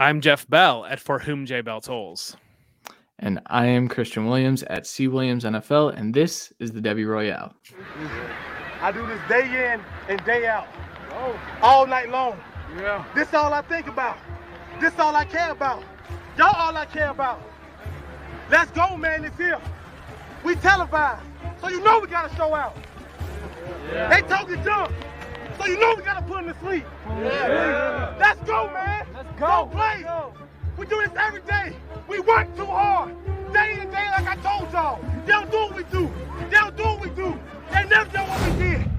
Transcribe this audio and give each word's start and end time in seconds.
I'm 0.00 0.22
Jeff 0.22 0.48
Bell 0.48 0.86
at 0.86 0.98
For 0.98 1.18
Whom 1.18 1.44
J 1.44 1.60
Bell 1.60 1.82
Tolls. 1.82 2.34
And 3.18 3.38
I 3.48 3.66
am 3.66 3.86
Christian 3.86 4.24
Williams 4.24 4.62
at 4.62 4.86
C 4.86 5.08
Williams 5.08 5.44
NFL, 5.44 5.94
and 5.94 6.14
this 6.14 6.54
is 6.58 6.72
the 6.72 6.80
Devy 6.80 7.06
Royale. 7.06 7.54
I 8.80 8.92
do 8.92 9.06
this 9.06 9.20
day 9.28 9.74
in 9.74 9.82
and 10.08 10.24
day 10.24 10.46
out, 10.46 10.66
all 11.60 11.86
night 11.86 12.08
long. 12.08 12.40
Yeah. 12.78 13.04
This 13.14 13.34
all 13.34 13.52
I 13.52 13.60
think 13.60 13.88
about. 13.88 14.16
This 14.80 14.98
all 14.98 15.14
I 15.14 15.26
care 15.26 15.50
about. 15.50 15.84
Y'all 16.38 16.56
all 16.56 16.74
I 16.74 16.86
care 16.86 17.10
about. 17.10 17.42
Let's 18.50 18.70
go, 18.70 18.96
man. 18.96 19.22
It's 19.22 19.36
here. 19.36 19.60
We 20.42 20.54
televised, 20.54 21.26
so 21.60 21.68
you 21.68 21.84
know 21.84 21.98
we 22.00 22.06
gotta 22.06 22.34
show 22.36 22.54
out. 22.54 22.74
Yeah. 23.92 24.08
They 24.08 24.26
talking 24.26 24.64
junk, 24.64 24.94
so 25.60 25.66
you 25.66 25.78
know 25.78 25.94
we 25.94 26.02
gotta 26.02 26.22
put 26.22 26.44
them 26.44 26.54
to 26.54 26.60
sleep. 26.60 26.84
Yeah. 27.06 28.14
Let's 28.18 28.40
go, 28.48 28.70
man. 28.72 29.06
Let's 29.14 29.28
go. 29.38 29.46
Don't 29.46 29.72
play. 29.72 30.04
We 30.78 30.86
do 30.86 31.02
this 31.02 31.10
every 31.18 31.42
day. 31.42 31.76
We 32.08 32.20
work 32.20 32.54
too 32.56 32.64
hard. 32.64 33.14
Day 33.52 33.72
in 33.72 33.80
and 33.80 33.90
day, 33.90 34.06
like 34.12 34.26
I 34.26 34.36
told 34.36 34.72
y'all. 34.72 35.02
They 35.26 35.32
don't 35.32 35.50
do 35.50 35.58
what 35.58 35.74
we 35.74 35.82
do. 35.84 36.10
They 36.48 36.56
don't 36.56 36.76
do 36.76 36.84
what 36.84 37.00
we 37.00 37.10
do. 37.10 37.38
They 37.72 37.84
never 37.84 38.10
do 38.10 38.18
what 38.18 38.52
we 38.52 38.58
did. 38.58 38.90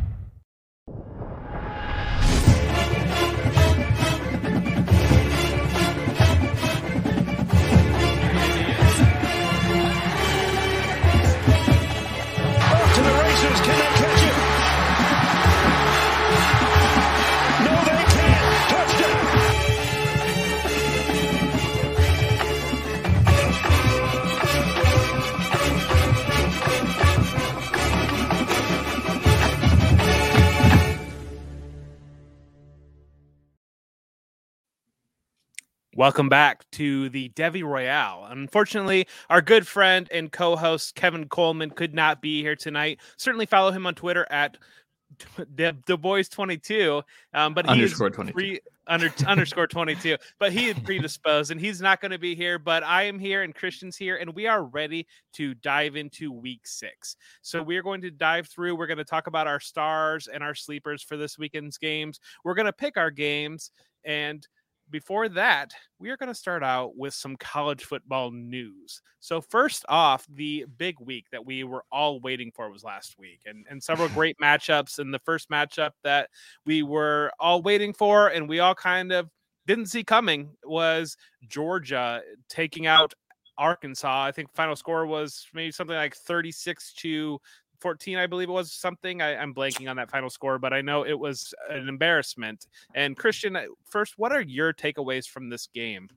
Welcome 36.02 36.30
back 36.30 36.66
to 36.72 37.10
the 37.10 37.30
Devy 37.36 37.64
Royale. 37.64 38.26
Unfortunately, 38.32 39.06
our 39.30 39.40
good 39.40 39.68
friend 39.68 40.08
and 40.12 40.32
co-host 40.32 40.96
Kevin 40.96 41.30
Coleman 41.30 41.70
could 41.70 41.94
not 41.94 42.24
be 42.24 42.42
here 42.42 42.56
tonight. 42.56 43.00
Certainly 43.18 43.46
follow 43.46 43.70
him 43.70 43.86
on 43.86 43.94
Twitter 43.94 44.26
at 44.32 44.58
the 45.56 45.98
boys 46.00 46.30
22 46.30 47.04
um 47.34 47.54
but 47.54 47.68
Underscore 47.68 48.08
is 48.08 48.16
22. 48.16 48.34
pre- 48.34 48.60
under 48.88 49.14
underscore 49.28 49.68
22 49.68 50.16
but 50.40 50.54
he 50.54 50.70
is 50.70 50.80
predisposed 50.80 51.52
and 51.52 51.60
he's 51.60 51.82
not 51.82 52.00
going 52.00 52.12
to 52.12 52.18
be 52.18 52.34
here 52.34 52.58
but 52.58 52.82
i 52.82 53.04
am 53.04 53.20
here 53.20 53.44
and 53.44 53.54
christian's 53.54 53.98
here 53.98 54.16
and 54.16 54.34
we 54.34 54.48
are 54.48 54.64
ready 54.64 55.06
to 55.34 55.54
dive 55.56 55.98
into 55.98 56.32
week 56.32 56.62
six 56.66 57.18
so 57.42 57.62
we're 57.62 57.84
going 57.84 58.00
to 58.00 58.10
dive 58.10 58.48
through 58.48 58.74
we're 58.74 58.88
going 58.88 58.98
to 58.98 59.04
talk 59.04 59.28
about 59.28 59.48
our 59.48 59.60
stars 59.60 60.30
and 60.30 60.42
our 60.42 60.56
sleepers 60.56 61.04
for 61.04 61.18
this 61.18 61.38
weekend's 61.38 61.78
games 61.78 62.22
we're 62.46 62.56
going 62.56 62.66
to 62.66 62.72
pick 62.72 62.96
our 62.96 63.12
games 63.12 63.72
and 64.06 64.48
before 64.92 65.30
that, 65.30 65.74
we 66.00 66.10
are 66.10 66.18
going 66.18 66.30
to 66.30 66.36
start 66.36 66.64
out 66.64 66.98
with 66.98 67.14
some 67.14 67.36
college 67.38 67.84
football 67.84 68.32
news. 68.32 69.02
So, 69.20 69.42
first 69.42 69.86
off, 69.90 70.26
the 70.30 70.66
big 70.78 71.00
week 71.00 71.26
that 71.32 71.46
we 71.46 71.64
were 71.64 71.84
all 71.92 72.20
waiting 72.20 72.52
for 72.54 72.70
was 72.70 72.84
last 72.84 73.18
week, 73.18 73.42
and, 73.46 73.66
and 73.70 73.82
several 73.82 74.10
great 74.10 74.38
matchups. 74.42 75.00
And 75.00 75.14
the 75.14 75.20
first 75.20 75.50
matchup 75.50 75.92
that 76.04 76.30
we 76.66 76.84
were 76.84 77.32
all 77.40 77.62
waiting 77.62 77.94
for, 77.94 78.28
and 78.28 78.48
we 78.48 78.60
all 78.60 78.76
kind 78.76 79.12
of 79.12 79.30
didn't 79.66 79.88
see 79.88 80.04
coming, 80.04 80.50
was 80.64 81.16
Georgia 81.48 82.22
taking 82.50 82.86
out 82.86 83.14
Arkansas. 83.58 84.26
I 84.26 84.32
think 84.32 84.54
final 84.54 84.76
score 84.76 85.06
was 85.06 85.48
maybe 85.54 85.72
something 85.72 85.96
like 85.96 86.16
36 86.16 86.94
to 86.94 87.40
14, 87.82 88.18
I 88.18 88.28
believe 88.28 88.50
it 88.50 88.54
was 88.54 88.72
something. 88.72 89.22
I, 89.22 89.36
I'm 89.36 89.54
blanking 89.54 89.90
on 89.90 89.98
that 89.98 90.10
final 90.10 90.30
score, 90.30 90.60
but 90.60 90.74
I 90.74 90.82
know 90.82 91.06
it 91.06 91.18
was 91.18 91.54
an 91.70 91.90
embarrassment. 91.90 92.68
And 92.96 93.18
Christian, 93.18 93.56
uh, 93.56 93.66
first, 93.90 94.14
what 94.18 94.32
are 94.32 94.42
your 94.42 94.74
takeaways 94.74 95.28
from 95.28 95.50
this 95.50 95.68
game? 95.68 96.10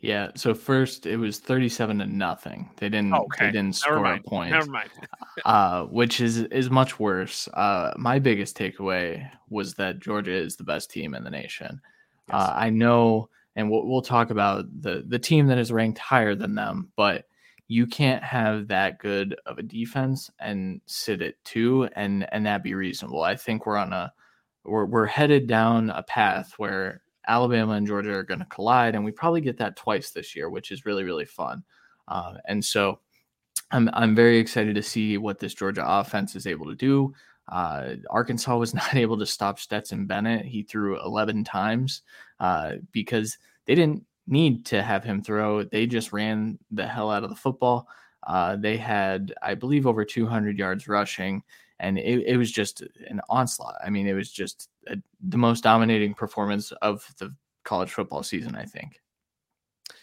Yeah. 0.00 0.32
So 0.34 0.52
first, 0.52 1.06
it 1.06 1.16
was 1.16 1.38
thirty-seven 1.38 2.00
to 2.00 2.06
nothing. 2.06 2.68
They 2.76 2.88
didn't. 2.88 3.14
Okay, 3.14 3.46
They 3.46 3.52
didn't 3.52 3.76
score 3.76 4.04
a 4.04 4.20
point. 4.20 4.50
Never 4.50 4.66
mind. 4.66 4.90
uh, 5.44 5.84
which 5.84 6.20
is 6.20 6.38
is 6.38 6.70
much 6.70 6.98
worse. 6.98 7.48
Uh, 7.54 7.92
my 7.96 8.18
biggest 8.18 8.58
takeaway 8.58 9.30
was 9.48 9.74
that 9.74 10.00
Georgia 10.00 10.34
is 10.34 10.56
the 10.56 10.64
best 10.64 10.90
team 10.90 11.14
in 11.14 11.22
the 11.22 11.30
nation. 11.30 11.80
Yes. 12.28 12.34
Uh, 12.34 12.52
I 12.54 12.70
know, 12.70 13.28
and 13.54 13.70
we'll, 13.70 13.86
we'll 13.86 14.02
talk 14.02 14.30
about 14.30 14.64
the 14.82 15.04
the 15.06 15.20
team 15.20 15.46
that 15.46 15.58
is 15.58 15.70
ranked 15.70 16.00
higher 16.00 16.34
than 16.34 16.56
them, 16.56 16.90
but 16.96 17.26
you 17.72 17.86
can't 17.86 18.22
have 18.22 18.68
that 18.68 18.98
good 18.98 19.34
of 19.46 19.56
a 19.56 19.62
defense 19.62 20.30
and 20.38 20.82
sit 20.84 21.22
at 21.22 21.42
two 21.42 21.88
and 21.96 22.30
and 22.30 22.44
that 22.44 22.62
be 22.62 22.74
reasonable. 22.74 23.22
I 23.22 23.34
think 23.34 23.64
we're 23.64 23.78
on 23.78 23.94
a 23.94 24.12
we're 24.62 24.84
we're 24.84 25.06
headed 25.06 25.46
down 25.46 25.88
a 25.88 26.02
path 26.02 26.52
where 26.58 27.00
Alabama 27.26 27.72
and 27.72 27.86
Georgia 27.86 28.12
are 28.12 28.24
going 28.24 28.40
to 28.40 28.46
collide, 28.46 28.94
and 28.94 29.02
we 29.02 29.10
probably 29.10 29.40
get 29.40 29.56
that 29.56 29.76
twice 29.76 30.10
this 30.10 30.36
year, 30.36 30.50
which 30.50 30.70
is 30.70 30.84
really 30.84 31.02
really 31.02 31.24
fun. 31.24 31.64
Uh, 32.08 32.34
and 32.44 32.62
so 32.62 33.00
I'm 33.70 33.88
I'm 33.94 34.14
very 34.14 34.36
excited 34.36 34.74
to 34.74 34.82
see 34.82 35.16
what 35.16 35.38
this 35.38 35.54
Georgia 35.54 35.84
offense 35.86 36.36
is 36.36 36.46
able 36.46 36.66
to 36.66 36.74
do. 36.74 37.14
Uh, 37.50 37.94
Arkansas 38.10 38.54
was 38.54 38.74
not 38.82 38.94
able 38.94 39.18
to 39.18 39.26
stop 39.26 39.58
Stetson 39.58 40.04
Bennett. 40.04 40.44
He 40.44 40.62
threw 40.62 41.02
11 41.02 41.44
times 41.44 42.02
uh, 42.38 42.72
because 42.92 43.38
they 43.64 43.74
didn't 43.74 44.04
need 44.32 44.64
to 44.66 44.82
have 44.82 45.04
him 45.04 45.22
throw. 45.22 45.62
They 45.62 45.86
just 45.86 46.12
ran 46.12 46.58
the 46.70 46.86
hell 46.86 47.10
out 47.10 47.22
of 47.22 47.30
the 47.30 47.36
football. 47.36 47.86
Uh, 48.26 48.56
they 48.56 48.76
had, 48.76 49.34
I 49.42 49.54
believe, 49.54 49.86
over 49.86 50.04
200 50.04 50.58
yards 50.58 50.88
rushing, 50.88 51.42
and 51.78 51.98
it, 51.98 52.24
it 52.26 52.36
was 52.36 52.50
just 52.50 52.82
an 53.08 53.20
onslaught. 53.28 53.76
I 53.84 53.90
mean, 53.90 54.06
it 54.06 54.14
was 54.14 54.32
just 54.32 54.70
a, 54.86 54.96
the 55.20 55.36
most 55.36 55.62
dominating 55.62 56.14
performance 56.14 56.72
of 56.82 57.06
the 57.18 57.34
college 57.64 57.92
football 57.92 58.22
season, 58.22 58.56
I 58.56 58.64
think. 58.64 59.00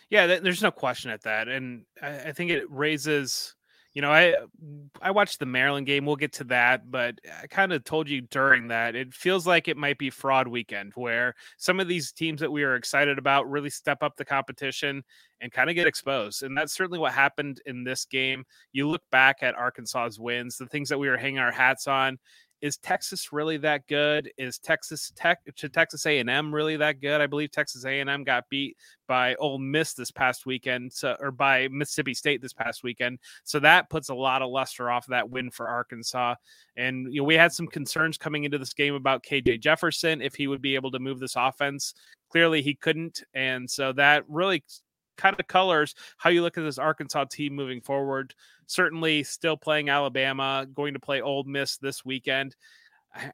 Yeah, 0.10 0.28
th- 0.28 0.42
there's 0.42 0.62
no 0.62 0.72
question 0.72 1.12
at 1.12 1.24
that, 1.24 1.48
and 1.48 1.86
I, 2.02 2.20
I 2.20 2.32
think 2.32 2.52
it 2.52 2.70
raises. 2.70 3.56
You 3.94 4.04
know, 4.04 4.12
I 4.12 4.36
mm, 4.64 4.88
I 5.02 5.12
watched 5.12 5.40
the 5.40 5.46
Maryland 5.46 5.88
game. 5.88 6.06
We'll 6.06 6.16
get 6.16 6.34
to 6.34 6.44
that, 6.46 6.92
but 6.92 7.16
I 7.42 7.48
kind 7.48 7.74
of 7.74 7.84
told 7.84 8.08
you 8.08 8.22
during 8.22 8.68
that 8.68 8.96
it 8.96 9.14
feels 9.14 9.48
like 9.48 9.68
it 9.68 9.78
might 9.78 9.98
be 9.98 10.10
fraud 10.10 10.48
weekend, 10.48 10.94
where 10.96 11.34
some 11.58 11.80
of 11.80 11.88
these 11.88 12.12
teams 12.12 12.40
that 12.42 12.52
we 12.52 12.64
are 12.64 12.76
excited 12.76 13.18
about 13.18 13.50
really 13.50 13.70
step 13.70 14.04
up 14.04 14.16
the 14.16 14.26
competition 14.26 15.04
and 15.42 15.52
kind 15.52 15.70
of 15.70 15.76
get 15.76 15.88
exposed, 15.88 16.44
and 16.44 16.56
that's 16.58 16.74
certainly 16.74 17.00
what 17.00 17.14
happened 17.14 17.62
in 17.66 17.84
this 17.84 18.06
game. 18.06 18.44
You 18.74 18.88
look 18.88 19.04
back 19.12 19.38
at 19.42 19.56
Arkansas's 19.56 20.20
wins, 20.20 20.58
the 20.58 20.68
things 20.68 20.90
that 20.90 21.00
we 21.00 21.10
were 21.10 21.18
hanging 21.18 21.40
our 21.40 21.52
hats 21.52 21.88
on. 21.88 22.20
Is 22.62 22.78
Texas 22.78 23.32
really 23.32 23.58
that 23.58 23.88
good? 23.88 24.32
Is 24.38 24.60
Texas 24.60 25.12
Tech 25.16 25.40
to 25.56 25.70
Texas 25.70 26.06
A&M 26.06 26.54
really 26.54 26.76
that 26.78 27.00
good? 27.00 27.22
I 27.22 27.28
believe 27.28 27.52
Texas 27.52 27.86
A&M 27.86 28.24
got 28.24 28.50
beat 28.50 28.78
by 29.08 29.36
Ole 29.36 29.58
Miss 29.58 29.94
this 29.94 30.12
past 30.12 30.46
weekend, 30.46 30.92
so, 30.92 31.16
or 31.20 31.32
by 31.32 31.68
Mississippi 31.70 32.14
State 32.14 32.42
this 32.42 32.54
past 32.54 32.84
weekend. 32.84 33.20
So 33.44 33.60
that 33.60 33.90
puts 33.90 34.10
a 34.10 34.16
lot 34.16 34.42
of 34.42 34.50
luster 34.50 34.90
off 34.90 35.06
that 35.08 35.30
win 35.30 35.52
for 35.52 35.68
Arkansas. 35.68 36.36
And 36.76 37.14
you 37.14 37.22
know, 37.22 37.26
we 37.26 37.36
had 37.36 37.54
some 37.54 37.68
concerns 37.68 38.18
coming 38.18 38.44
into 38.44 38.58
this 38.58 38.74
game 38.74 38.94
about 38.94 39.24
KJ 39.24 39.62
Jefferson 39.62 40.22
if 40.22 40.36
he 40.36 40.48
would 40.48 40.62
be 40.62 40.76
able 40.76 40.92
to 40.92 41.00
move 41.00 41.20
this 41.20 41.36
offense. 41.36 41.94
Clearly, 42.30 42.62
he 42.62 42.76
couldn't, 42.76 43.24
and 43.34 43.70
so 43.70 43.92
that 43.94 44.24
really 44.28 44.64
kind 45.20 45.36
of 45.40 45.48
colors 45.48 45.94
how 46.18 46.30
you 46.30 46.42
look 46.42 46.58
at 46.58 46.64
this 46.64 46.78
Arkansas 46.78 47.26
team 47.26 47.54
moving 47.54 47.82
forward. 47.82 48.34
Certainly, 48.66 49.24
still 49.24 49.58
playing 49.58 49.90
Alabama, 49.90 50.66
going 50.74 50.94
to 50.94 51.00
play 51.00 51.22
Ole 51.22 51.44
Miss 51.44 51.78
this 51.78 52.06
weekend. 52.06 52.56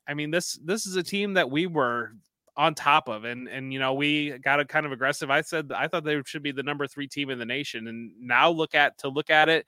I, 0.08 0.14
mean 0.14 0.32
this 0.32 0.60
this 0.64 0.86
is 0.86 0.96
a 0.96 1.04
team 1.04 1.34
that 1.34 1.52
we 1.52 1.68
were 1.68 2.14
on 2.58 2.74
top 2.74 3.10
of 3.10 3.26
and 3.26 3.50
and 3.50 3.74
you 3.74 3.80
know 3.80 3.94
we 3.94 4.38
got 4.40 4.62
a 4.62 4.66
kind 4.66 4.86
of 4.86 4.94
aggressive 4.94 5.30
i 5.30 5.42
said 5.42 5.74
i 5.76 5.90
thought 5.90 6.06
they 6.06 6.22
should 6.26 6.42
be 6.42 6.54
the 6.54 6.64
number 6.64 6.88
three 6.88 7.08
team 7.08 7.30
in 7.30 7.38
the 7.38 7.46
nation 7.46 7.88
and 7.88 8.12
now 8.18 8.50
look 8.50 8.74
at 8.74 8.98
to 8.98 9.10
look 9.10 9.30
at 9.30 9.50
it 9.50 9.66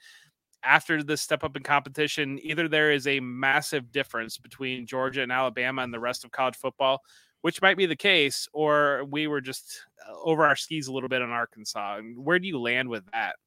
after 0.63 1.03
this 1.03 1.21
step 1.21 1.44
up 1.44 1.57
in 1.57 1.63
competition 1.63 2.39
either 2.42 2.69
there 2.69 2.92
is 2.92 3.06
a 3.06 3.19
massive 3.19 3.92
difference 3.92 4.38
between 4.38 4.88
georgia 4.88 5.21
and 5.21 5.33
alabama 5.33 5.81
and 5.81 5.94
the 5.94 6.00
rest 6.00 6.24
of 6.24 6.31
college 6.31 6.56
football 6.56 7.01
which 7.47 7.61
might 7.61 7.77
be 7.77 7.85
the 7.85 7.95
case 7.95 8.45
or 8.51 9.05
we 9.05 9.25
were 9.25 9.39
just 9.39 9.85
uh, 10.05 10.11
over 10.21 10.45
our 10.45 10.57
skis 10.57 10.88
a 10.88 10.91
little 10.91 11.07
bit 11.07 11.21
on 11.21 11.29
arkansas 11.29 11.95
and 11.95 12.17
where 12.17 12.39
do 12.39 12.45
you 12.45 12.59
land 12.59 12.89
with 12.89 13.05
that 13.13 13.38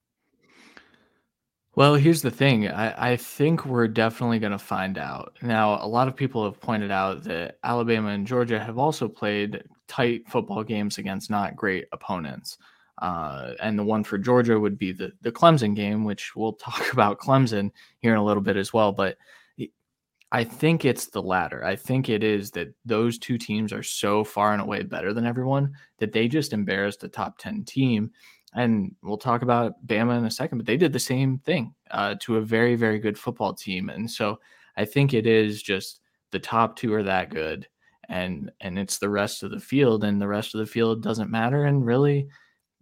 Well, 1.75 1.97
here's 1.97 2.23
the 2.23 2.31
thing. 2.31 2.67
I, 2.67 3.12
I 3.12 3.17
think 3.17 3.67
we're 3.67 3.88
definitely 3.88 4.38
going 4.38 4.52
to 4.52 4.58
find 4.58 4.97
out. 4.97 5.37
Now, 5.43 5.85
a 5.85 5.87
lot 5.87 6.08
of 6.08 6.17
people 6.17 6.47
have 6.47 6.58
pointed 6.62 6.91
out 6.91 7.25
that 7.25 7.58
Alabama 7.62 8.08
and 8.08 8.26
Georgia 8.26 8.58
have 8.58 8.79
also 8.79 9.06
played 9.06 9.64
tight 9.87 10.26
football 10.31 10.64
games 10.64 10.97
against 10.97 11.29
not 11.29 11.55
great 11.55 11.85
opponents. 11.93 12.56
Uh, 13.02 13.52
and 13.61 13.79
the 13.79 13.85
one 13.85 14.02
for 14.02 14.17
Georgia 14.17 14.58
would 14.58 14.79
be 14.79 14.93
the, 14.93 15.12
the 15.20 15.31
Clemson 15.31 15.76
game, 15.76 16.05
which 16.05 16.35
we'll 16.35 16.52
talk 16.69 16.91
about 16.94 17.20
Clemson 17.20 17.70
here 17.99 18.12
in 18.12 18.19
a 18.19 18.25
little 18.25 18.43
bit 18.43 18.56
as 18.56 18.73
well. 18.73 18.93
But 18.93 19.19
I 20.32 20.44
think 20.44 20.85
it's 20.85 21.06
the 21.06 21.23
latter. 21.23 21.65
I 21.65 21.75
think 21.75 22.09
it 22.09 22.23
is 22.23 22.53
that 22.53 22.73
those 22.85 23.19
two 23.19 23.37
teams 23.37 23.73
are 23.73 23.82
so 23.82 24.23
far 24.23 24.53
and 24.53 24.62
away 24.62 24.82
better 24.82 25.12
than 25.12 25.27
everyone 25.27 25.75
that 25.99 26.12
they 26.12 26.29
just 26.29 26.53
embarrassed 26.53 27.03
a 27.03 27.09
top 27.09 27.38
10 27.38 27.65
team. 27.65 28.12
And 28.55 28.94
we'll 29.03 29.19
talk 29.19 29.43
about 29.43 29.85
Bama 29.87 30.19
in 30.19 30.25
a 30.25 30.31
second, 30.31 30.59
but 30.59 30.67
they 30.67 30.77
did 30.77 30.93
the 30.93 30.99
same 30.99 31.38
thing 31.38 31.75
uh, 31.91 32.15
to 32.21 32.37
a 32.37 32.43
very, 32.43 32.77
very 32.77 32.99
good 32.99 33.19
football 33.19 33.55
team. 33.55 33.91
And 33.91 34.09
so 34.09 34.38
I 34.77 34.85
think 34.85 35.15
it 35.15 35.27
is 35.27 35.62
just 35.62 36.00
the 36.31 36.38
top 36.38 36.76
two 36.76 36.94
are 36.94 37.03
that 37.03 37.31
good 37.31 37.67
and 38.09 38.50
and 38.61 38.79
it's 38.79 38.99
the 38.99 39.09
rest 39.09 39.43
of 39.43 39.50
the 39.50 39.61
field 39.61 40.05
and 40.05 40.21
the 40.21 40.29
rest 40.29 40.55
of 40.55 40.59
the 40.59 40.67
field 40.67 41.03
doesn't 41.03 41.31
matter 41.31 41.65
and 41.65 41.87
really 41.87 42.29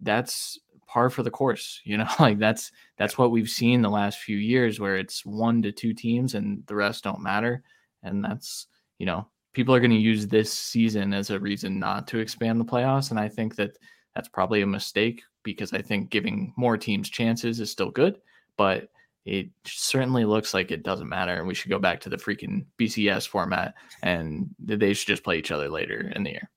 that's 0.00 0.58
par 0.88 1.11
for 1.11 1.23
the 1.23 1.31
course 1.31 1.81
you 1.85 1.96
know 1.96 2.08
like 2.19 2.38
that's 2.38 2.73
that's 2.96 3.17
what 3.17 3.31
we've 3.31 3.50
seen 3.50 3.82
the 3.82 3.90
last 3.90 4.19
few 4.19 4.37
years 4.37 4.81
where 4.81 4.96
it's 4.96 5.25
one 5.25 5.62
to 5.62 5.70
two 5.70 5.94
teams 5.94 6.35
and 6.35 6.67
the 6.67 6.75
rest 6.75 7.05
don't 7.05 7.23
matter. 7.23 7.62
And 8.02 8.25
that's 8.25 8.67
you 8.99 9.06
know 9.06 9.29
people 9.52 9.75
are 9.75 9.81
going 9.81 9.90
to 9.90 9.96
use 9.96 10.26
this 10.26 10.52
season 10.52 11.12
as 11.12 11.31
a 11.31 11.38
reason 11.38 11.79
not 11.79 12.08
to 12.08 12.19
expand 12.19 12.61
the 12.61 12.64
playoffs. 12.64 13.11
And 13.11 13.20
i 13.20 13.29
think 13.29 13.55
that 13.56 13.79
that's 14.14 14.29
probably 14.29 14.62
a 14.62 14.67
mistake 14.67 15.23
because 15.44 15.73
i 15.73 15.81
think 15.81 16.11
giving 16.11 16.52
more 16.56 16.76
teams 16.76 17.08
chances 17.08 17.61
is 17.61 17.70
still 17.70 17.90
good 17.90 18.20
but 18.56 18.88
it 19.25 19.49
certainly 19.64 20.25
looks 20.25 20.55
like 20.55 20.70
it 20.70 20.82
doesn't 20.82 21.08
matter. 21.08 21.35
And 21.35 21.46
we 21.46 21.52
should 21.52 21.70
go 21.70 21.79
back 21.79 22.00
to 22.00 22.08
the 22.08 22.17
freaking 22.17 22.64
bcs 22.79 23.29
format 23.29 23.75
and 24.02 24.49
they 24.58 24.94
should 24.94 25.08
just 25.08 25.23
play 25.23 25.38
each 25.38 25.50
other 25.50 25.69
later 25.69 26.11
in 26.17 26.23
the 26.23 26.31
year 26.31 26.50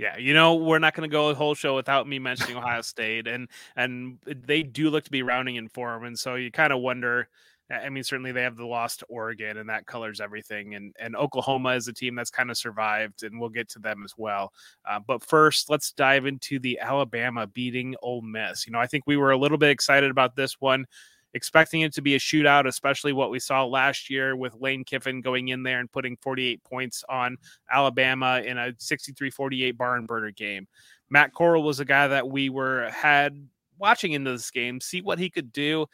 yeah, 0.00 0.16
you 0.16 0.32
know, 0.32 0.54
we're 0.54 0.78
not 0.78 0.94
going 0.94 1.08
to 1.08 1.12
go 1.12 1.28
a 1.28 1.34
whole 1.34 1.54
show 1.54 1.76
without 1.76 2.08
me 2.08 2.18
mentioning 2.18 2.56
Ohio 2.56 2.80
State, 2.80 3.26
and 3.28 3.48
and 3.76 4.18
they 4.24 4.62
do 4.62 4.88
look 4.88 5.04
to 5.04 5.10
be 5.10 5.22
rounding 5.22 5.56
in 5.56 5.68
form, 5.68 6.04
and 6.04 6.18
so 6.18 6.36
you 6.36 6.50
kind 6.50 6.72
of 6.72 6.80
wonder. 6.80 7.28
I 7.70 7.88
mean, 7.88 8.02
certainly 8.02 8.32
they 8.32 8.42
have 8.42 8.56
the 8.56 8.66
loss 8.66 8.96
to 8.96 9.06
Oregon, 9.06 9.58
and 9.58 9.68
that 9.68 9.86
colors 9.86 10.20
everything. 10.20 10.74
And 10.74 10.96
and 10.98 11.14
Oklahoma 11.14 11.74
is 11.74 11.86
a 11.86 11.92
team 11.92 12.14
that's 12.14 12.30
kind 12.30 12.50
of 12.50 12.56
survived, 12.56 13.22
and 13.22 13.38
we'll 13.38 13.50
get 13.50 13.68
to 13.70 13.78
them 13.78 14.02
as 14.02 14.14
well. 14.16 14.52
Uh, 14.88 15.00
but 15.06 15.22
first, 15.22 15.68
let's 15.68 15.92
dive 15.92 16.24
into 16.24 16.58
the 16.58 16.80
Alabama 16.80 17.46
beating 17.46 17.94
Ole 18.02 18.22
Miss. 18.22 18.66
You 18.66 18.72
know, 18.72 18.80
I 18.80 18.86
think 18.86 19.04
we 19.06 19.18
were 19.18 19.32
a 19.32 19.38
little 19.38 19.58
bit 19.58 19.70
excited 19.70 20.10
about 20.10 20.34
this 20.34 20.56
one 20.60 20.86
expecting 21.34 21.82
it 21.82 21.94
to 21.94 22.02
be 22.02 22.14
a 22.14 22.18
shootout, 22.18 22.66
especially 22.66 23.12
what 23.12 23.30
we 23.30 23.38
saw 23.38 23.64
last 23.64 24.10
year 24.10 24.36
with 24.36 24.54
Lane 24.60 24.84
Kiffin 24.84 25.20
going 25.20 25.48
in 25.48 25.62
there 25.62 25.80
and 25.80 25.90
putting 25.90 26.16
48 26.16 26.62
points 26.64 27.04
on 27.08 27.36
Alabama 27.70 28.42
in 28.44 28.58
a 28.58 28.72
63 28.78 29.30
48 29.30 29.78
barn 29.78 30.06
burner 30.06 30.30
game. 30.30 30.66
Matt 31.08 31.34
Corral 31.34 31.62
was 31.62 31.80
a 31.80 31.84
guy 31.84 32.08
that 32.08 32.28
we 32.28 32.48
were 32.48 32.88
had 32.90 33.48
watching 33.78 34.12
into 34.12 34.32
this 34.32 34.50
game, 34.50 34.80
see 34.80 35.00
what 35.00 35.18
he 35.18 35.30
could 35.30 35.52
do. 35.52 35.86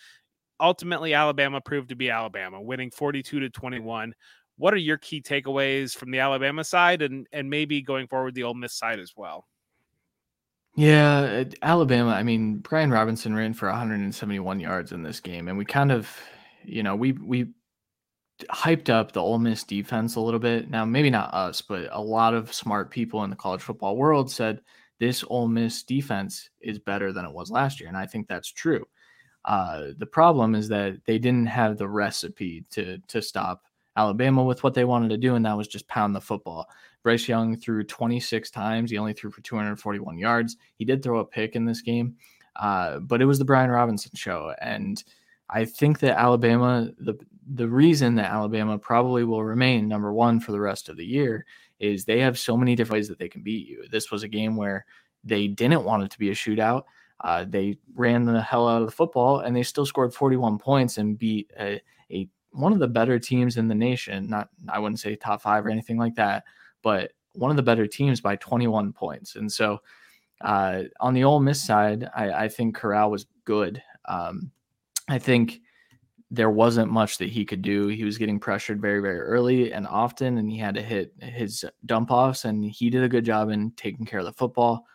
Ultimately, 0.60 1.14
Alabama 1.14 1.60
proved 1.60 1.90
to 1.90 1.96
be 1.96 2.10
Alabama, 2.10 2.60
winning 2.60 2.90
42 2.90 3.40
to 3.40 3.50
21. 3.50 4.14
What 4.58 4.72
are 4.72 4.78
your 4.78 4.96
key 4.96 5.20
takeaways 5.20 5.94
from 5.94 6.10
the 6.10 6.18
Alabama 6.18 6.64
side 6.64 7.02
and 7.02 7.26
and 7.32 7.50
maybe 7.50 7.82
going 7.82 8.08
forward 8.08 8.34
the 8.34 8.44
Ole 8.44 8.54
Miss 8.54 8.74
side 8.74 8.98
as 8.98 9.12
well? 9.16 9.46
Yeah, 10.76 11.44
Alabama. 11.62 12.10
I 12.10 12.22
mean, 12.22 12.58
Brian 12.58 12.90
Robinson 12.90 13.34
ran 13.34 13.54
for 13.54 13.68
171 13.68 14.60
yards 14.60 14.92
in 14.92 15.02
this 15.02 15.20
game, 15.20 15.48
and 15.48 15.56
we 15.56 15.64
kind 15.64 15.90
of, 15.90 16.08
you 16.64 16.82
know, 16.82 16.94
we 16.94 17.12
we 17.12 17.46
hyped 18.50 18.90
up 18.90 19.12
the 19.12 19.22
Ole 19.22 19.38
Miss 19.38 19.64
defense 19.64 20.16
a 20.16 20.20
little 20.20 20.40
bit. 20.40 20.70
Now, 20.70 20.84
maybe 20.84 21.10
not 21.10 21.32
us, 21.34 21.62
but 21.62 21.88
a 21.92 22.00
lot 22.00 22.34
of 22.34 22.52
smart 22.52 22.90
people 22.90 23.24
in 23.24 23.30
the 23.30 23.36
college 23.36 23.62
football 23.62 23.96
world 23.96 24.30
said 24.30 24.60
this 25.00 25.24
Ole 25.28 25.48
Miss 25.48 25.82
defense 25.82 26.50
is 26.60 26.78
better 26.78 27.12
than 27.12 27.24
it 27.24 27.32
was 27.32 27.50
last 27.50 27.80
year, 27.80 27.88
and 27.88 27.96
I 27.98 28.06
think 28.06 28.28
that's 28.28 28.52
true. 28.52 28.86
Uh, 29.44 29.88
the 29.98 30.06
problem 30.06 30.54
is 30.54 30.68
that 30.68 31.04
they 31.06 31.18
didn't 31.18 31.46
have 31.46 31.78
the 31.78 31.88
recipe 31.88 32.64
to 32.70 32.98
to 33.08 33.22
stop 33.22 33.62
Alabama 33.96 34.44
with 34.44 34.62
what 34.64 34.74
they 34.74 34.84
wanted 34.84 35.10
to 35.10 35.18
do, 35.18 35.36
and 35.36 35.46
that 35.46 35.56
was 35.56 35.68
just 35.68 35.88
pound 35.88 36.14
the 36.14 36.20
football. 36.20 36.68
Bryce 37.06 37.28
Young 37.28 37.56
threw 37.56 37.84
26 37.84 38.50
times. 38.50 38.90
He 38.90 38.98
only 38.98 39.12
threw 39.12 39.30
for 39.30 39.40
241 39.42 40.18
yards. 40.18 40.56
He 40.74 40.84
did 40.84 41.04
throw 41.04 41.20
a 41.20 41.24
pick 41.24 41.54
in 41.54 41.64
this 41.64 41.80
game, 41.80 42.16
uh, 42.56 42.98
but 42.98 43.22
it 43.22 43.26
was 43.26 43.38
the 43.38 43.44
Brian 43.44 43.70
Robinson 43.70 44.10
show. 44.16 44.52
And 44.60 45.04
I 45.48 45.66
think 45.66 46.00
that 46.00 46.18
Alabama, 46.18 46.90
the 46.98 47.14
the 47.54 47.68
reason 47.68 48.16
that 48.16 48.32
Alabama 48.32 48.76
probably 48.76 49.22
will 49.22 49.44
remain 49.44 49.86
number 49.86 50.12
one 50.12 50.40
for 50.40 50.50
the 50.50 50.58
rest 50.58 50.88
of 50.88 50.96
the 50.96 51.06
year 51.06 51.46
is 51.78 52.04
they 52.04 52.18
have 52.18 52.40
so 52.40 52.56
many 52.56 52.74
different 52.74 52.98
ways 52.98 53.06
that 53.06 53.20
they 53.20 53.28
can 53.28 53.44
beat 53.44 53.68
you. 53.68 53.84
This 53.88 54.10
was 54.10 54.24
a 54.24 54.28
game 54.28 54.56
where 54.56 54.84
they 55.22 55.46
didn't 55.46 55.84
want 55.84 56.02
it 56.02 56.10
to 56.10 56.18
be 56.18 56.30
a 56.30 56.34
shootout. 56.34 56.82
Uh, 57.20 57.44
they 57.48 57.78
ran 57.94 58.24
the 58.24 58.42
hell 58.42 58.66
out 58.66 58.82
of 58.82 58.88
the 58.88 58.92
football 58.92 59.38
and 59.38 59.54
they 59.54 59.62
still 59.62 59.86
scored 59.86 60.12
41 60.12 60.58
points 60.58 60.98
and 60.98 61.16
beat 61.16 61.52
a, 61.56 61.80
a 62.10 62.28
one 62.50 62.72
of 62.72 62.80
the 62.80 62.88
better 62.88 63.20
teams 63.20 63.58
in 63.58 63.68
the 63.68 63.76
nation. 63.76 64.28
Not 64.28 64.48
I 64.68 64.80
wouldn't 64.80 64.98
say 64.98 65.14
top 65.14 65.40
five 65.40 65.64
or 65.64 65.70
anything 65.70 65.98
like 65.98 66.16
that, 66.16 66.42
but 66.86 67.10
one 67.32 67.50
of 67.50 67.56
the 67.56 67.64
better 67.64 67.84
teams 67.84 68.20
by 68.20 68.36
21 68.36 68.92
points. 68.92 69.34
And 69.34 69.50
so 69.50 69.80
uh, 70.40 70.84
on 71.00 71.14
the 71.14 71.24
Ole 71.24 71.40
Miss 71.40 71.60
side, 71.60 72.08
I, 72.14 72.44
I 72.44 72.48
think 72.48 72.76
Corral 72.76 73.10
was 73.10 73.26
good. 73.44 73.82
Um, 74.04 74.52
I 75.08 75.18
think 75.18 75.62
there 76.30 76.48
wasn't 76.48 76.92
much 76.92 77.18
that 77.18 77.28
he 77.28 77.44
could 77.44 77.60
do. 77.60 77.88
He 77.88 78.04
was 78.04 78.18
getting 78.18 78.38
pressured 78.38 78.80
very, 78.80 79.00
very 79.00 79.18
early 79.18 79.72
and 79.72 79.84
often, 79.84 80.38
and 80.38 80.48
he 80.48 80.58
had 80.58 80.76
to 80.76 80.80
hit 80.80 81.12
his 81.18 81.64
dump 81.86 82.12
offs, 82.12 82.44
and 82.44 82.64
he 82.64 82.88
did 82.88 83.02
a 83.02 83.08
good 83.08 83.24
job 83.24 83.50
in 83.50 83.72
taking 83.72 84.06
care 84.06 84.20
of 84.20 84.26
the 84.26 84.32
football. 84.32 84.86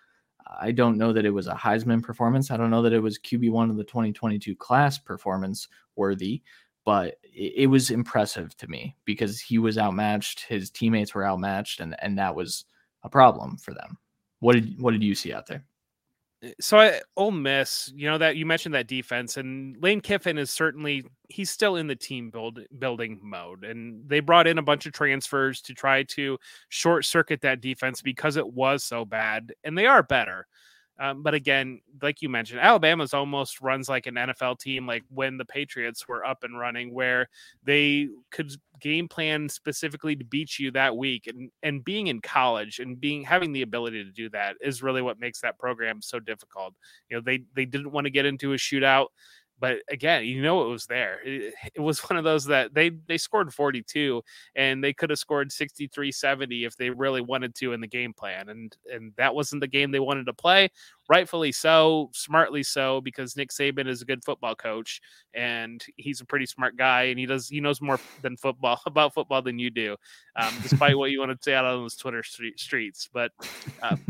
I 0.62 0.72
don't 0.72 0.98
know 0.98 1.12
that 1.12 1.26
it 1.26 1.32
was 1.32 1.48
a 1.48 1.56
Heisman 1.56 2.02
performance. 2.02 2.52
I 2.52 2.58
don't 2.58 2.72
know 2.72 2.84
that 2.84 2.94
it 2.94 3.04
was 3.04 3.20
QB1 3.20 3.70
of 3.70 3.76
the 3.76 3.84
2022 3.84 4.56
class 4.56 4.98
performance 4.98 5.68
worthy, 5.98 6.42
but 6.86 7.18
it, 7.24 7.54
it, 7.56 7.68
was 7.68 7.92
impressive 7.92 8.56
to 8.57 8.68
me 8.68 8.95
because 9.06 9.39
he 9.39 9.57
was 9.57 9.78
outmatched, 9.78 10.42
his 10.42 10.69
teammates 10.69 11.13
were 11.13 11.25
outmatched, 11.25 11.80
and 11.80 11.95
and 12.00 12.18
that 12.18 12.36
was 12.36 12.66
a 13.04 13.10
problem 13.10 13.57
for 13.57 13.74
them. 13.74 13.98
What 14.39 14.54
did 14.54 14.80
what 14.81 14.92
did 14.92 15.04
you 15.04 15.16
see 15.16 15.33
out 15.33 15.48
there? 15.48 15.63
Eh, 16.44 16.51
so 16.60 16.80
I 16.80 17.01
Ole 17.18 17.31
Miss, 17.31 17.92
you 17.95 18.10
know 18.10 18.18
that 18.18 18.36
you 18.36 18.45
mentioned 18.45 18.75
that 18.75 18.88
defense, 18.88 19.38
and 19.38 19.78
Lane 19.81 20.01
Kiffin 20.01 20.38
is 20.38 20.51
certainly 20.51 21.06
he's 21.30 21.50
still 21.50 21.75
in 21.75 21.88
the 21.88 21.95
team 21.95 22.30
build 22.30 22.60
building 22.80 23.19
mode, 23.22 23.63
and 23.63 24.07
they 24.07 24.19
brought 24.19 24.48
in 24.48 24.57
a 24.57 24.63
bunch 24.63 24.86
of 24.86 24.94
transfers 24.94 25.62
to 25.62 25.74
try 25.74 26.04
to 26.04 26.38
short 26.69 27.06
circuit 27.06 27.42
that 27.42 27.62
defense 27.62 28.01
because 28.01 28.38
it 28.38 28.54
was 28.54 28.84
so 28.84 29.06
bad, 29.06 29.54
and 29.63 29.77
they 29.77 29.86
are 29.86 30.04
better. 30.04 30.48
Um, 31.01 31.24
but 31.24 31.33
again, 31.33 31.81
like 32.03 32.21
you 32.21 32.30
mentioned, 32.30 32.59
Alabama's 32.59 33.15
almost 33.15 33.59
runs 33.59 33.89
like 33.89 34.06
an 34.06 34.13
NFL 34.13 34.59
team, 34.59 34.86
like 34.86 35.03
when 35.09 35.36
the 35.36 35.45
Patriots 35.45 36.07
were 36.07 36.24
up 36.24 36.44
and 36.44 36.59
running, 36.59 36.94
where 36.94 37.27
they 37.63 38.07
could 38.30 38.51
game 38.80 39.07
plan 39.07 39.50
specifically 39.50 40.15
to 40.15 40.24
beat 40.24 40.59
you 40.59 40.69
that 40.71 40.95
week. 40.95 41.25
And 41.25 41.50
and 41.63 41.83
being 41.83 42.06
in 42.06 42.21
college 42.21 42.77
and 42.77 43.01
being 43.01 43.24
having 43.24 43.51
the 43.51 43.63
ability 43.63 44.03
to 44.03 44.12
do 44.12 44.30
that 44.30 44.57
is 44.62 44.83
really 44.83 45.01
what 45.01 45.20
makes 45.20 45.41
that 45.41 45.58
program 45.58 46.03
so 46.03 46.20
difficult. 46.20 46.75
You 47.10 47.17
know, 47.17 47.22
they 47.25 47.46
they 47.55 47.65
didn't 47.65 47.91
want 47.91 48.05
to 48.05 48.12
get 48.12 48.27
into 48.27 48.53
a 48.53 48.58
shootout 48.58 49.08
but 49.62 49.77
again, 49.89 50.25
you 50.25 50.41
know 50.41 50.63
it 50.65 50.70
was 50.70 50.88
there. 50.88 51.20
It, 51.24 51.53
it, 51.75 51.80
was 51.80 52.00
one 52.10 52.18
of 52.18 52.24
those 52.24 52.46
that 52.46 52.74
they 52.74 52.89
they 53.08 53.20
scored 53.20 53.53
42 53.53 54.24
and 54.56 54.84
they 54.84 54.91
could 54.91 55.12
have 55.12 55.20
scored 55.20 55.51
63 55.51 56.12
70 56.12 56.65
if 56.65 56.75
they 56.75 56.89
really 56.89 57.22
wanted 57.22 57.53
to 57.56 57.74
in 57.74 57.80
the 57.80 57.88
game 57.88 58.12
plan 58.12 58.50
and 58.50 58.75
and 58.91 59.13
that 59.18 59.36
wasn't 59.36 59.62
the 59.62 59.68
game 59.68 59.91
they 59.91 60.00
wanted 60.00 60.25
to 60.25 60.34
play. 60.34 60.70
Rightfully 61.08 61.51
so, 61.51 62.10
smartly 62.13 62.63
so 62.63 63.01
because 63.01 63.38
Nick 63.38 63.51
Saban 63.51 63.88
is 63.88 64.01
a 64.01 64.06
good 64.06 64.25
football 64.25 64.56
coach 64.56 65.00
and 65.36 65.86
he's 65.96 66.22
a 66.22 66.25
pretty 66.25 66.48
smart 66.48 66.75
guy 66.75 67.03
and 67.03 67.20
he 67.20 67.27
does 67.27 67.48
he 67.48 67.62
knows 67.62 67.82
more 67.82 68.00
than 68.24 68.38
football 68.38 68.82
about 68.88 69.13
football 69.13 69.44
than 69.44 69.60
you 69.60 69.70
do. 69.70 69.96
Um, 70.36 70.53
despite 70.63 70.98
what 70.98 71.12
you 71.12 71.20
want 71.20 71.32
to 71.32 71.38
say 71.39 71.53
out 71.53 71.65
on 71.65 71.84
those 71.84 71.96
Twitter 71.96 72.24
streets, 72.24 73.10
but 73.13 73.32
um, 73.84 74.01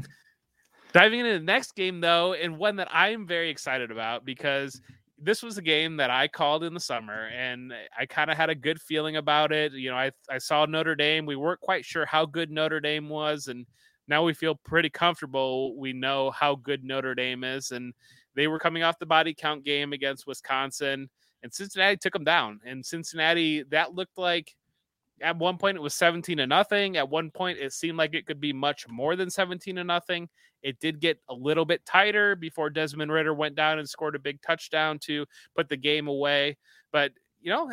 Diving 0.93 1.21
into 1.21 1.39
the 1.39 1.45
next 1.45 1.75
game, 1.75 2.01
though, 2.01 2.33
and 2.33 2.57
one 2.57 2.75
that 2.75 2.89
I'm 2.91 3.25
very 3.25 3.49
excited 3.49 3.91
about 3.91 4.25
because 4.25 4.81
this 5.23 5.43
was 5.43 5.57
a 5.57 5.61
game 5.61 5.97
that 5.97 6.09
I 6.09 6.27
called 6.27 6.63
in 6.63 6.73
the 6.73 6.79
summer, 6.79 7.27
and 7.27 7.73
I 7.97 8.05
kind 8.05 8.31
of 8.31 8.37
had 8.37 8.49
a 8.49 8.55
good 8.55 8.81
feeling 8.81 9.17
about 9.17 9.51
it. 9.51 9.71
You 9.73 9.91
know, 9.91 9.97
I 9.97 10.11
I 10.29 10.37
saw 10.39 10.65
Notre 10.65 10.95
Dame. 10.95 11.25
We 11.25 11.35
weren't 11.35 11.59
quite 11.61 11.85
sure 11.85 12.05
how 12.05 12.25
good 12.25 12.49
Notre 12.49 12.79
Dame 12.79 13.07
was, 13.09 13.47
and 13.47 13.65
now 14.07 14.23
we 14.23 14.33
feel 14.33 14.55
pretty 14.55 14.89
comfortable. 14.89 15.77
We 15.77 15.93
know 15.93 16.31
how 16.31 16.55
good 16.55 16.83
Notre 16.83 17.15
Dame 17.15 17.43
is, 17.43 17.71
and 17.71 17.93
they 18.35 18.47
were 18.47 18.59
coming 18.59 18.83
off 18.83 18.99
the 18.99 19.05
body 19.05 19.33
count 19.33 19.63
game 19.63 19.93
against 19.93 20.27
Wisconsin, 20.27 21.09
and 21.43 21.53
Cincinnati 21.53 21.97
took 21.97 22.13
them 22.13 22.23
down. 22.23 22.59
And 22.65 22.85
Cincinnati, 22.85 23.63
that 23.69 23.93
looked 23.93 24.17
like 24.17 24.55
at 25.21 25.37
one 25.37 25.57
point 25.57 25.77
it 25.77 25.81
was 25.81 25.93
17 25.95 26.37
to 26.37 26.47
nothing. 26.47 26.97
At 26.97 27.09
one 27.09 27.31
point 27.31 27.59
it 27.59 27.73
seemed 27.73 27.97
like 27.97 28.13
it 28.13 28.25
could 28.25 28.39
be 28.39 28.53
much 28.53 28.87
more 28.87 29.15
than 29.15 29.29
17 29.29 29.75
to 29.75 29.83
nothing. 29.83 30.29
It 30.63 30.79
did 30.79 30.99
get 30.99 31.19
a 31.29 31.33
little 31.33 31.65
bit 31.65 31.85
tighter 31.85 32.35
before 32.35 32.69
Desmond 32.69 33.11
Ridder 33.11 33.33
went 33.33 33.55
down 33.55 33.79
and 33.79 33.89
scored 33.89 34.15
a 34.15 34.19
big 34.19 34.41
touchdown 34.41 34.99
to 35.03 35.25
put 35.55 35.69
the 35.69 35.77
game 35.77 36.07
away. 36.07 36.57
But, 36.91 37.11
you 37.41 37.51
know, 37.51 37.71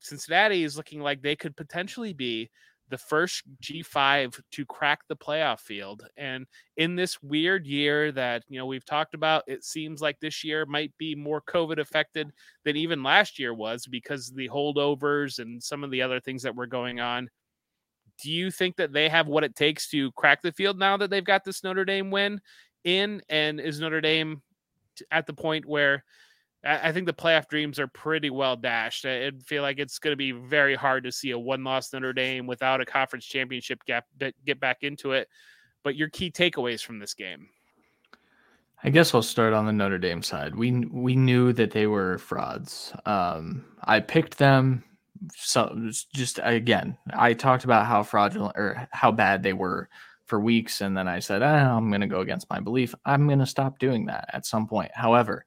Cincinnati 0.00 0.64
is 0.64 0.76
looking 0.76 1.00
like 1.00 1.22
they 1.22 1.36
could 1.36 1.56
potentially 1.56 2.12
be 2.12 2.50
the 2.90 2.98
first 2.98 3.42
G5 3.62 4.40
to 4.52 4.66
crack 4.66 5.00
the 5.08 5.16
playoff 5.16 5.60
field. 5.60 6.02
And 6.16 6.46
in 6.76 6.96
this 6.96 7.22
weird 7.22 7.66
year 7.66 8.12
that, 8.12 8.44
you 8.48 8.58
know, 8.58 8.66
we've 8.66 8.84
talked 8.84 9.14
about, 9.14 9.44
it 9.46 9.64
seems 9.64 10.00
like 10.00 10.20
this 10.20 10.44
year 10.44 10.66
might 10.66 10.92
be 10.98 11.14
more 11.14 11.40
COVID 11.42 11.78
affected 11.78 12.30
than 12.64 12.76
even 12.76 13.02
last 13.02 13.38
year 13.38 13.54
was 13.54 13.86
because 13.86 14.30
the 14.30 14.48
holdovers 14.48 15.38
and 15.38 15.62
some 15.62 15.82
of 15.82 15.90
the 15.90 16.02
other 16.02 16.20
things 16.20 16.42
that 16.42 16.54
were 16.54 16.66
going 16.66 17.00
on. 17.00 17.28
Do 18.22 18.30
you 18.30 18.50
think 18.50 18.76
that 18.76 18.92
they 18.92 19.08
have 19.08 19.26
what 19.26 19.44
it 19.44 19.56
takes 19.56 19.88
to 19.90 20.12
crack 20.12 20.42
the 20.42 20.52
field 20.52 20.78
now 20.78 20.96
that 20.96 21.10
they've 21.10 21.24
got 21.24 21.44
this 21.44 21.64
Notre 21.64 21.84
Dame 21.84 22.10
win 22.10 22.40
in? 22.84 23.22
And 23.28 23.60
is 23.60 23.80
Notre 23.80 24.00
Dame 24.00 24.42
at 25.10 25.26
the 25.26 25.32
point 25.32 25.66
where 25.66 26.04
I 26.64 26.92
think 26.92 27.06
the 27.06 27.12
playoff 27.12 27.48
dreams 27.48 27.78
are 27.78 27.86
pretty 27.86 28.30
well 28.30 28.56
dashed. 28.56 29.04
I 29.04 29.30
feel 29.44 29.62
like 29.62 29.78
it's 29.78 29.98
going 29.98 30.12
to 30.12 30.16
be 30.16 30.32
very 30.32 30.74
hard 30.74 31.04
to 31.04 31.12
see 31.12 31.32
a 31.32 31.38
one-loss 31.38 31.92
Notre 31.92 32.14
Dame 32.14 32.46
without 32.46 32.80
a 32.80 32.86
conference 32.86 33.26
championship 33.26 33.84
gap 33.84 34.06
get 34.46 34.60
back 34.60 34.78
into 34.82 35.12
it. 35.12 35.28
But 35.82 35.96
your 35.96 36.08
key 36.08 36.30
takeaways 36.30 36.82
from 36.82 36.98
this 36.98 37.12
game? 37.12 37.48
I 38.82 38.90
guess 38.90 39.14
I'll 39.14 39.22
start 39.22 39.52
on 39.52 39.66
the 39.66 39.72
Notre 39.72 39.98
Dame 39.98 40.22
side. 40.22 40.54
We 40.54 40.72
we 40.86 41.16
knew 41.16 41.52
that 41.52 41.70
they 41.70 41.86
were 41.86 42.18
frauds. 42.18 42.92
Um, 43.06 43.64
I 43.82 44.00
picked 44.00 44.38
them. 44.38 44.84
So 45.36 45.90
just 46.14 46.40
again, 46.42 46.96
I 47.12 47.34
talked 47.34 47.64
about 47.64 47.86
how 47.86 48.02
fraudulent 48.02 48.56
or 48.56 48.88
how 48.90 49.10
bad 49.12 49.42
they 49.42 49.52
were 49.52 49.88
for 50.26 50.40
weeks, 50.40 50.80
and 50.80 50.96
then 50.96 51.08
I 51.08 51.18
said, 51.18 51.42
eh, 51.42 51.46
I'm 51.46 51.90
going 51.90 52.00
to 52.00 52.06
go 52.06 52.20
against 52.20 52.48
my 52.50 52.60
belief. 52.60 52.94
I'm 53.04 53.26
going 53.26 53.38
to 53.38 53.46
stop 53.46 53.78
doing 53.78 54.06
that 54.06 54.28
at 54.32 54.46
some 54.46 54.66
point. 54.66 54.90
However, 54.94 55.44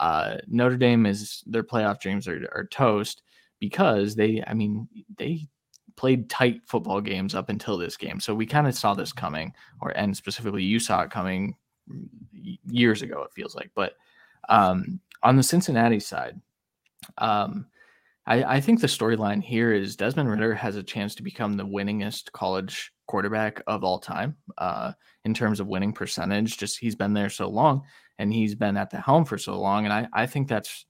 uh, 0.00 0.38
Notre 0.48 0.78
Dame 0.78 1.04
is 1.04 1.44
their 1.46 1.62
playoff 1.62 2.00
dreams 2.00 2.26
are, 2.26 2.48
are 2.52 2.66
toast 2.66 3.22
because 3.60 4.14
they, 4.14 4.42
I 4.46 4.54
mean, 4.54 4.88
they 5.18 5.46
played 5.94 6.30
tight 6.30 6.62
football 6.66 7.02
games 7.02 7.34
up 7.34 7.50
until 7.50 7.76
this 7.76 7.98
game. 7.98 8.18
So 8.18 8.34
we 8.34 8.46
kind 8.46 8.66
of 8.66 8.74
saw 8.74 8.94
this 8.94 9.12
coming, 9.12 9.52
or 9.82 9.90
and 9.90 10.16
specifically 10.16 10.64
you 10.64 10.80
saw 10.80 11.02
it 11.02 11.10
coming 11.10 11.54
years 12.66 13.02
ago. 13.02 13.22
It 13.22 13.34
feels 13.34 13.54
like, 13.54 13.70
but 13.74 13.92
um, 14.48 15.00
on 15.22 15.36
the 15.36 15.42
Cincinnati 15.42 16.00
side, 16.00 16.40
um, 17.18 17.66
I, 18.26 18.56
I 18.56 18.60
think 18.60 18.80
the 18.80 18.86
storyline 18.86 19.42
here 19.42 19.74
is 19.74 19.96
Desmond 19.96 20.30
Ridder 20.30 20.54
has 20.54 20.76
a 20.76 20.82
chance 20.82 21.14
to 21.16 21.22
become 21.22 21.58
the 21.58 21.66
winningest 21.66 22.32
college 22.32 22.90
quarterback 23.06 23.62
of 23.66 23.84
all 23.84 23.98
time 23.98 24.36
uh, 24.56 24.92
in 25.26 25.34
terms 25.34 25.60
of 25.60 25.66
winning 25.66 25.92
percentage. 25.92 26.56
Just 26.56 26.78
he's 26.78 26.94
been 26.94 27.12
there 27.12 27.28
so 27.28 27.48
long 27.50 27.82
and 28.20 28.32
he's 28.34 28.54
been 28.54 28.76
at 28.76 28.90
the 28.90 29.00
helm 29.00 29.24
for 29.24 29.38
so 29.38 29.58
long. 29.58 29.86
And 29.86 29.92
I, 29.94 30.06
I 30.12 30.26
think 30.26 30.46
that's 30.46 30.84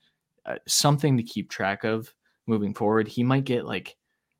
uh, 0.45 0.57
something 0.67 1.17
to 1.17 1.23
keep 1.23 1.49
track 1.49 1.85
of 1.85 2.13
moving 2.49 2.75
forward. 2.75 3.07
He 3.07 3.23
might 3.23 3.45
get 3.45 3.65
like 3.65 3.97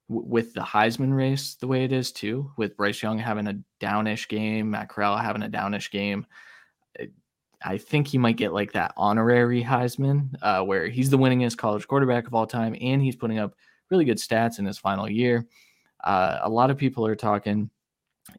w- 0.09 0.27
with 0.27 0.55
the 0.55 0.61
Heisman 0.61 1.15
race 1.15 1.55
the 1.55 1.69
way 1.69 1.85
it 1.85 1.93
is 1.93 2.11
too, 2.11 2.51
with 2.57 2.77
Bryce 2.77 3.01
Young 3.01 3.17
having 3.17 3.47
a 3.47 3.61
downish 3.81 4.27
game, 4.29 4.73
Matt 4.73 4.89
Corral 4.89 5.17
having 5.17 5.43
a 5.43 5.49
downish 5.49 5.93
game. 5.93 6.27
Uh, 7.01 7.05
I 7.65 7.79
think 7.79 8.09
he 8.09 8.19
might 8.19 8.37
get 8.37 8.53
like 8.53 8.73
that 8.73 8.93
honorary 8.97 9.63
Heisman, 9.63 10.35
uh, 10.43 10.63
where 10.65 10.89
he's 10.89 11.11
the 11.11 11.19
winningest 11.19 11.59
college 11.59 11.87
quarterback 11.87 12.27
of 12.27 12.35
all 12.35 12.47
time, 12.47 12.75
and 12.81 13.01
he's 13.01 13.17
putting 13.17 13.39
up 13.39 13.55
really 13.89 14.05
good 14.05 14.19
stats 14.19 14.59
in 14.59 14.65
his 14.65 14.79
final 14.79 15.09
year. 15.09 15.47
Uh, 16.03 16.41
a 16.43 16.49
lot 16.49 16.71
of 16.71 16.77
people 16.77 17.07
are 17.07 17.15
talking: 17.15 17.71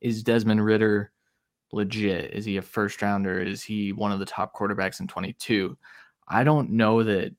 Is 0.02 0.24
Desmond 0.24 0.66
Ridder 0.66 1.14
legit? 1.72 2.32
Is 2.34 2.46
he 2.46 2.58
a 2.58 2.62
first 2.62 3.02
rounder? 3.02 3.40
Is 3.40 3.64
he 3.64 3.94
one 3.94 4.12
of 4.12 4.20
the 4.20 4.26
top 4.26 4.54
quarterbacks 4.54 5.00
in 5.00 5.08
22? 5.08 5.78
I 6.28 6.44
don't 6.44 6.72
know 6.72 7.04
that 7.04 7.34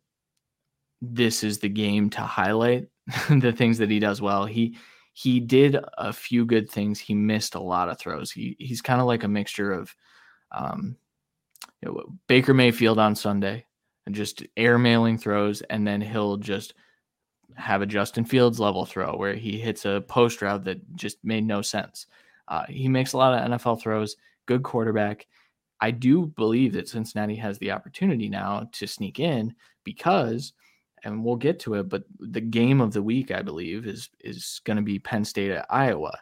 this 1.01 1.43
is 1.43 1.59
the 1.59 1.69
game 1.69 2.11
to 2.11 2.21
highlight 2.21 2.89
the 3.29 3.53
things 3.53 3.79
that 3.79 3.91
he 3.91 3.99
does 3.99 4.21
well. 4.21 4.47
He 4.47 4.77
he 5.15 5.41
did 5.41 5.77
a 5.99 6.13
few 6.13 6.47
good 6.47 6.71
things. 6.71 6.99
He 6.99 7.15
missed 7.15 7.55
a 7.55 7.61
lot 7.61 7.89
of 7.89 7.99
throws. 7.99 8.31
He 8.31 8.57
he's 8.59 8.81
kind 8.81 9.01
of 9.01 9.07
like 9.07 9.25
a 9.25 9.29
mixture 9.29 9.73
of 9.73 9.95
um, 10.53 10.97
you 11.81 11.89
know, 11.89 12.05
Baker 12.29 12.55
Mayfield 12.55 12.99
on 12.99 13.15
Sunday 13.15 13.67
and 14.07 14.15
just 14.15 14.43
airmailing 14.57 15.21
throws, 15.21 15.63
and 15.63 15.87
then 15.87 16.01
he'll 16.01 16.37
just 16.37 16.75
have 17.57 17.83
a 17.83 17.87
Justin 17.87 18.25
Fields 18.25 18.59
level 18.59 18.87
throw 18.87 19.17
where 19.17 19.35
he 19.35 19.59
hits 19.59 19.85
a 19.85 20.03
post 20.09 20.41
route 20.41 20.65
that 20.65 20.97
just 20.97 21.19
made 21.23 21.45
no 21.45 21.63
sense. 21.63 22.07
Uh, 22.53 22.67
he 22.69 22.87
makes 22.87 23.15
a 23.15 23.17
lot 23.17 23.33
of 23.33 23.51
NFL 23.51 23.81
throws, 23.81 24.15
good 24.45 24.63
quarterback. 24.63 25.27
I 25.81 25.91
do 25.91 26.27
believe 26.27 26.75
that 26.75 26.87
Cincinnati 26.87 27.35
has 27.37 27.59
the 27.59 27.71
opportunity 27.71 28.29
now 28.29 28.69
to 28.73 28.87
sneak 28.87 29.21
in 29.21 29.55
because, 29.85 30.53
and 31.03 31.25
we'll 31.25 31.37
get 31.37 31.59
to 31.61 31.75
it, 31.77 31.89
but 31.89 32.05
the 32.21 32.43
game 32.43 32.83
of 32.83 32.93
the 32.93 33.03
week, 33.03 33.31
I 33.31 33.41
believe, 33.41 33.87
is 33.87 34.11
is 34.21 34.61
going 34.65 34.77
to 34.77 34.83
be 34.83 34.99
Penn 34.99 35.25
State 35.25 35.51
at 35.51 35.65
Iowa. 35.71 36.13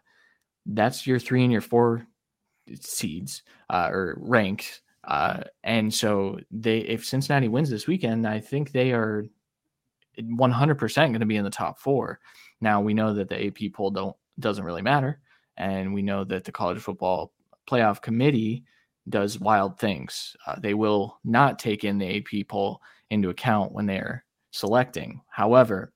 That's 0.66 1.04
your 1.04 1.18
three 1.18 1.42
and 1.42 1.50
your 1.50 1.62
four 1.62 2.06
seeds 2.80 3.42
uh, 3.68 3.88
or 3.90 4.16
ranks. 4.20 4.82
Uh, 5.02 5.42
and 5.64 5.92
so 5.92 6.38
they, 6.52 6.78
if 6.78 7.04
Cincinnati 7.04 7.48
wins 7.48 7.70
this 7.70 7.88
weekend, 7.88 8.24
I 8.24 8.38
think 8.38 8.70
they 8.70 8.92
are 8.92 9.24
100% 10.16 10.94
going 10.94 11.18
to 11.18 11.26
be 11.26 11.36
in 11.36 11.44
the 11.44 11.50
top 11.50 11.80
four. 11.80 12.20
Now 12.60 12.80
we 12.80 12.94
know 12.94 13.14
that 13.14 13.28
the 13.28 13.48
AP 13.48 13.72
poll 13.72 13.90
don't 13.90 14.16
doesn't 14.38 14.64
really 14.64 14.82
matter 14.82 15.20
and 15.60 15.92
we 15.92 16.02
know 16.02 16.24
that 16.24 16.44
the 16.44 16.52
college 16.52 16.80
football 16.80 17.32
playoff 17.68 18.00
committee 18.00 18.64
does 19.08 19.38
wild 19.38 19.78
things. 19.78 20.34
Uh, 20.46 20.56
they 20.58 20.74
will 20.74 21.18
not 21.22 21.58
take 21.58 21.84
in 21.84 21.98
the 21.98 22.18
AP 22.18 22.48
poll 22.48 22.80
into 23.10 23.28
account 23.28 23.72
when 23.72 23.86
they're 23.86 24.24
selecting. 24.50 25.20
However, 25.28 25.92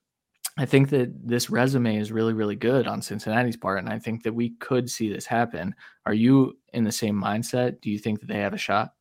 I 0.58 0.66
think 0.66 0.90
that 0.90 1.10
this 1.26 1.50
resume 1.50 1.96
is 1.96 2.12
really, 2.12 2.32
really 2.32 2.56
good 2.56 2.86
on 2.86 3.02
Cincinnati's 3.02 3.56
part, 3.56 3.80
and 3.80 3.88
I 3.88 3.98
think 3.98 4.22
that 4.22 4.34
we 4.34 4.50
could 4.60 4.88
see 4.88 5.12
this 5.12 5.26
happen. 5.26 5.74
Are 6.06 6.14
you 6.14 6.56
in 6.72 6.84
the 6.84 6.92
same 6.92 7.20
mindset? 7.20 7.80
Do 7.80 7.90
you 7.90 7.98
think 7.98 8.20
that 8.20 8.26
they 8.26 8.38
have 8.38 8.54
a 8.54 8.58
shot? 8.58 8.93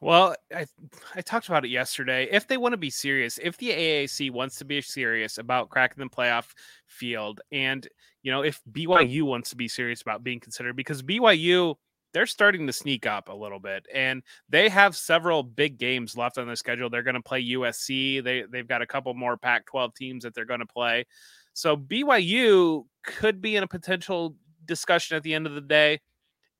Well, 0.00 0.34
I 0.54 0.66
I 1.14 1.20
talked 1.22 1.48
about 1.48 1.64
it 1.64 1.68
yesterday. 1.70 2.28
If 2.30 2.46
they 2.46 2.56
want 2.56 2.72
to 2.72 2.76
be 2.78 2.90
serious, 2.90 3.38
if 3.42 3.56
the 3.56 3.70
AAC 3.70 4.30
wants 4.30 4.56
to 4.56 4.64
be 4.64 4.80
serious 4.80 5.38
about 5.38 5.70
cracking 5.70 6.02
the 6.04 6.10
playoff 6.10 6.52
field, 6.86 7.40
and 7.52 7.86
you 8.22 8.30
know, 8.32 8.42
if 8.42 8.60
BYU 8.70 9.22
wants 9.22 9.50
to 9.50 9.56
be 9.56 9.68
serious 9.68 10.02
about 10.02 10.24
being 10.24 10.40
considered, 10.40 10.76
because 10.76 11.02
BYU 11.02 11.76
they're 12.12 12.26
starting 12.26 12.66
to 12.68 12.72
sneak 12.72 13.06
up 13.06 13.28
a 13.28 13.32
little 13.34 13.58
bit, 13.58 13.86
and 13.92 14.22
they 14.48 14.68
have 14.68 14.94
several 14.96 15.42
big 15.42 15.78
games 15.78 16.16
left 16.16 16.38
on 16.38 16.46
their 16.46 16.56
schedule. 16.56 16.88
They're 16.90 17.02
going 17.02 17.14
to 17.14 17.22
play 17.22 17.40
USC. 17.42 18.20
They 18.20 18.44
they've 18.50 18.68
got 18.68 18.82
a 18.82 18.86
couple 18.86 19.14
more 19.14 19.36
Pac-12 19.36 19.94
teams 19.94 20.24
that 20.24 20.34
they're 20.34 20.44
going 20.44 20.60
to 20.60 20.66
play. 20.66 21.06
So 21.54 21.76
BYU 21.76 22.84
could 23.04 23.40
be 23.40 23.56
in 23.56 23.62
a 23.62 23.68
potential 23.68 24.36
discussion 24.64 25.16
at 25.16 25.22
the 25.22 25.34
end 25.34 25.46
of 25.46 25.54
the 25.54 25.60
day 25.60 26.00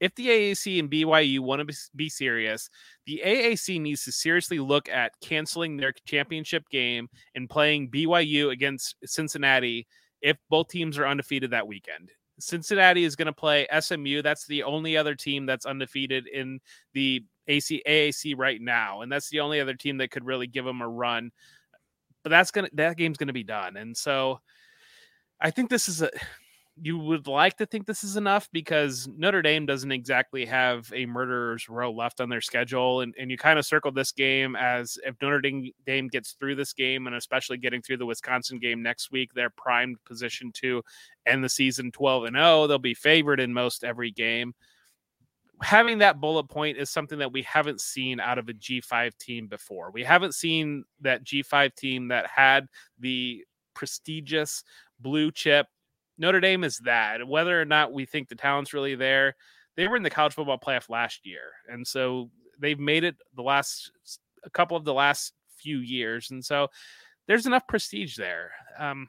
if 0.01 0.15
the 0.15 0.29
AAC 0.29 0.79
and 0.79 0.91
BYU 0.91 1.41
want 1.41 1.67
to 1.67 1.77
be 1.95 2.09
serious, 2.09 2.69
the 3.07 3.23
AAC 3.25 3.81
needs 3.81 4.05
to 4.05 4.13
seriously 4.13 4.59
look 4.59 4.89
at 4.89 5.13
canceling 5.21 5.77
their 5.77 5.93
championship 6.07 6.69
game 6.69 7.09
and 7.35 7.49
playing 7.49 7.91
BYU 7.91 8.51
against 8.51 8.97
Cincinnati 9.05 9.87
if 10.21 10.37
both 10.51 10.69
teams 10.69 10.99
are 10.99 11.07
undefeated 11.07 11.51
that 11.51 11.67
weekend. 11.67 12.11
Cincinnati 12.41 13.05
is 13.05 13.17
going 13.17 13.27
to 13.27 13.33
play 13.33 13.67
SMU. 13.79 14.23
That's 14.23 14.47
the 14.47 14.65
only 14.65 14.97
other 14.97 15.15
team 15.15 15.47
that's 15.47 15.67
undefeated 15.67 16.27
in 16.27 16.61
the 16.93 17.25
AC 17.47 17.83
AAC 17.87 18.35
right 18.37 18.61
now, 18.61 19.03
and 19.03 19.13
that's 19.13 19.29
the 19.29 19.41
only 19.41 19.61
other 19.61 19.75
team 19.75 19.99
that 19.99 20.11
could 20.11 20.25
really 20.25 20.47
give 20.47 20.65
them 20.65 20.81
a 20.81 20.89
run. 20.89 21.31
But 22.23 22.31
that's 22.31 22.51
gonna 22.51 22.71
that 22.73 22.97
game's 22.97 23.19
going 23.19 23.29
to 23.29 23.35
be 23.35 23.45
done, 23.45 23.77
and 23.77 23.97
so 23.97 24.41
I 25.41 25.51
think 25.51 25.69
this 25.69 25.89
is 25.89 26.01
a 26.01 26.11
you 26.83 26.99
would 26.99 27.28
like 27.28 27.57
to 27.57 27.66
think 27.66 27.87
this 27.87 28.02
is 28.02 28.16
enough 28.16 28.49
because 28.52 29.07
Notre 29.16 29.43
Dame 29.43 29.64
doesn't 29.64 29.93
exactly 29.93 30.45
have 30.45 30.90
a 30.93 31.07
murderer's 31.07 31.69
row 31.69 31.93
left 31.93 32.21
on 32.21 32.28
their 32.28 32.40
schedule. 32.40 33.02
And, 33.02 33.14
and 33.16 33.31
you 33.31 33.38
kind 33.38 33.61
of 33.61 33.66
circle 33.66 33.93
this 33.93 34.11
game 34.11 34.57
as 34.57 34.99
if 35.07 35.14
Notre 35.23 35.40
Dame 35.40 36.09
gets 36.09 36.33
through 36.33 36.57
this 36.57 36.73
game 36.73 37.07
and 37.07 37.14
especially 37.14 37.59
getting 37.59 37.81
through 37.81 37.99
the 37.99 38.07
Wisconsin 38.07 38.59
game 38.59 38.83
next 38.83 39.12
week, 39.12 39.31
they're 39.35 39.50
primed 39.50 39.99
position 40.04 40.50
to 40.54 40.83
end 41.26 41.45
the 41.45 41.49
season 41.49 41.93
12 41.93 42.25
and 42.25 42.37
0. 42.37 42.66
They'll 42.66 42.78
be 42.78 42.95
favored 42.95 43.38
in 43.38 43.52
most 43.52 43.85
every 43.85 44.11
game. 44.11 44.52
Having 45.62 45.99
that 45.99 46.21
bullet 46.21 46.49
point 46.49 46.76
is 46.76 46.90
something 46.90 47.21
that 47.21 47.33
we 47.33 47.43
haven't 47.43 47.81
seen 47.81 48.19
out 48.19 48.38
of 48.38 48.49
a 48.49 48.52
G5 48.52 49.16
team 49.19 49.47
before. 49.47 49.93
We 49.93 50.02
haven't 50.02 50.35
seen 50.35 50.83
that 51.02 51.23
G5 51.23 51.76
team 51.76 52.09
that 52.09 52.26
had 52.26 52.66
the 52.99 53.45
prestigious 53.75 54.64
blue 55.00 55.31
chip 55.31 55.66
Notre 56.18 56.40
Dame 56.40 56.64
is 56.64 56.78
that. 56.78 57.26
Whether 57.26 57.61
or 57.61 57.64
not 57.64 57.92
we 57.92 58.06
think 58.06 58.28
the 58.28 58.35
talent's 58.35 58.73
really 58.73 58.94
there, 58.94 59.35
they 59.76 59.88
were 59.88 59.97
in 59.97 60.02
the 60.02 60.11
college 60.11 60.35
football 60.35 60.59
playoff 60.59 60.88
last 60.88 61.26
year, 61.26 61.52
and 61.68 61.87
so 61.87 62.30
they've 62.59 62.78
made 62.78 63.04
it 63.04 63.16
the 63.35 63.42
last 63.42 63.90
a 64.44 64.50
couple 64.50 64.76
of 64.76 64.85
the 64.85 64.94
last 64.94 65.33
few 65.56 65.78
years, 65.78 66.30
and 66.30 66.44
so 66.44 66.68
there's 67.26 67.47
enough 67.47 67.66
prestige 67.66 68.16
there. 68.16 68.52
Um, 68.78 69.09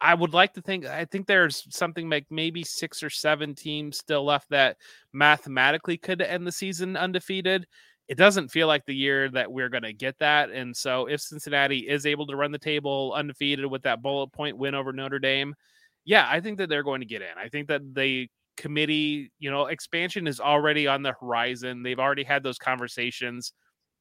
I 0.00 0.14
would 0.14 0.32
like 0.32 0.54
to 0.54 0.62
think 0.62 0.86
I 0.86 1.04
think 1.04 1.26
there's 1.26 1.66
something 1.70 2.08
like 2.08 2.26
maybe 2.30 2.62
six 2.62 3.02
or 3.02 3.10
seven 3.10 3.54
teams 3.54 3.98
still 3.98 4.24
left 4.24 4.48
that 4.50 4.76
mathematically 5.12 5.96
could 5.96 6.22
end 6.22 6.46
the 6.46 6.52
season 6.52 6.96
undefeated. 6.96 7.66
It 8.06 8.16
doesn't 8.16 8.48
feel 8.48 8.68
like 8.68 8.86
the 8.86 8.94
year 8.94 9.28
that 9.30 9.50
we're 9.50 9.68
going 9.68 9.82
to 9.82 9.92
get 9.92 10.18
that. 10.18 10.50
And 10.50 10.74
so 10.74 11.06
if 11.06 11.20
Cincinnati 11.20 11.80
is 11.80 12.06
able 12.06 12.26
to 12.28 12.36
run 12.36 12.52
the 12.52 12.58
table 12.58 13.12
undefeated 13.14 13.66
with 13.66 13.82
that 13.82 14.00
bullet 14.00 14.32
point 14.32 14.56
win 14.56 14.74
over 14.74 14.92
Notre 14.92 15.18
Dame, 15.18 15.54
yeah, 16.08 16.26
I 16.26 16.40
think 16.40 16.56
that 16.56 16.70
they're 16.70 16.82
going 16.82 17.02
to 17.02 17.06
get 17.06 17.20
in. 17.20 17.36
I 17.36 17.50
think 17.50 17.68
that 17.68 17.82
the 17.94 18.28
committee, 18.56 19.30
you 19.38 19.50
know, 19.50 19.66
expansion 19.66 20.26
is 20.26 20.40
already 20.40 20.86
on 20.86 21.02
the 21.02 21.12
horizon. 21.20 21.82
They've 21.82 21.98
already 21.98 22.24
had 22.24 22.42
those 22.42 22.56
conversations. 22.56 23.52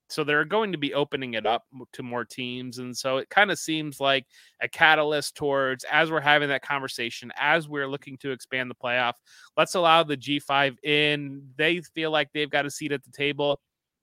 So 0.08 0.24
they're 0.24 0.46
going 0.46 0.72
to 0.72 0.78
be 0.78 0.94
opening 0.94 1.34
it 1.34 1.46
up 1.46 1.64
to 1.92 2.04
more 2.04 2.24
teams. 2.24 2.78
And 2.78 2.96
so 2.96 3.18
it 3.18 3.30
kind 3.30 3.52
of 3.52 3.60
seems 3.60 4.00
like 4.00 4.26
a 4.62 4.70
catalyst 4.70 5.36
towards 5.36 5.84
as 5.92 6.10
we're 6.10 6.22
having 6.22 6.48
that 6.48 6.62
conversation, 6.62 7.30
as 7.38 7.68
we're 7.68 7.90
looking 7.90 8.18
to 8.20 8.32
expand 8.32 8.72
the 8.72 8.76
playoff, 8.76 9.16
let's 9.58 9.76
allow 9.76 10.02
the 10.04 10.16
G5 10.16 10.78
in. 10.86 11.42
They 11.58 11.82
feel 11.94 12.10
like 12.12 12.30
they've 12.34 12.50
got 12.50 12.66
a 12.66 12.72
seat 12.72 12.94
at 12.94 13.04
the 13.04 13.12
table 13.12 13.60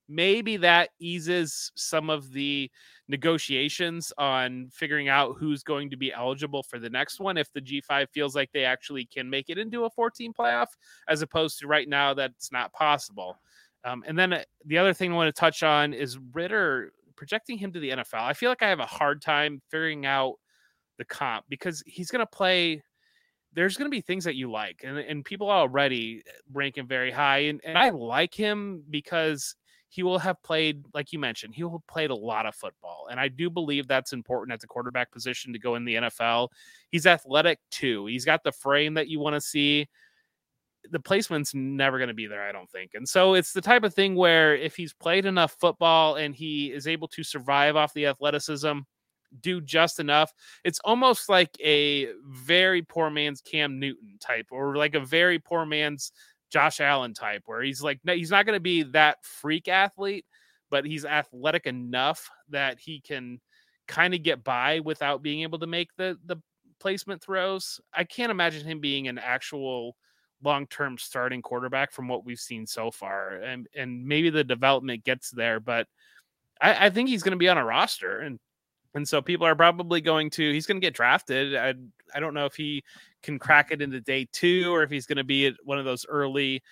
maybe 0.08 0.56
that 0.58 0.90
eases 0.98 1.72
some 1.74 2.10
of 2.10 2.32
the 2.32 2.70
negotiations 3.08 4.12
on 4.18 4.68
figuring 4.72 5.08
out 5.08 5.36
who's 5.38 5.62
going 5.62 5.90
to 5.90 5.96
be 5.96 6.12
eligible 6.12 6.62
for 6.62 6.78
the 6.78 6.90
next 6.90 7.20
one 7.20 7.36
if 7.36 7.52
the 7.52 7.60
G5 7.60 8.08
feels 8.10 8.34
like 8.34 8.50
they 8.52 8.64
actually 8.64 9.06
can 9.06 9.28
make 9.28 9.50
it 9.50 9.58
into 9.58 9.84
a 9.84 9.90
14 9.90 10.32
playoff, 10.32 10.68
as 11.08 11.22
opposed 11.22 11.58
to 11.58 11.66
right 11.66 11.88
now 11.88 12.14
that's 12.14 12.52
not 12.52 12.72
possible. 12.72 13.38
Um, 13.84 14.02
and 14.06 14.18
then 14.18 14.32
uh, 14.32 14.42
the 14.64 14.78
other 14.78 14.94
thing 14.94 15.12
I 15.12 15.16
want 15.16 15.34
to 15.34 15.38
touch 15.38 15.62
on 15.62 15.92
is 15.92 16.18
Ridder 16.32 16.92
projecting 17.16 17.58
him 17.58 17.72
to 17.72 17.80
the 17.80 17.90
NFL. 17.90 18.22
I 18.22 18.32
feel 18.32 18.50
like 18.50 18.62
I 18.62 18.68
have 18.68 18.80
a 18.80 18.86
hard 18.86 19.20
time 19.20 19.60
figuring 19.70 20.06
out 20.06 20.34
the 20.98 21.04
comp 21.04 21.44
because 21.48 21.82
he's 21.86 22.10
going 22.10 22.20
to 22.20 22.26
play 22.26 22.82
there's 23.52 23.76
going 23.76 23.86
to 23.86 23.90
be 23.90 24.00
things 24.00 24.24
that 24.24 24.34
you 24.34 24.50
like 24.50 24.82
and, 24.84 24.98
and 24.98 25.24
people 25.24 25.50
already 25.50 26.22
rank 26.52 26.76
him 26.76 26.86
very 26.86 27.10
high 27.10 27.38
and, 27.38 27.60
and 27.64 27.78
i 27.78 27.90
like 27.90 28.34
him 28.34 28.82
because 28.90 29.56
he 29.94 30.02
will 30.02 30.18
have 30.18 30.42
played, 30.42 30.84
like 30.92 31.12
you 31.12 31.20
mentioned, 31.20 31.54
he 31.54 31.62
will 31.62 31.70
have 31.70 31.86
played 31.86 32.10
a 32.10 32.14
lot 32.16 32.46
of 32.46 32.54
football. 32.56 33.06
And 33.12 33.20
I 33.20 33.28
do 33.28 33.48
believe 33.48 33.86
that's 33.86 34.12
important 34.12 34.52
at 34.52 34.58
the 34.58 34.66
quarterback 34.66 35.12
position 35.12 35.52
to 35.52 35.58
go 35.60 35.76
in 35.76 35.84
the 35.84 35.94
NFL. 35.94 36.48
He's 36.90 37.06
athletic 37.06 37.60
too. 37.70 38.06
He's 38.06 38.24
got 38.24 38.42
the 38.42 38.50
frame 38.50 38.94
that 38.94 39.06
you 39.06 39.20
want 39.20 39.34
to 39.34 39.40
see. 39.40 39.86
The 40.90 40.98
placement's 40.98 41.54
never 41.54 41.98
going 41.98 42.08
to 42.08 42.14
be 42.14 42.26
there, 42.26 42.42
I 42.42 42.50
don't 42.50 42.68
think. 42.68 42.90
And 42.94 43.08
so 43.08 43.34
it's 43.34 43.52
the 43.52 43.60
type 43.60 43.84
of 43.84 43.94
thing 43.94 44.16
where 44.16 44.56
if 44.56 44.74
he's 44.74 44.92
played 44.92 45.26
enough 45.26 45.54
football 45.60 46.16
and 46.16 46.34
he 46.34 46.72
is 46.72 46.88
able 46.88 47.06
to 47.08 47.22
survive 47.22 47.76
off 47.76 47.94
the 47.94 48.06
athleticism, 48.06 48.80
do 49.42 49.60
just 49.60 50.00
enough. 50.00 50.32
It's 50.64 50.80
almost 50.84 51.28
like 51.28 51.50
a 51.62 52.08
very 52.26 52.82
poor 52.82 53.10
man's 53.10 53.40
Cam 53.40 53.78
Newton 53.78 54.16
type, 54.18 54.46
or 54.50 54.76
like 54.76 54.96
a 54.96 55.00
very 55.00 55.38
poor 55.38 55.64
man's 55.64 56.10
Josh 56.54 56.80
Allen 56.80 57.14
type, 57.14 57.42
where 57.46 57.62
he's 57.62 57.82
like, 57.82 57.98
he's 58.04 58.30
not 58.30 58.46
going 58.46 58.54
to 58.54 58.60
be 58.60 58.84
that 58.84 59.24
freak 59.24 59.66
athlete, 59.66 60.24
but 60.70 60.86
he's 60.86 61.04
athletic 61.04 61.66
enough 61.66 62.30
that 62.48 62.78
he 62.78 63.00
can 63.00 63.40
kind 63.88 64.14
of 64.14 64.22
get 64.22 64.44
by 64.44 64.78
without 64.78 65.20
being 65.20 65.42
able 65.42 65.58
to 65.58 65.66
make 65.66 65.88
the 65.96 66.16
the 66.26 66.36
placement 66.78 67.20
throws. 67.20 67.80
I 67.92 68.04
can't 68.04 68.30
imagine 68.30 68.64
him 68.64 68.78
being 68.78 69.08
an 69.08 69.18
actual 69.18 69.96
long-term 70.44 70.96
starting 70.98 71.42
quarterback 71.42 71.90
from 71.90 72.06
what 72.06 72.24
we've 72.24 72.38
seen 72.38 72.68
so 72.68 72.92
far. 72.92 73.30
And 73.30 73.66
and 73.74 74.06
maybe 74.06 74.30
the 74.30 74.44
development 74.44 75.02
gets 75.02 75.32
there, 75.32 75.58
but 75.58 75.88
I, 76.60 76.86
I 76.86 76.90
think 76.90 77.08
he's 77.08 77.24
going 77.24 77.32
to 77.32 77.36
be 77.36 77.48
on 77.48 77.58
a 77.58 77.64
roster 77.64 78.20
and 78.20 78.38
and 78.94 79.06
so 79.06 79.20
people 79.20 79.46
are 79.46 79.56
probably 79.56 80.00
going 80.00 80.30
to 80.30 80.52
he's 80.52 80.66
going 80.66 80.80
to 80.80 80.84
get 80.84 80.94
drafted. 80.94 81.56
I 81.56 81.74
I 82.14 82.20
don't 82.20 82.34
know 82.34 82.46
if 82.46 82.54
he 82.54 82.84
can 83.22 83.38
crack 83.38 83.70
it 83.70 83.82
into 83.82 84.00
day 84.00 84.28
two 84.32 84.72
or 84.72 84.82
if 84.82 84.90
he's 84.90 85.06
going 85.06 85.18
to 85.18 85.24
be 85.24 85.54
one 85.64 85.78
of 85.78 85.84
those 85.84 86.06
early 86.08 86.62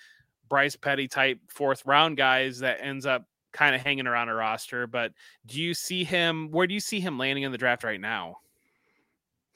Bryce 0.49 0.75
Petty 0.75 1.07
type 1.07 1.39
fourth 1.49 1.85
round 1.85 2.17
guys 2.17 2.59
that 2.59 2.79
ends 2.81 3.05
up 3.05 3.25
kind 3.53 3.75
of 3.75 3.81
hanging 3.81 4.07
around 4.07 4.29
a 4.29 4.33
roster. 4.33 4.87
But 4.87 5.13
do 5.45 5.61
you 5.61 5.73
see 5.73 6.03
him? 6.03 6.49
Where 6.51 6.67
do 6.67 6.73
you 6.73 6.79
see 6.79 6.99
him 6.99 7.17
landing 7.17 7.43
in 7.43 7.51
the 7.51 7.57
draft 7.57 7.83
right 7.83 8.01
now? 8.01 8.37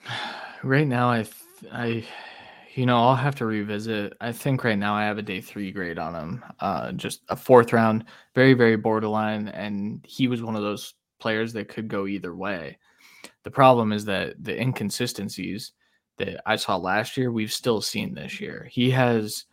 Right 0.63 0.88
now, 0.88 1.12
I, 1.12 1.24
I, 1.71 2.03
you 2.74 2.88
know, 2.88 2.97
I'll 2.97 3.15
have 3.15 3.36
to 3.36 3.45
revisit. 3.45 4.13
I 4.19 4.31
think 4.31 4.63
right 4.63 4.77
now 4.77 4.95
I 4.95 5.03
have 5.05 5.19
a 5.19 5.21
day 5.21 5.39
three 5.39 5.71
grade 5.71 6.00
on 6.00 6.15
him. 6.15 6.43
Uh, 6.59 6.93
just 6.93 7.21
a 7.29 7.36
fourth 7.36 7.71
round, 7.71 8.05
very, 8.33 8.55
very 8.55 8.75
borderline, 8.75 9.50
and 9.50 10.03
he 10.03 10.27
was 10.27 10.41
one 10.41 10.55
of 10.55 10.63
those 10.63 10.95
players 11.19 11.53
that 11.53 11.69
could 11.69 11.88
go 11.88 12.07
either 12.07 12.36
way. 12.36 12.77
The 13.43 13.51
problem 13.51 13.91
is 13.91 14.05
that 14.05 14.43
the 14.43 14.59
inconsistencies 14.59 15.74
that 16.17 16.41
I 16.45 16.55
saw 16.55 16.75
last 16.75 17.17
year, 17.17 17.31
we've 17.31 17.51
still 17.51 17.81
seen 17.81 18.13
this 18.13 18.39
year. 18.39 18.67
He 18.71 18.89
has, 18.91 19.45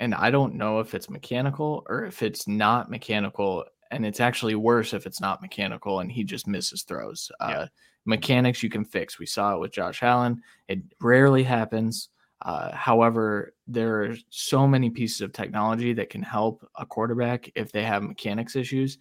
and 0.00 0.14
I 0.14 0.30
don't 0.30 0.54
know 0.54 0.80
if 0.80 0.94
it's 0.94 1.10
mechanical 1.10 1.84
or 1.88 2.04
if 2.04 2.22
it's 2.22 2.48
not 2.48 2.90
mechanical, 2.90 3.64
and 3.90 4.04
it's 4.04 4.20
actually 4.20 4.54
worse 4.54 4.94
if 4.94 5.06
it's 5.06 5.20
not 5.20 5.42
mechanical 5.42 6.00
and 6.00 6.10
he 6.10 6.24
just 6.24 6.46
misses 6.46 6.82
throws. 6.82 7.30
Yeah. 7.40 7.46
Uh, 7.46 7.66
mechanics 8.04 8.62
you 8.62 8.70
can 8.70 8.84
fix. 8.84 9.18
We 9.18 9.26
saw 9.26 9.54
it 9.54 9.60
with 9.60 9.72
Josh 9.72 10.02
Allen. 10.02 10.42
It 10.68 10.80
rarely 11.00 11.42
happens. 11.42 12.08
Uh, 12.42 12.74
however, 12.74 13.54
there 13.66 14.04
are 14.04 14.16
so 14.28 14.66
many 14.66 14.90
pieces 14.90 15.20
of 15.20 15.32
technology 15.32 15.92
that 15.94 16.10
can 16.10 16.22
help 16.22 16.68
a 16.76 16.86
quarterback 16.86 17.50
if 17.54 17.72
they 17.72 17.82
have 17.82 18.02
mechanics 18.02 18.56
issues. 18.56 18.98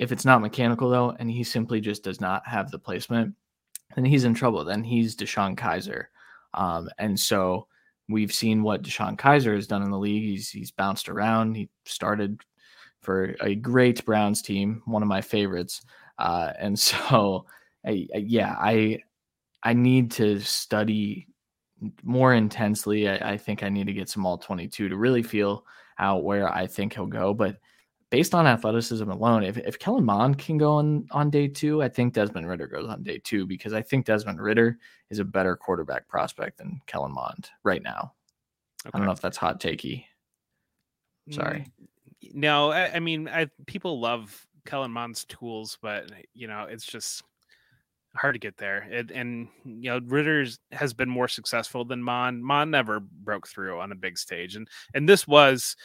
If 0.00 0.12
it's 0.12 0.24
not 0.24 0.40
mechanical 0.40 0.88
though, 0.88 1.14
and 1.18 1.30
he 1.30 1.44
simply 1.44 1.78
just 1.78 2.02
does 2.02 2.22
not 2.22 2.46
have 2.46 2.70
the 2.70 2.78
placement, 2.78 3.34
then 3.94 4.06
he's 4.06 4.24
in 4.24 4.32
trouble. 4.32 4.64
Then 4.64 4.82
he's 4.82 5.14
DeShone 5.14 5.58
Kizer. 5.58 6.06
Um, 6.54 6.88
and 6.98 7.20
so 7.20 7.66
we've 8.08 8.32
seen 8.32 8.62
what 8.62 8.82
DeShone 8.82 9.18
Kizer 9.18 9.54
has 9.54 9.66
done 9.66 9.82
in 9.82 9.90
the 9.90 9.98
league. 9.98 10.22
He's 10.22 10.48
he's 10.48 10.70
bounced 10.70 11.10
around. 11.10 11.54
He 11.54 11.68
started 11.84 12.40
for 13.02 13.36
a 13.42 13.54
great 13.54 14.02
Browns 14.06 14.40
team, 14.40 14.80
one 14.86 15.02
of 15.02 15.08
my 15.08 15.20
favorites. 15.20 15.82
Uh, 16.18 16.54
and 16.58 16.78
so, 16.78 17.44
I, 17.84 18.08
I, 18.14 18.18
yeah, 18.18 18.56
I 18.58 19.00
I 19.62 19.74
need 19.74 20.12
to 20.12 20.40
study 20.40 21.28
more 22.02 22.32
intensely. 22.32 23.06
I, 23.06 23.32
I, 23.32 23.36
think 23.36 23.62
I 23.62 23.68
need 23.68 23.86
to 23.86 23.92
get 23.92 24.08
some 24.08 24.24
all 24.24 24.38
22 24.38 24.88
to 24.88 24.96
really 24.96 25.22
feel 25.22 25.66
out 25.98 26.24
where 26.24 26.50
I 26.50 26.66
think 26.66 26.94
he'll 26.94 27.06
go. 27.06 27.34
But 27.34 27.56
based 28.10 28.34
on 28.34 28.46
athleticism 28.46 29.08
alone, 29.08 29.44
if, 29.44 29.56
if 29.56 29.78
Kellen 29.78 30.04
Mond 30.04 30.38
can 30.38 30.58
go 30.58 30.74
on, 30.74 31.06
on 31.12 31.30
day 31.30 31.48
two, 31.48 31.82
I 31.82 31.88
think 31.88 32.12
Desmond 32.14 32.48
Ridder 32.48 32.66
goes 32.66 32.88
on 32.88 33.02
day 33.02 33.18
two 33.18 33.46
because 33.46 33.72
I 33.72 33.82
think 33.82 34.04
Desmond 34.04 34.40
Ridder 34.40 34.78
is 35.10 35.20
a 35.20 35.24
better 35.24 35.56
quarterback 35.56 36.08
prospect 36.08 36.58
than 36.58 36.80
Kellen 36.86 37.12
Mond 37.12 37.48
right 37.62 37.82
now. 37.82 38.12
Okay. 38.86 38.90
I 38.94 38.98
don't 38.98 39.06
know 39.06 39.12
if 39.12 39.20
that's 39.20 39.36
hot 39.36 39.60
takey. 39.60 40.04
Sorry. 41.30 41.66
Mm, 42.24 42.34
no, 42.34 42.70
I, 42.72 42.94
I 42.94 43.00
mean, 43.00 43.28
I, 43.28 43.48
people 43.66 44.00
love 44.00 44.46
Kellen 44.66 44.90
Mond's 44.90 45.24
tools, 45.24 45.78
but 45.80 46.10
you 46.34 46.48
know, 46.48 46.66
it's 46.68 46.84
just 46.84 47.22
hard 48.16 48.34
to 48.34 48.40
get 48.40 48.56
there. 48.56 48.82
It, 48.90 49.10
and 49.10 49.48
you 49.64 49.90
know, 49.90 50.00
Ridder's 50.04 50.58
has 50.72 50.92
been 50.92 51.08
more 51.08 51.28
successful 51.28 51.84
than 51.84 52.02
Mond. 52.02 52.42
Mond 52.42 52.70
never 52.70 53.00
broke 53.00 53.46
through 53.46 53.80
on 53.80 53.92
a 53.92 53.96
big 53.96 54.18
stage, 54.18 54.56
and 54.56 54.68
and 54.94 55.08
this 55.08 55.26
was 55.28 55.76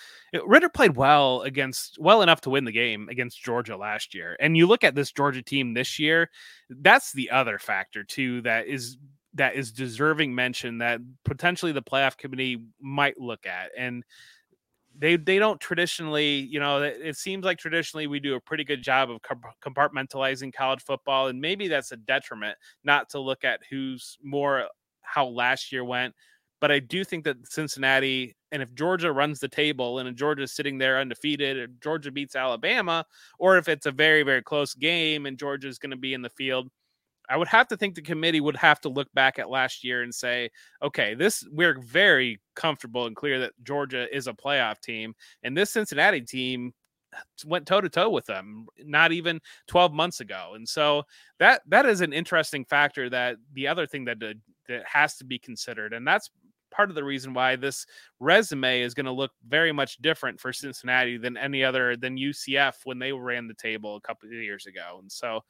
Ridder 0.45 0.69
played 0.69 0.95
well 0.95 1.41
against 1.41 1.97
well 1.99 2.21
enough 2.21 2.41
to 2.41 2.49
win 2.49 2.65
the 2.65 2.71
game 2.71 3.09
against 3.09 3.43
Georgia 3.43 3.77
last 3.77 4.13
year. 4.13 4.35
And 4.39 4.57
you 4.57 4.67
look 4.67 4.83
at 4.83 4.95
this 4.95 5.11
Georgia 5.11 5.43
team 5.43 5.73
this 5.73 5.99
year, 5.99 6.29
that's 6.69 7.11
the 7.13 7.29
other 7.31 7.59
factor 7.59 8.03
too 8.03 8.41
that 8.41 8.67
is 8.67 8.97
that 9.35 9.55
is 9.55 9.71
deserving 9.71 10.33
mention 10.33 10.79
that 10.79 11.01
potentially 11.25 11.71
the 11.71 11.83
playoff 11.83 12.17
committee 12.17 12.57
might 12.81 13.19
look 13.19 13.45
at 13.45 13.69
and 13.77 14.03
they 14.97 15.17
they 15.17 15.39
don't 15.39 15.59
traditionally, 15.59 16.39
you 16.39 16.59
know, 16.59 16.81
it 16.83 17.17
seems 17.17 17.43
like 17.45 17.57
traditionally 17.57 18.07
we 18.07 18.19
do 18.19 18.35
a 18.35 18.39
pretty 18.41 18.63
good 18.63 18.81
job 18.83 19.09
of 19.11 19.19
compartmentalizing 19.63 20.53
college 20.53 20.81
football, 20.83 21.27
and 21.27 21.39
maybe 21.41 21.67
that's 21.67 21.91
a 21.91 21.97
detriment 21.97 22.57
not 22.83 23.09
to 23.09 23.19
look 23.19 23.43
at 23.43 23.61
who's 23.69 24.17
more 24.23 24.67
how 25.01 25.27
last 25.27 25.71
year 25.71 25.83
went. 25.83 26.13
But 26.61 26.71
I 26.71 26.79
do 26.79 27.03
think 27.03 27.25
that 27.25 27.37
Cincinnati, 27.51 28.35
and 28.51 28.61
if 28.61 28.73
Georgia 28.73 29.11
runs 29.11 29.39
the 29.39 29.49
table 29.49 29.99
and 29.99 30.15
Georgia's 30.17 30.53
sitting 30.55 30.77
there 30.77 30.99
undefeated, 30.99 31.57
or 31.57 31.67
Georgia 31.83 32.11
beats 32.11 32.35
Alabama, 32.35 33.05
or 33.39 33.57
if 33.57 33.67
it's 33.67 33.85
a 33.85 33.91
very 33.91 34.23
very 34.23 34.41
close 34.41 34.73
game 34.73 35.25
and 35.25 35.37
Georgia's 35.37 35.77
going 35.77 35.91
to 35.91 35.97
be 35.97 36.13
in 36.13 36.21
the 36.21 36.29
field, 36.29 36.69
I 37.29 37.37
would 37.37 37.47
have 37.47 37.67
to 37.69 37.77
think 37.77 37.95
the 37.95 38.01
committee 38.01 38.41
would 38.41 38.55
have 38.55 38.79
to 38.81 38.89
look 38.89 39.11
back 39.13 39.39
at 39.39 39.49
last 39.49 39.83
year 39.83 40.03
and 40.03 40.13
say, 40.13 40.49
okay, 40.81 41.15
this 41.15 41.43
we're 41.51 41.79
very 41.79 42.39
comfortable 42.55 43.05
and 43.07 43.15
clear 43.15 43.39
that 43.39 43.53
Georgia 43.63 44.13
is 44.15 44.27
a 44.27 44.33
playoff 44.33 44.79
team, 44.79 45.13
and 45.43 45.55
this 45.55 45.71
Cincinnati 45.71 46.21
team 46.21 46.73
uh, 47.15 47.19
went 47.45 47.65
toe 47.65 47.81
to 47.81 47.89
toe 47.89 48.09
with 48.09 48.25
them 48.25 48.67
not 48.83 49.11
even 49.11 49.39
12 49.67 49.93
months 49.93 50.19
ago. 50.19 50.53
And 50.55 50.67
so 50.67 51.03
that 51.39 51.61
that 51.67 51.85
is 51.85 52.01
an 52.01 52.13
interesting 52.13 52.65
factor 52.65 53.09
that 53.09 53.37
the 53.53 53.67
other 53.67 53.87
thing 53.87 54.05
that 54.05 54.19
that 54.19 54.35
has 54.85 55.15
to 55.17 55.25
be 55.25 55.37
considered 55.37 55.93
and 55.93 56.07
that's 56.07 56.31
part 56.75 56.89
of 56.89 56.95
the 56.95 57.03
reason 57.03 57.33
why 57.33 57.55
this 57.55 57.85
resume 58.19 58.81
is 58.81 58.93
going 58.93 59.05
to 59.05 59.11
look 59.11 59.31
very 59.47 59.71
much 59.71 59.97
different 59.97 60.39
for 60.39 60.51
Cincinnati 60.51 61.17
than 61.17 61.37
any 61.37 61.63
other 61.63 61.95
than 61.95 62.17
UCF 62.17 62.73
when 62.83 62.99
they 62.99 63.11
ran 63.11 63.47
the 63.47 63.53
table 63.53 63.95
a 63.95 64.01
couple 64.01 64.27
of 64.27 64.33
years 64.33 64.65
ago. 64.65 64.97
And 64.99 65.11
so, 65.11 65.41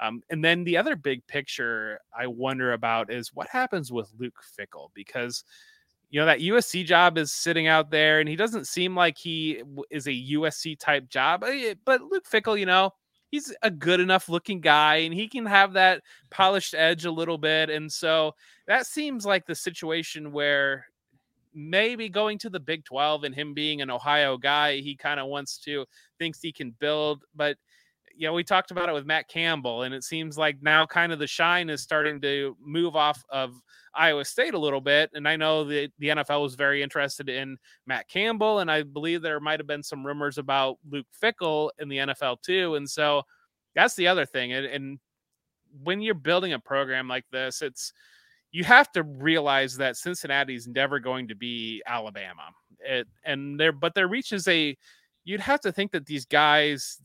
um, 0.00 0.20
and 0.30 0.44
then 0.44 0.64
the 0.64 0.76
other 0.76 0.96
big 0.96 1.26
picture 1.26 2.00
I 2.16 2.26
wonder 2.26 2.72
about 2.72 3.10
is 3.10 3.32
what 3.32 3.48
happens 3.48 3.90
with 3.90 4.10
Luke 4.18 4.40
Fickell 4.58 4.90
because 4.94 5.44
you 6.10 6.20
know 6.20 6.26
that 6.26 6.40
USC 6.40 6.84
job 6.84 7.18
is 7.18 7.32
sitting 7.32 7.66
out 7.66 7.90
there, 7.90 8.20
and 8.20 8.28
he 8.28 8.36
doesn't 8.36 8.68
seem 8.68 8.94
like 8.94 9.18
he 9.18 9.62
is 9.90 10.06
a 10.06 10.10
USC 10.12 10.78
type 10.78 11.08
job. 11.08 11.44
But 11.84 12.02
Luke 12.02 12.26
Fickell, 12.30 12.58
you 12.58 12.66
know, 12.66 12.92
he's 13.34 13.52
a 13.62 13.70
good 13.70 13.98
enough 13.98 14.28
looking 14.28 14.60
guy 14.60 14.96
and 14.98 15.12
he 15.12 15.26
can 15.26 15.44
have 15.44 15.72
that 15.72 16.00
polished 16.30 16.72
edge 16.72 17.04
a 17.04 17.10
little 17.10 17.36
bit. 17.36 17.68
And 17.68 17.90
so 17.90 18.32
that 18.68 18.86
seems 18.86 19.26
like 19.26 19.44
the 19.44 19.56
situation 19.56 20.30
where 20.30 20.86
maybe 21.52 22.08
going 22.08 22.38
to 22.38 22.48
the 22.48 22.60
Big 22.60 22.84
12 22.84 23.24
and 23.24 23.34
him 23.34 23.52
being 23.52 23.80
an 23.80 23.90
Ohio 23.90 24.36
guy, 24.36 24.76
he 24.76 24.94
kind 24.94 25.18
of 25.18 25.26
wants 25.26 25.58
to 25.64 25.84
thinks 26.16 26.38
he 26.40 26.52
can 26.52 26.76
build, 26.78 27.24
but 27.34 27.56
you 28.16 28.26
know, 28.26 28.32
we 28.32 28.44
talked 28.44 28.70
about 28.70 28.88
it 28.88 28.92
with 28.92 29.06
Matt 29.06 29.28
Campbell, 29.28 29.82
and 29.82 29.94
it 29.94 30.04
seems 30.04 30.38
like 30.38 30.62
now 30.62 30.86
kind 30.86 31.12
of 31.12 31.18
the 31.18 31.26
shine 31.26 31.68
is 31.68 31.82
starting 31.82 32.20
to 32.20 32.56
move 32.64 32.96
off 32.96 33.24
of 33.28 33.54
Iowa 33.94 34.24
State 34.24 34.54
a 34.54 34.58
little 34.58 34.80
bit. 34.80 35.10
And 35.14 35.28
I 35.28 35.36
know 35.36 35.64
that 35.64 35.90
the 35.98 36.08
NFL 36.08 36.42
was 36.42 36.54
very 36.54 36.82
interested 36.82 37.28
in 37.28 37.56
Matt 37.86 38.08
Campbell, 38.08 38.60
and 38.60 38.70
I 38.70 38.82
believe 38.82 39.22
there 39.22 39.40
might 39.40 39.60
have 39.60 39.66
been 39.66 39.82
some 39.82 40.06
rumors 40.06 40.38
about 40.38 40.78
Luke 40.88 41.06
Fickell 41.22 41.70
in 41.78 41.88
the 41.88 41.98
NFL 41.98 42.42
too. 42.42 42.76
And 42.76 42.88
so 42.88 43.22
that's 43.74 43.94
the 43.94 44.06
other 44.06 44.26
thing. 44.26 44.52
And, 44.52 44.66
and 44.66 44.98
when 45.82 46.00
you're 46.00 46.14
building 46.14 46.52
a 46.52 46.58
program 46.58 47.08
like 47.08 47.24
this, 47.32 47.62
it's 47.62 47.92
you 48.52 48.62
have 48.62 48.92
to 48.92 49.02
realize 49.02 49.76
that 49.78 49.96
Cincinnati's 49.96 50.68
never 50.68 51.00
going 51.00 51.28
to 51.28 51.34
be 51.34 51.82
Alabama. 51.86 52.50
It, 52.80 53.08
and 53.24 53.58
there, 53.58 53.72
but 53.72 53.94
there 53.94 54.06
reaches 54.06 54.46
a 54.46 54.76
you'd 55.24 55.40
have 55.40 55.60
to 55.62 55.72
think 55.72 55.90
that 55.92 56.06
these 56.06 56.26
guys 56.26 56.98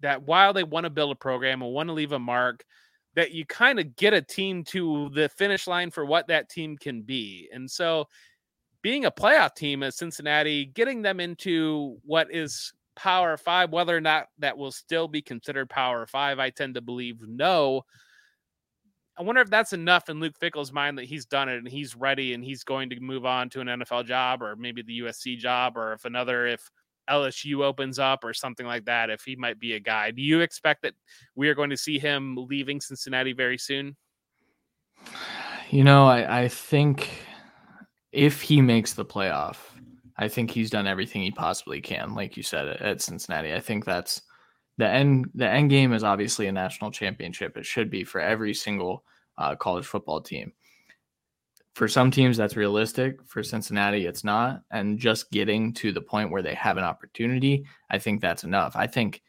that 0.00 0.22
while 0.22 0.52
they 0.52 0.64
want 0.64 0.84
to 0.84 0.90
build 0.90 1.12
a 1.12 1.16
program 1.16 1.62
and 1.62 1.72
want 1.72 1.88
to 1.88 1.92
leave 1.92 2.12
a 2.12 2.18
mark, 2.18 2.64
that 3.14 3.32
you 3.32 3.46
kind 3.46 3.80
of 3.80 3.96
get 3.96 4.12
a 4.12 4.20
team 4.20 4.62
to 4.62 5.10
the 5.14 5.28
finish 5.30 5.66
line 5.66 5.90
for 5.90 6.04
what 6.04 6.28
that 6.28 6.50
team 6.50 6.76
can 6.76 7.02
be. 7.02 7.48
And 7.52 7.68
so 7.68 8.06
being 8.82 9.06
a 9.06 9.10
playoff 9.10 9.54
team 9.54 9.82
at 9.82 9.94
Cincinnati, 9.94 10.66
getting 10.66 11.02
them 11.02 11.18
into 11.18 11.96
what 12.04 12.28
is 12.30 12.72
power 12.94 13.36
five, 13.36 13.70
whether 13.72 13.96
or 13.96 14.00
not 14.00 14.28
that 14.38 14.56
will 14.56 14.70
still 14.70 15.08
be 15.08 15.22
considered 15.22 15.70
power 15.70 16.06
five, 16.06 16.38
I 16.38 16.50
tend 16.50 16.74
to 16.74 16.80
believe 16.80 17.22
no. 17.26 17.82
I 19.18 19.22
wonder 19.22 19.40
if 19.40 19.48
that's 19.48 19.72
enough 19.72 20.10
in 20.10 20.20
Luke 20.20 20.36
Fickell's 20.38 20.72
mind 20.72 20.98
that 20.98 21.06
he's 21.06 21.24
done 21.24 21.48
it 21.48 21.56
and 21.56 21.66
he's 21.66 21.96
ready 21.96 22.34
and 22.34 22.44
he's 22.44 22.64
going 22.64 22.90
to 22.90 23.00
move 23.00 23.24
on 23.24 23.48
to 23.50 23.60
an 23.60 23.66
NFL 23.66 24.04
job 24.04 24.42
or 24.42 24.56
maybe 24.56 24.82
the 24.82 25.00
USC 25.00 25.38
job 25.38 25.78
or 25.78 25.94
if 25.94 26.04
another 26.04 26.46
if 26.46 26.70
LSU 27.08 27.64
opens 27.64 27.98
up 27.98 28.24
or 28.24 28.34
something 28.34 28.66
like 28.66 28.84
that, 28.86 29.10
if 29.10 29.22
he 29.22 29.36
might 29.36 29.58
be 29.58 29.74
a 29.74 29.80
guy. 29.80 30.10
Do 30.10 30.22
you 30.22 30.40
expect 30.40 30.82
that 30.82 30.94
we 31.34 31.48
are 31.48 31.54
going 31.54 31.70
to 31.70 31.76
see 31.76 31.98
him 31.98 32.36
leaving 32.36 32.80
Cincinnati 32.80 33.32
very 33.32 33.58
soon? 33.58 33.96
You 35.70 35.84
know, 35.84 36.06
I, 36.06 36.42
I 36.42 36.48
think 36.48 37.08
if 38.12 38.40
he 38.40 38.60
makes 38.60 38.94
the 38.94 39.04
playoff, 39.04 39.56
I 40.16 40.28
think 40.28 40.50
he's 40.50 40.70
done 40.70 40.86
everything 40.86 41.22
he 41.22 41.30
possibly 41.30 41.80
can, 41.80 42.14
like 42.14 42.36
you 42.36 42.42
said 42.42 42.68
at 42.68 43.02
Cincinnati. 43.02 43.52
I 43.52 43.60
think 43.60 43.84
that's 43.84 44.22
the 44.78 44.88
end. 44.88 45.30
The 45.34 45.48
end 45.48 45.70
game 45.70 45.92
is 45.92 46.04
obviously 46.04 46.46
a 46.46 46.52
national 46.52 46.90
championship. 46.90 47.56
It 47.56 47.66
should 47.66 47.90
be 47.90 48.04
for 48.04 48.20
every 48.20 48.54
single 48.54 49.04
uh, 49.36 49.56
college 49.56 49.86
football 49.86 50.20
team 50.20 50.52
for 51.76 51.88
some 51.88 52.10
teams 52.10 52.38
that's 52.38 52.56
realistic. 52.56 53.18
For 53.26 53.42
cincinnati 53.42 54.06
it's 54.06 54.24
not. 54.24 54.62
And 54.70 54.98
just 54.98 55.30
getting 55.30 55.74
to 55.74 55.92
the 55.92 56.00
point 56.00 56.30
where 56.30 56.40
they 56.40 56.54
have 56.54 56.78
an 56.78 56.84
opportunity 56.84 57.66
i 57.90 57.98
think 57.98 58.22
that's 58.22 58.44
enough. 58.44 58.74
I 58.74 58.86
think 58.86 59.22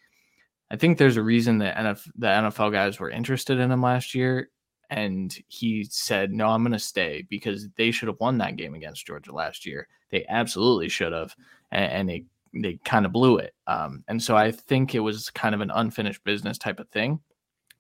i 0.72 0.78
think 0.78 0.98
there's 0.98 1.18
a 1.18 1.22
reason 1.22 1.58
that 1.58 1.76
the 2.16 2.28
nfl 2.28 2.72
guys 2.72 3.02
were 3.02 3.10
interested 3.10 3.60
in 3.60 3.70
him 3.70 3.82
last 3.82 4.16
year. 4.16 4.50
And 4.90 5.38
he 5.50 5.84
said 5.90 6.32
no 6.32 6.48
i'm 6.48 6.64
going 6.64 6.72
to 6.72 6.80
stay 6.80 7.28
because 7.30 7.68
they 7.76 7.92
should 7.92 8.08
have 8.08 8.22
won 8.22 8.38
that 8.38 8.56
game 8.56 8.76
against 8.76 9.06
georgia 9.06 9.34
last 9.34 9.66
year. 9.66 9.90
They 10.10 10.26
absolutely 10.30 10.88
should 10.88 11.12
have. 11.12 11.36
And, 11.74 11.92
and 11.92 12.10
they 12.10 12.26
they 12.54 12.80
kind 12.86 13.06
of 13.06 13.12
blew 13.12 13.40
it. 13.40 13.56
Um, 13.68 14.06
and 14.08 14.24
so 14.24 14.38
i 14.38 14.52
think 14.52 14.96
it 14.96 15.02
was 15.02 15.30
kind 15.32 15.54
of 15.54 15.60
an 15.60 15.72
unfinished 15.72 16.24
business 16.24 16.58
type 16.58 16.80
of 16.80 16.88
thing. 16.92 17.20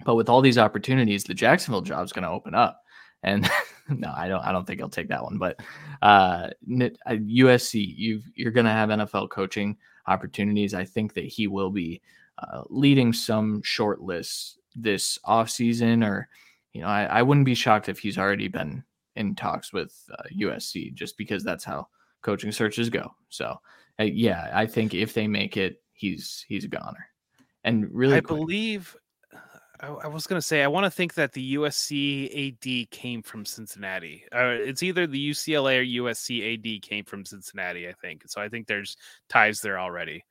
But 0.03 0.15
with 0.15 0.27
all 0.27 0.41
these 0.41 0.58
opportunities 0.58 1.23
the 1.23 1.34
jacksonville 1.34 1.84
job 1.84 2.03
is 2.03 2.12
going 2.12 2.23
to 2.23 2.32
open 2.32 2.53
up. 2.53 2.82
And 3.23 3.49
no, 3.89 4.13
I 4.15 4.28
don't. 4.28 4.41
I 4.41 4.52
don't 4.52 4.65
think 4.65 4.80
he'll 4.80 4.89
take 4.89 5.10
that 5.10 5.23
one. 5.23 5.38
But 5.38 5.62
uh, 6.02 6.50
USC, 6.67 7.88
uh, 7.88 7.93
you 7.95 8.21
you're 8.36 8.52
going 8.52 8.65
to 8.65 8.71
have 8.71 8.89
NFL 8.89 9.30
coaching 9.30 9.78
opportunities. 10.08 10.73
I 10.73 10.86
think 10.86 11.13
that 11.13 11.26
he 11.26 11.47
will 11.47 11.69
be 11.69 12.02
uh, 12.38 12.63
leading 12.69 13.13
some 13.13 13.62
short 13.63 14.02
lists 14.02 14.58
this 14.76 15.17
offseason, 15.26 16.06
or 16.06 16.28
you 16.73 16.82
know, 16.82 16.88
I, 16.88 17.06
I 17.06 17.21
wouldn't 17.21 17.45
be 17.45 17.56
shocked 17.56 17.89
if 17.89 18.00
he's 18.00 18.17
already 18.17 18.47
been 18.47 18.84
in 19.15 19.36
talks 19.36 19.73
with 19.73 19.93
uh, 20.17 20.23
USC, 20.39 20.93
just 20.93 21.17
because 21.17 21.43
that's 21.43 21.63
how 21.63 21.88
coaching 22.21 22.52
searches 22.52 22.89
go. 22.89 23.13
So, 23.30 23.56
uh, 24.00 24.04
yeah, 24.04 24.50
I 24.54 24.65
think 24.65 24.93
if 24.93 25.13
they 25.13 25.28
make 25.28 25.58
it, 25.58 25.82
he's 25.93 26.45
he's 26.47 26.65
a 26.65 26.69
goner. 26.69 27.08
And 27.63 27.88
really, 27.91 28.17
I 28.17 28.21
quick, 28.21 28.39
believe 28.39 28.95
I, 29.79 29.87
I 29.87 30.07
was 30.07 30.27
going 30.27 30.39
to 30.39 30.45
say, 30.45 30.63
I 30.63 30.67
want 30.67 30.85
to 30.85 30.91
think 30.91 31.13
that 31.15 31.33
the 31.33 31.55
USC 31.55 32.83
AD 32.83 32.89
came 32.91 33.21
from 33.21 33.45
Cincinnati. 33.45 34.23
Uh, 34.33 34.57
it's 34.59 34.83
either 34.83 35.05
the 35.07 35.31
UCLA 35.31 35.79
or 35.79 36.03
USC 36.03 36.53
AD 36.53 36.81
came 36.81 37.05
from 37.05 37.25
Cincinnati, 37.25 37.87
I 37.87 37.93
think. 37.93 38.23
So 38.27 38.41
I 38.41 38.49
think 38.49 38.67
there's 38.67 38.97
ties 39.29 39.61
there 39.61 39.79
already. 39.79 40.23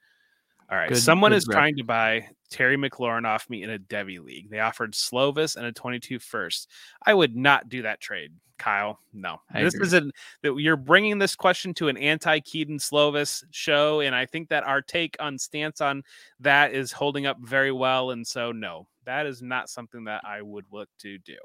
All 0.71 0.77
right. 0.77 0.89
Good, 0.89 0.99
Someone 0.99 1.31
good 1.31 1.37
is 1.39 1.47
rep. 1.47 1.57
trying 1.57 1.77
to 1.77 1.85
buy 1.85 2.29
Terry 2.51 2.77
McLaurin 2.77 3.25
off 3.25 3.49
me 3.49 3.63
in 3.63 3.71
a 3.71 3.79
Devy 3.79 4.19
league. 4.19 4.51
They 4.51 4.59
offered 4.59 4.95
Slovis 4.95 5.57
and 5.57 5.65
a 5.65 5.73
22 5.73 6.19
first. 6.19 6.69
I 7.05 7.15
would 7.15 7.37
not 7.37 7.69
do 7.69 7.83
that 7.83 8.01
trade, 8.01 8.33
Kyle. 8.59 8.99
No, 9.13 9.41
I 9.53 9.63
this 9.63 9.75
agree. 9.75 9.87
isn't 9.87 10.13
that 10.43 10.57
you're 10.57 10.77
bringing 10.77 11.19
this 11.19 11.37
question 11.37 11.73
to 11.75 11.87
an 11.87 11.97
anti 11.97 12.41
Kedon 12.41 12.79
Slovis 12.79 13.45
show. 13.53 14.01
And 14.01 14.13
I 14.13 14.27
think 14.27 14.49
that 14.49 14.65
our 14.65 14.83
take 14.83 15.17
on 15.21 15.39
stance 15.39 15.81
on 15.81 16.03
that 16.41 16.75
is 16.75 16.91
holding 16.91 17.27
up 17.27 17.39
very 17.41 17.71
well. 17.71 18.11
And 18.11 18.27
so, 18.27 18.51
no, 18.51 18.89
that 19.07 19.27
is 19.27 19.43
not 19.43 19.69
something 19.69 20.05
that 20.05 20.23
I 20.25 20.43
would 20.43 20.67
look 20.71 20.89
to 21.01 21.19
do. 21.19 21.39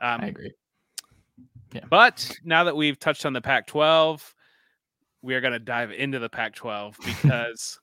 Um, 0.00 0.20
I 0.20 0.26
agree. 0.26 0.52
Yeah. 1.72 1.84
But 1.88 2.30
now 2.44 2.64
that 2.64 2.76
we've 2.76 2.98
touched 2.98 3.26
on 3.26 3.32
the 3.32 3.40
Pac 3.40 3.66
12, 3.66 4.34
we 5.22 5.34
are 5.34 5.40
going 5.40 5.52
to 5.52 5.58
dive 5.58 5.90
into 5.90 6.18
the 6.18 6.28
Pac 6.28 6.54
12 6.54 6.96
because 7.04 7.80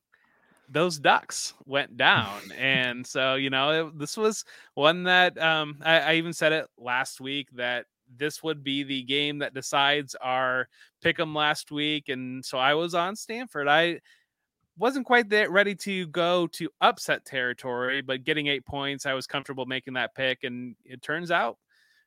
those 0.69 0.97
ducks 0.99 1.53
went 1.65 1.97
down. 1.97 2.39
and 2.57 3.05
so, 3.05 3.35
you 3.35 3.49
know, 3.49 3.87
it, 3.87 3.99
this 3.99 4.17
was 4.17 4.45
one 4.75 5.03
that 5.03 5.37
um, 5.37 5.77
I, 5.83 5.99
I 5.99 6.13
even 6.15 6.33
said 6.33 6.53
it 6.53 6.67
last 6.77 7.19
week 7.21 7.49
that 7.55 7.85
this 8.15 8.43
would 8.43 8.63
be 8.63 8.83
the 8.83 9.03
game 9.03 9.39
that 9.39 9.53
decides 9.53 10.15
our 10.15 10.67
pick 11.01 11.19
'em 11.19 11.33
last 11.33 11.71
week. 11.71 12.09
And 12.09 12.43
so 12.43 12.57
I 12.57 12.73
was 12.73 12.93
on 12.93 13.15
Stanford. 13.15 13.67
I 13.67 13.99
wasn't 14.77 15.05
quite 15.05 15.29
that 15.29 15.51
ready 15.51 15.75
to 15.75 16.07
go 16.07 16.47
to 16.47 16.69
upset 16.81 17.25
territory, 17.25 18.01
but 18.01 18.23
getting 18.23 18.47
eight 18.47 18.65
points, 18.65 19.05
I 19.05 19.13
was 19.13 19.27
comfortable 19.27 19.65
making 19.65 19.93
that 19.93 20.15
pick. 20.15 20.43
And 20.43 20.75
it 20.85 21.01
turns 21.01 21.31
out 21.31 21.57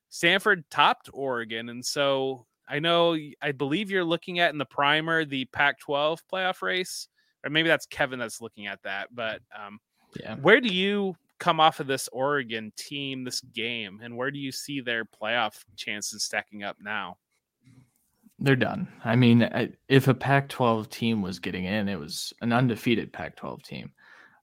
Stanford 0.09 0.65
topped 0.71 1.09
Oregon. 1.13 1.69
And 1.69 1.85
so 1.85 2.47
I 2.69 2.79
know, 2.79 3.17
I 3.41 3.53
believe 3.53 3.91
you're 3.91 4.05
looking 4.05 4.41
at 4.41 4.53
in 4.53 4.59
the 4.59 4.65
primer 4.65 5.25
the 5.25 5.45
Pac 5.47 5.79
12 5.81 6.23
playoff 6.33 6.63
race, 6.63 7.09
or 7.45 7.51
maybe 7.51 7.69
that's 7.69 7.87
Kevin 7.87 8.19
that's 8.19 8.41
looking 8.41 8.67
at 8.67 8.83
that. 8.83 9.15
But 9.15 9.41
um, 9.57 9.79
yeah. 10.19 10.37
where 10.37 10.61
do 10.61 10.69
you 10.69 11.15
come 11.39 11.61
off 11.61 11.81
of 11.81 11.87
this 11.87 12.09
Oregon 12.13 12.73
team, 12.77 13.25
this 13.25 13.41
game, 13.41 14.01
and 14.03 14.17
where 14.17 14.31
do 14.31 14.39
you 14.39 14.51
see 14.51 14.81
their 14.81 15.05
playoff 15.05 15.65
chances 15.77 16.25
stacking 16.25 16.65
up 16.65 16.77
now? 16.81 17.19
They're 18.38 18.57
done. 18.57 18.88
I 19.05 19.16
mean, 19.16 19.49
if 19.88 20.09
a 20.09 20.14
Pac-12 20.14 20.90
team 20.90 21.22
was 21.22 21.38
getting 21.38 21.64
in, 21.64 21.88
it 21.88 21.99
was 21.99 22.33
an 22.42 22.53
undefeated 22.53 23.12
Pac-12 23.12 23.62
team. 23.62 23.92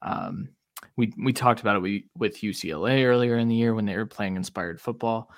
Um, 0.01 0.49
we 0.97 1.13
we 1.23 1.33
talked 1.33 1.61
about 1.61 1.77
it 1.77 1.81
we, 1.81 2.07
with 2.17 2.41
UCLA 2.41 3.05
earlier 3.05 3.37
in 3.37 3.47
the 3.47 3.55
year 3.55 3.73
when 3.73 3.85
they 3.85 3.95
were 3.95 4.05
playing 4.05 4.35
inspired 4.35 4.81
football. 4.81 5.29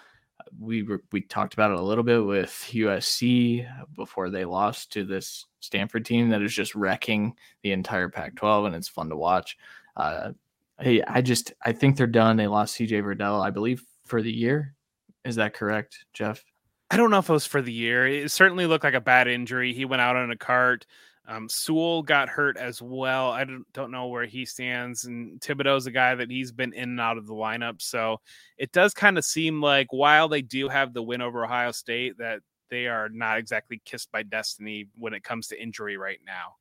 We 0.59 0.83
were, 0.83 1.01
we 1.11 1.21
talked 1.21 1.53
about 1.53 1.71
it 1.71 1.79
a 1.79 1.83
little 1.83 2.03
bit 2.03 2.23
with 2.23 2.49
USC 2.71 3.67
before 3.95 4.29
they 4.29 4.45
lost 4.45 4.91
to 4.93 5.03
this 5.03 5.45
Stanford 5.59 6.05
team 6.05 6.29
that 6.29 6.41
is 6.41 6.53
just 6.53 6.75
wrecking 6.75 7.35
the 7.63 7.71
entire 7.71 8.09
Pac-12, 8.09 8.67
and 8.67 8.75
it's 8.75 8.87
fun 8.87 9.09
to 9.09 9.15
watch. 9.15 9.57
Uh, 9.95 10.31
I, 10.79 11.01
I 11.07 11.21
just 11.21 11.53
I 11.63 11.71
think 11.71 11.97
they're 11.97 12.07
done. 12.07 12.37
They 12.37 12.47
lost 12.47 12.77
CJ 12.77 13.03
Verdell, 13.03 13.43
I 13.43 13.49
believe, 13.49 13.83
for 14.05 14.21
the 14.21 14.31
year. 14.31 14.75
Is 15.23 15.35
that 15.35 15.53
correct, 15.53 16.05
Jeff? 16.13 16.43
I 16.91 16.97
don't 16.97 17.09
know 17.09 17.19
if 17.19 17.29
it 17.29 17.33
was 17.33 17.45
for 17.45 17.61
the 17.61 17.73
year. 17.73 18.07
It 18.07 18.31
certainly 18.31 18.67
looked 18.67 18.83
like 18.83 18.93
a 18.93 19.01
bad 19.01 19.27
injury. 19.27 19.73
He 19.73 19.85
went 19.85 20.01
out 20.01 20.15
on 20.15 20.31
a 20.31 20.37
cart. 20.37 20.85
Um, 21.27 21.49
Sewell 21.49 22.03
got 22.03 22.29
hurt 22.29 22.55
as 22.55 22.81
well. 22.81 23.31
I 23.31 23.45
don't, 23.45 23.65
don't 23.73 23.89
know 23.89 24.07
where 24.07 24.25
he 24.25 24.45
stands. 24.45 25.05
And 25.05 25.39
Thibodeaux's 25.41 25.87
a 25.87 25.91
guy 25.91 26.13
that 26.13 26.29
he's 26.29 26.51
been 26.51 26.73
in 26.73 26.89
and 26.89 27.01
out 27.01 27.17
of 27.17 27.25
the 27.25 27.33
lineup. 27.33 27.81
So 27.81 28.21
it 28.57 28.71
does 28.71 28.93
kind 28.93 29.17
of 29.17 29.25
seem 29.25 29.61
like 29.61 29.87
while 29.91 30.27
they 30.27 30.43
do 30.43 30.69
have 30.69 30.93
the 30.93 31.01
win 31.01 31.21
over 31.21 31.43
Ohio 31.43 31.71
State, 31.71 32.19
that 32.19 32.41
they 32.69 32.87
are 32.87 33.09
not 33.09 33.39
exactly 33.39 33.81
kissed 33.85 34.11
by 34.11 34.21
destiny 34.21 34.87
when 34.95 35.13
it 35.13 35.23
comes 35.23 35.47
to 35.47 35.61
injury 35.61 35.97
right 35.97 36.19
now. 36.25 36.55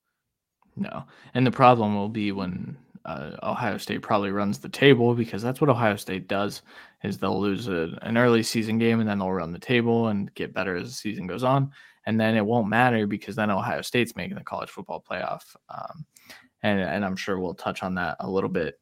No. 0.76 1.04
And 1.34 1.46
the 1.46 1.50
problem 1.50 1.94
will 1.94 2.08
be 2.08 2.32
when 2.32 2.76
uh, 3.04 3.32
Ohio 3.42 3.76
State 3.76 4.00
probably 4.00 4.30
runs 4.30 4.58
the 4.58 4.68
table 4.68 5.14
because 5.14 5.42
that's 5.42 5.60
what 5.60 5.70
Ohio 5.70 5.96
State 5.96 6.26
does 6.26 6.62
is 7.04 7.18
they'll 7.18 7.40
lose 7.40 7.68
a, 7.68 7.96
an 8.02 8.16
early 8.16 8.42
season 8.42 8.78
game 8.78 8.98
and 8.98 9.08
then 9.08 9.18
they'll 9.18 9.30
run 9.30 9.52
the 9.52 9.58
table 9.58 10.08
and 10.08 10.34
get 10.34 10.54
better 10.54 10.74
as 10.74 10.88
the 10.88 10.94
season 10.94 11.26
goes 11.26 11.44
on. 11.44 11.70
And 12.06 12.18
then 12.18 12.34
it 12.36 12.44
won't 12.44 12.68
matter 12.68 13.06
because 13.06 13.36
then 13.36 13.50
Ohio 13.50 13.82
State's 13.82 14.16
making 14.16 14.36
the 14.36 14.44
college 14.44 14.70
football 14.70 15.04
playoff. 15.08 15.54
Um, 15.68 16.04
and, 16.62 16.80
and 16.80 17.04
I'm 17.04 17.16
sure 17.16 17.38
we'll 17.38 17.54
touch 17.54 17.82
on 17.82 17.94
that 17.96 18.16
a 18.20 18.28
little 18.28 18.48
bit 18.48 18.80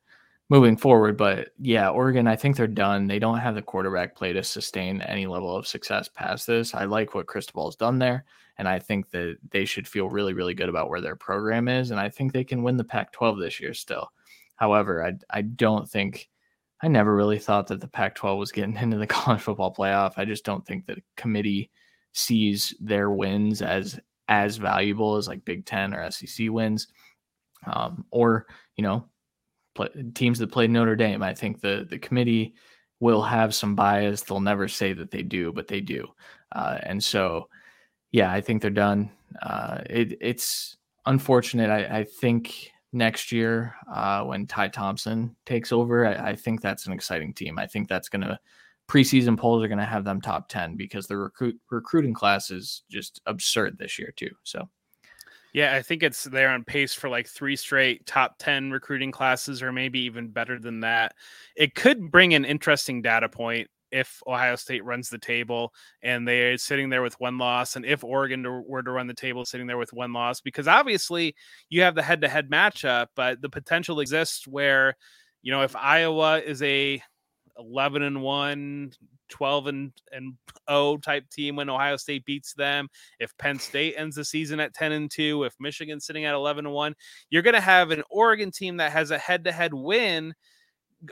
moving 0.49 0.77
forward. 0.77 1.17
But 1.17 1.49
yeah, 1.59 1.89
Oregon, 1.91 2.27
I 2.27 2.37
think 2.37 2.57
they're 2.57 2.67
done. 2.67 3.07
They 3.07 3.19
don't 3.19 3.39
have 3.39 3.55
the 3.55 3.63
quarterback 3.63 4.15
play 4.15 4.33
to 4.33 4.45
sustain 4.45 5.03
any 5.03 5.27
level 5.27 5.55
of 5.55 5.67
success 5.67 6.09
past 6.09 6.47
this. 6.47 6.75
I 6.75 6.85
like 6.85 7.15
what 7.15 7.27
Cristobal's 7.27 7.75
done 7.75 7.99
there, 7.99 8.25
and 8.59 8.69
I 8.69 8.79
think 8.79 9.11
that 9.11 9.39
they 9.51 9.65
should 9.65 9.89
feel 9.89 10.09
really, 10.11 10.35
really 10.35 10.55
good 10.55 10.69
about 10.69 10.91
where 10.91 11.01
their 11.01 11.17
program 11.17 11.69
is, 11.69 11.91
and 11.91 11.99
I 11.99 12.09
think 12.09 12.33
they 12.33 12.45
can 12.45 12.63
win 12.63 12.77
the 12.77 12.85
Pac-12 12.85 13.41
this 13.41 13.61
year 13.61 13.73
still. 13.73 14.13
However, 14.57 15.05
I 15.05 15.15
I 15.31 15.43
don't 15.43 15.89
think 15.89 16.29
I 16.83 16.89
never 16.89 17.15
really 17.15 17.39
thought 17.39 17.69
that 17.69 17.81
the 17.81 17.89
Pac-12 17.89 18.39
was 18.39 18.53
getting 18.53 18.77
into 18.81 18.99
the 18.99 19.07
college 19.07 19.41
football 19.41 19.75
playoff. 19.75 20.15
I 20.17 20.25
just 20.25 20.45
don't 20.45 20.67
think 20.67 20.87
that 20.87 20.99
committee 21.17 21.71
sees 22.13 22.75
their 22.81 23.11
wins 23.11 23.63
as 23.63 23.99
as 24.29 24.57
valuable 24.57 25.17
as 25.17 25.29
like 25.29 25.45
Big 25.45 25.67
Ten 25.67 25.93
or 25.93 26.11
SEC 26.11 26.49
wins, 26.51 26.89
um, 27.67 28.05
or 28.11 28.47
you 28.77 28.83
know 28.83 29.07
play, 29.75 29.89
teams 30.15 30.39
that 30.39 30.53
played 30.53 30.71
Notre 30.71 30.97
Dame. 30.97 31.23
I 31.23 31.35
think 31.35 31.61
the 31.61 31.87
the 31.89 31.99
committee 31.99 32.55
will 33.01 33.23
have 33.23 33.55
some 33.55 33.75
bias. 33.75 34.23
They'll 34.23 34.41
never 34.41 34.69
say 34.69 34.93
that 34.93 35.11
they 35.11 35.23
do, 35.23 35.53
but 35.53 35.67
they 35.67 35.81
do. 35.81 36.07
Uh, 36.53 36.79
and 36.85 37.03
so, 37.03 37.49
yeah, 38.13 38.31
I 38.31 38.41
think 38.41 38.63
they're 38.63 38.71
done. 38.71 39.11
Uh, 39.43 39.79
it, 39.91 40.19
it's 40.21 40.77
unfortunate. 41.05 41.69
I, 41.69 41.99
I, 41.99 42.05
think 42.05 42.71
next 42.93 43.33
year 43.33 43.75
uh, 43.93 44.23
when 44.25 44.47
Ty 44.47 44.69
Thompson 44.69 45.35
takes 45.47 45.73
over, 45.73 46.07
I, 46.07 46.31
I, 46.31 46.37
think 46.37 46.61
that's 46.61 46.87
an 46.87 46.93
exciting 46.93 47.33
team. 47.33 47.59
I 47.59 47.67
think 47.67 47.89
that's 47.89 48.09
going 48.09 48.23
to 48.23 48.39
preseason 48.89 49.39
polls 49.39 49.63
are 49.63 49.69
going 49.69 49.79
to 49.79 49.85
have 49.85 50.05
them 50.05 50.21
top 50.21 50.49
10 50.49 50.77
because 50.77 51.07
the 51.07 51.17
recruit 51.17 51.59
recruiting 51.71 52.13
class 52.13 52.51
is 52.51 52.83
just 52.91 53.21
absurd 53.27 53.79
this 53.79 53.99
year 53.99 54.13
too. 54.17 54.31
So 54.43 54.69
yeah, 55.53 55.75
I 55.75 55.83
think 55.83 56.03
it's 56.03 56.25
they're 56.25 56.49
on 56.49 56.65
pace 56.65 56.95
for 56.95 57.09
like 57.11 57.27
three 57.27 57.57
straight 57.57 58.07
top 58.07 58.37
10 58.39 58.71
recruiting 58.71 59.13
classes, 59.13 59.63
or 59.63 59.71
maybe 59.71 60.01
even 60.01 60.29
better 60.29 60.59
than 60.59 60.81
that. 60.81 61.15
It 61.57 61.75
could 61.75 62.11
bring 62.11 62.33
an 62.35 62.45
interesting 62.45 63.03
data 63.03 63.29
point 63.29 63.69
if 63.93 64.23
Ohio 64.27 64.57
State 64.57 64.85
runs 64.85 65.09
the 65.09 65.19
table 65.19 65.73
and 66.03 66.27
they're 66.27 66.57
sitting 66.59 66.89
there 66.91 67.03
with 67.03 67.21
one 67.21 67.39
loss, 67.39 67.77
and 67.77 67.85
if 67.85 68.03
Oregon 68.03 68.65
were 68.67 68.83
to 68.83 68.91
run 68.91 69.07
the 69.07 69.15
table 69.15 69.45
sitting 69.45 69.67
there 69.67 69.79
with 69.79 69.93
one 69.93 70.13
loss, 70.13 70.41
because 70.41 70.67
obviously 70.67 71.35
you 71.69 71.83
have 71.83 71.95
the 71.95 72.03
head 72.03 72.23
to 72.23 72.29
head 72.29 72.51
matchup, 72.51 73.09
but 73.15 73.41
the 73.43 73.49
potential 73.51 74.01
exists 74.01 74.49
where, 74.49 74.97
you 75.43 75.53
know, 75.53 75.63
if 75.63 75.77
Iowa 75.77 76.41
is 76.41 76.63
a 76.63 77.03
11 77.59 78.03
and 78.03 78.23
1 78.23 78.93
12 79.29 79.67
and 79.67 79.93
and 80.13 80.35
0 80.71 80.99
type 80.99 81.29
team 81.31 81.57
when 81.57 81.71
Ohio 81.71 81.97
State 81.97 82.25
beats 82.25 82.55
them 82.55 82.89
if 83.19 83.37
Penn 83.39 83.59
State 83.59 83.95
ends 83.97 84.17
the 84.17 84.25
season 84.25 84.61
at 84.61 84.75
10 84.75 84.93
and 84.93 85.11
2 85.11 85.45
if 85.45 85.55
Michigan's 85.61 86.05
sitting 86.07 86.25
at 86.25 86.35
11 86.35 86.67
and 86.67 86.75
1 86.75 86.95
you're 87.31 87.43
going 87.43 87.55
to 87.55 87.61
have 87.61 87.91
an 87.91 88.03
Oregon 88.11 88.51
team 88.51 88.79
that 88.79 88.93
has 88.93 89.11
a 89.11 89.19
head 89.19 89.45
to 89.45 89.53
head 89.53 89.73
win 89.75 90.35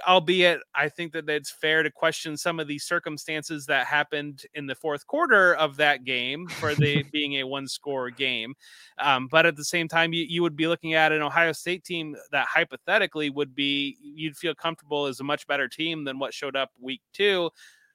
albeit 0.06 0.60
I 0.74 0.88
think 0.88 1.12
that 1.12 1.28
it's 1.28 1.50
fair 1.50 1.82
to 1.82 1.90
question 1.90 2.36
some 2.36 2.60
of 2.60 2.68
the 2.68 2.78
circumstances 2.78 3.66
that 3.66 3.86
happened 3.86 4.42
in 4.54 4.66
the 4.66 4.74
fourth 4.74 5.06
quarter 5.06 5.54
of 5.54 5.76
that 5.76 6.04
game 6.04 6.46
for 6.46 6.74
the 6.74 7.02
being 7.12 7.34
a 7.34 7.44
one 7.44 7.66
score 7.66 8.10
game. 8.10 8.54
Um, 8.98 9.28
but 9.30 9.46
at 9.46 9.56
the 9.56 9.64
same 9.64 9.88
time, 9.88 10.12
you, 10.12 10.24
you 10.28 10.42
would 10.42 10.56
be 10.56 10.66
looking 10.68 10.94
at 10.94 11.12
an 11.12 11.22
Ohio 11.22 11.52
State 11.52 11.84
team 11.84 12.16
that 12.30 12.46
hypothetically 12.46 13.30
would 13.30 13.54
be, 13.54 13.96
you'd 14.00 14.36
feel 14.36 14.54
comfortable 14.54 15.06
as 15.06 15.20
a 15.20 15.24
much 15.24 15.46
better 15.46 15.68
team 15.68 16.04
than 16.04 16.18
what 16.18 16.34
showed 16.34 16.56
up 16.56 16.70
week 16.80 17.02
two. 17.12 17.50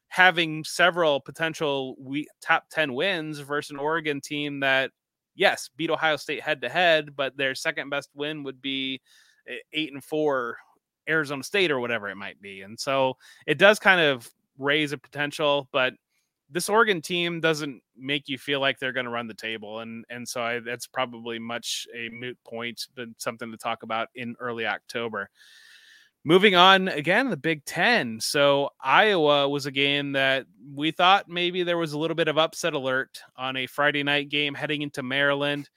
Having 0.09 0.63
several 0.65 1.19
potential 1.19 1.95
top 2.41 2.65
10 2.71 2.93
wins 2.93 3.39
versus 3.39 3.71
an 3.71 3.77
Oregon 3.77 4.21
team 4.21 4.59
that, 4.59 4.91
yes, 5.33 5.69
beat 5.75 5.89
Ohio 5.89 6.15
State 6.15 6.41
head 6.41 6.61
to 6.61 6.69
head, 6.69 7.15
but 7.15 7.35
their 7.37 7.55
second 7.55 7.89
best 7.89 8.09
win 8.13 8.43
would 8.43 8.61
be 8.61 9.01
eight 9.73 9.93
and 9.93 10.03
four 10.03 10.57
Arizona 11.07 11.43
State 11.43 11.71
or 11.71 11.79
whatever 11.79 12.09
it 12.09 12.15
might 12.15 12.41
be. 12.41 12.61
And 12.61 12.79
so 12.79 13.17
it 13.45 13.57
does 13.57 13.79
kind 13.79 14.01
of 14.01 14.29
raise 14.57 14.91
a 14.91 14.97
potential, 14.97 15.67
but 15.71 15.93
this 16.49 16.69
Oregon 16.69 17.01
team 17.01 17.39
doesn't 17.39 17.81
make 17.97 18.29
you 18.29 18.37
feel 18.37 18.59
like 18.59 18.79
they're 18.79 18.93
going 18.93 19.05
to 19.05 19.11
run 19.11 19.27
the 19.27 19.33
table, 19.33 19.79
and 19.79 20.05
and 20.09 20.27
so 20.27 20.41
I, 20.41 20.59
that's 20.59 20.87
probably 20.87 21.39
much 21.39 21.87
a 21.93 22.09
moot 22.09 22.37
point, 22.45 22.87
but 22.95 23.07
something 23.17 23.51
to 23.51 23.57
talk 23.57 23.83
about 23.83 24.09
in 24.15 24.35
early 24.39 24.65
October. 24.65 25.29
Moving 26.23 26.55
on 26.55 26.87
again, 26.87 27.29
the 27.29 27.37
Big 27.37 27.65
Ten. 27.65 28.19
So 28.19 28.69
Iowa 28.81 29.47
was 29.47 29.65
a 29.65 29.71
game 29.71 30.13
that 30.13 30.45
we 30.73 30.91
thought 30.91 31.29
maybe 31.29 31.63
there 31.63 31.77
was 31.77 31.93
a 31.93 31.99
little 31.99 32.15
bit 32.15 32.27
of 32.27 32.37
upset 32.37 32.73
alert 32.73 33.19
on 33.37 33.57
a 33.57 33.67
Friday 33.67 34.03
night 34.03 34.29
game 34.29 34.55
heading 34.55 34.81
into 34.81 35.03
Maryland 35.03 35.69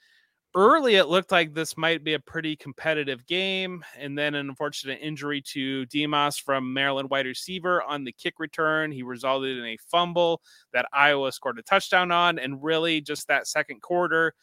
early 0.55 0.95
it 0.95 1.07
looked 1.07 1.31
like 1.31 1.53
this 1.53 1.77
might 1.77 2.03
be 2.03 2.15
a 2.15 2.19
pretty 2.19 2.55
competitive 2.55 3.25
game 3.27 3.83
and 3.97 4.17
then 4.17 4.33
an 4.35 4.49
unfortunate 4.49 4.99
injury 5.01 5.41
to 5.41 5.85
Demus 5.87 6.37
from 6.37 6.73
Maryland 6.73 7.09
wide 7.09 7.25
receiver 7.25 7.83
on 7.83 8.03
the 8.03 8.11
kick 8.11 8.35
return. 8.39 8.91
He 8.91 9.03
resulted 9.03 9.57
in 9.57 9.65
a 9.65 9.77
fumble 9.77 10.41
that 10.73 10.87
Iowa 10.91 11.31
scored 11.31 11.59
a 11.59 11.63
touchdown 11.63 12.11
on 12.11 12.39
and 12.39 12.63
really 12.63 13.01
just 13.01 13.27
that 13.27 13.47
second 13.47 13.81
quarter 13.81 14.33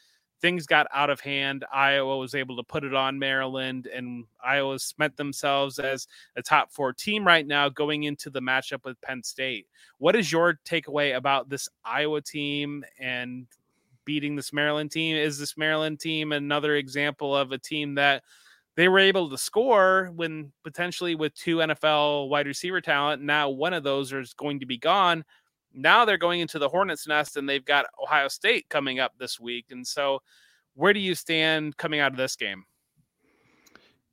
things 0.40 0.66
got 0.66 0.86
out 0.92 1.10
of 1.10 1.20
hand. 1.20 1.64
Iowa 1.72 2.18
was 2.18 2.34
able 2.34 2.56
to 2.56 2.62
put 2.62 2.84
it 2.84 2.94
on 2.94 3.18
Maryland 3.18 3.86
and 3.86 4.24
Iowa 4.44 4.78
cement 4.78 5.16
themselves 5.16 5.78
as 5.78 6.06
a 6.36 6.42
top 6.42 6.72
4 6.72 6.92
team 6.92 7.26
right 7.26 7.46
now 7.46 7.68
going 7.68 8.04
into 8.04 8.30
the 8.30 8.40
matchup 8.40 8.84
with 8.84 9.00
Penn 9.00 9.22
State. 9.22 9.66
What 9.98 10.14
is 10.14 10.30
your 10.30 10.58
takeaway 10.64 11.16
about 11.16 11.48
this 11.48 11.68
Iowa 11.84 12.20
team 12.20 12.84
and 13.00 13.46
beating 14.06 14.36
this 14.36 14.52
Maryland 14.52 14.90
team. 14.90 15.16
Is 15.16 15.38
this 15.38 15.58
Maryland 15.58 16.00
team 16.00 16.32
another 16.32 16.76
example 16.76 17.36
of 17.36 17.52
a 17.52 17.58
team 17.58 17.96
that 17.96 18.22
they 18.76 18.88
were 18.88 18.98
able 18.98 19.28
to 19.28 19.36
score 19.36 20.10
when 20.14 20.52
potentially 20.64 21.14
with 21.14 21.34
two 21.34 21.58
NFL 21.58 22.30
wide 22.30 22.46
receiver 22.46 22.80
talent? 22.80 23.20
Now 23.20 23.50
one 23.50 23.74
of 23.74 23.82
those 23.82 24.12
is 24.12 24.32
going 24.32 24.60
to 24.60 24.66
be 24.66 24.78
gone. 24.78 25.24
Now 25.74 26.06
they're 26.06 26.16
going 26.16 26.40
into 26.40 26.58
the 26.58 26.70
Hornets 26.70 27.06
nest 27.06 27.36
and 27.36 27.46
they've 27.46 27.64
got 27.64 27.86
Ohio 28.02 28.28
State 28.28 28.66
coming 28.70 28.98
up 28.98 29.12
this 29.18 29.38
week. 29.38 29.66
And 29.70 29.86
so, 29.86 30.20
where 30.74 30.94
do 30.94 31.00
you 31.00 31.14
stand 31.14 31.76
coming 31.76 32.00
out 32.00 32.12
of 32.12 32.18
this 32.18 32.36
game? 32.36 32.64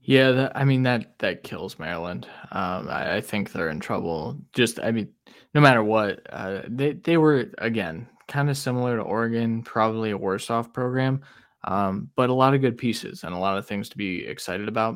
Yeah, 0.02 0.32
that, 0.32 0.58
I 0.58 0.66
mean 0.66 0.84
that 0.84 1.18
that 1.20 1.44
kills 1.44 1.80
Maryland. 1.80 2.28
Um, 2.52 2.90
I, 2.90 3.16
I, 3.16 3.22
think 3.22 3.52
they're 3.52 3.70
in 3.70 3.80
trouble. 3.80 4.38
Just, 4.52 4.80
I 4.82 4.92
mean, 4.92 5.08
no 5.54 5.62
matter 5.62 5.82
what, 5.82 6.22
uh, 6.30 6.64
they 6.68 6.94
they 6.94 7.16
were 7.16 7.50
again 7.58 8.08
kind 8.28 8.50
of 8.50 8.58
similar 8.58 8.98
to 8.98 9.04
Oregon, 9.04 9.64
probably 9.64 10.12
a 10.12 10.18
worse 10.18 10.50
off 10.50 10.74
program, 10.74 11.22
um, 11.64 12.10
but 12.16 12.30
a 12.30 12.34
lot 12.34 12.54
of 12.54 12.62
good 12.62 12.78
pieces 12.78 13.24
and 13.24 13.34
a 13.34 13.38
lot 13.38 13.58
of 13.58 13.66
things 13.66 13.90
to 13.90 13.98
be 13.98 14.26
excited 14.26 14.68
about. 14.68 14.96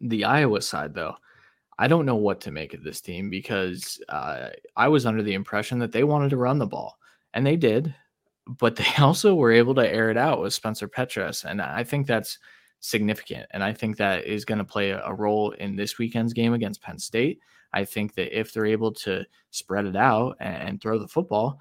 The 0.00 0.24
Iowa 0.24 0.62
side, 0.62 0.94
though, 0.94 1.14
I 1.78 1.88
don't 1.88 2.06
know 2.06 2.16
what 2.16 2.40
to 2.42 2.50
make 2.50 2.74
of 2.74 2.84
this 2.84 3.00
team 3.00 3.30
because 3.30 4.00
uh, 4.08 4.50
I 4.76 4.88
was 4.88 5.06
under 5.06 5.22
the 5.22 5.34
impression 5.34 5.78
that 5.80 5.92
they 5.92 6.04
wanted 6.04 6.30
to 6.30 6.36
run 6.36 6.58
the 6.58 6.66
ball, 6.66 6.96
and 7.34 7.46
they 7.46 7.56
did, 7.56 7.94
but 8.46 8.76
they 8.76 8.86
also 8.98 9.34
were 9.34 9.52
able 9.52 9.74
to 9.74 9.88
air 9.88 10.10
it 10.10 10.16
out 10.16 10.40
with 10.40 10.54
Spencer 10.54 10.88
Petras, 10.88 11.44
and 11.44 11.60
I 11.60 11.84
think 11.84 12.06
that's 12.06 12.38
significant, 12.80 13.46
and 13.50 13.62
I 13.62 13.72
think 13.72 13.96
that 13.96 14.24
is 14.24 14.44
going 14.44 14.58
to 14.58 14.64
play 14.64 14.90
a 14.90 15.12
role 15.12 15.50
in 15.52 15.74
this 15.74 15.98
weekend's 15.98 16.32
game 16.32 16.54
against 16.54 16.82
Penn 16.82 16.98
State. 16.98 17.40
I 17.72 17.84
think 17.84 18.14
that 18.14 18.38
if 18.38 18.52
they're 18.52 18.66
able 18.66 18.92
to 18.92 19.24
spread 19.50 19.86
it 19.86 19.96
out 19.96 20.36
and 20.38 20.80
throw 20.80 20.98
the 20.98 21.08
football, 21.08 21.58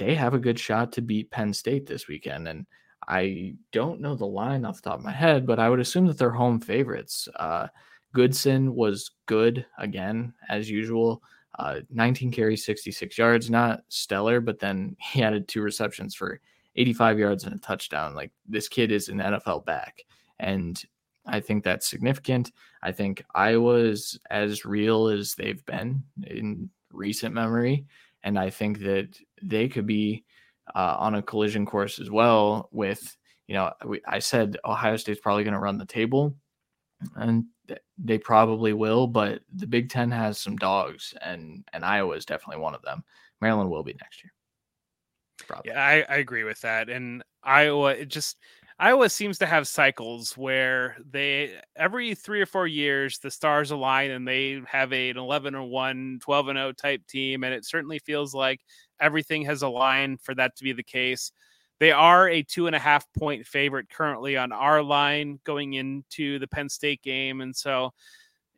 they 0.00 0.14
have 0.14 0.32
a 0.32 0.38
good 0.38 0.58
shot 0.58 0.92
to 0.92 1.02
beat 1.02 1.30
Penn 1.30 1.52
State 1.52 1.86
this 1.86 2.08
weekend. 2.08 2.48
And 2.48 2.66
I 3.06 3.54
don't 3.70 4.00
know 4.00 4.14
the 4.14 4.26
line 4.26 4.64
off 4.64 4.80
the 4.80 4.88
top 4.88 4.98
of 4.98 5.04
my 5.04 5.12
head, 5.12 5.46
but 5.46 5.58
I 5.58 5.68
would 5.68 5.78
assume 5.78 6.06
that 6.06 6.16
they're 6.16 6.30
home 6.30 6.58
favorites. 6.58 7.28
Uh, 7.36 7.68
Goodson 8.14 8.74
was 8.74 9.10
good 9.26 9.66
again, 9.78 10.32
as 10.48 10.70
usual. 10.70 11.22
Uh, 11.58 11.80
19 11.90 12.32
carries, 12.32 12.64
66 12.64 13.18
yards, 13.18 13.50
not 13.50 13.82
stellar, 13.88 14.40
but 14.40 14.58
then 14.58 14.96
he 15.12 15.22
added 15.22 15.46
two 15.46 15.60
receptions 15.60 16.14
for 16.14 16.40
85 16.76 17.18
yards 17.18 17.44
and 17.44 17.54
a 17.54 17.58
touchdown. 17.58 18.14
Like 18.14 18.32
this 18.48 18.68
kid 18.68 18.90
is 18.90 19.10
an 19.10 19.18
NFL 19.18 19.66
back. 19.66 20.02
And 20.38 20.82
I 21.26 21.40
think 21.40 21.62
that's 21.62 21.86
significant. 21.86 22.52
I 22.82 22.92
think 22.92 23.22
Iowa 23.34 23.74
is 23.74 24.18
as 24.30 24.64
real 24.64 25.08
as 25.08 25.34
they've 25.34 25.64
been 25.66 26.02
in 26.26 26.70
recent 26.90 27.34
memory. 27.34 27.84
And 28.22 28.38
I 28.38 28.50
think 28.50 28.80
that 28.80 29.16
they 29.42 29.68
could 29.68 29.86
be 29.86 30.24
uh, 30.74 30.96
on 30.98 31.14
a 31.14 31.22
collision 31.22 31.66
course 31.66 31.98
as 31.98 32.10
well 32.10 32.68
with, 32.70 33.16
you 33.46 33.54
know, 33.54 33.72
we, 33.84 34.00
I 34.06 34.18
said 34.18 34.56
Ohio 34.64 34.96
State's 34.96 35.20
probably 35.20 35.44
going 35.44 35.54
to 35.54 35.60
run 35.60 35.78
the 35.78 35.86
table 35.86 36.34
and 37.16 37.44
they 37.98 38.18
probably 38.18 38.72
will, 38.72 39.06
but 39.06 39.40
the 39.54 39.66
Big 39.66 39.88
Ten 39.88 40.10
has 40.10 40.38
some 40.38 40.56
dogs 40.56 41.14
and, 41.22 41.64
and 41.72 41.84
Iowa 41.84 42.14
is 42.16 42.26
definitely 42.26 42.62
one 42.62 42.74
of 42.74 42.82
them. 42.82 43.02
Maryland 43.40 43.70
will 43.70 43.82
be 43.82 43.96
next 44.00 44.22
year. 44.22 44.32
Probably. 45.46 45.72
Yeah, 45.72 45.82
I, 45.82 46.04
I 46.08 46.16
agree 46.18 46.44
with 46.44 46.60
that. 46.60 46.90
And 46.90 47.24
Iowa, 47.42 47.92
it 47.92 48.08
just, 48.08 48.36
Iowa 48.80 49.10
seems 49.10 49.36
to 49.38 49.46
have 49.46 49.68
cycles 49.68 50.38
where 50.38 50.96
they 51.10 51.60
every 51.76 52.14
three 52.14 52.40
or 52.40 52.46
four 52.46 52.66
years 52.66 53.18
the 53.18 53.30
stars 53.30 53.70
align 53.72 54.10
and 54.10 54.26
they 54.26 54.62
have 54.66 54.92
an 54.92 55.18
11 55.18 55.54
or 55.54 55.64
1, 55.68 56.18
12 56.22 56.48
and 56.48 56.56
0 56.56 56.72
type 56.72 57.06
team. 57.06 57.44
And 57.44 57.52
it 57.52 57.66
certainly 57.66 57.98
feels 57.98 58.32
like 58.34 58.62
everything 58.98 59.44
has 59.44 59.60
aligned 59.60 60.22
for 60.22 60.34
that 60.34 60.56
to 60.56 60.64
be 60.64 60.72
the 60.72 60.82
case. 60.82 61.30
They 61.78 61.92
are 61.92 62.26
a 62.30 62.42
two 62.42 62.68
and 62.68 62.74
a 62.74 62.78
half 62.78 63.06
point 63.12 63.46
favorite 63.46 63.90
currently 63.90 64.38
on 64.38 64.50
our 64.50 64.82
line 64.82 65.40
going 65.44 65.74
into 65.74 66.38
the 66.38 66.48
Penn 66.48 66.70
State 66.70 67.02
game. 67.02 67.42
And 67.42 67.54
so 67.54 67.92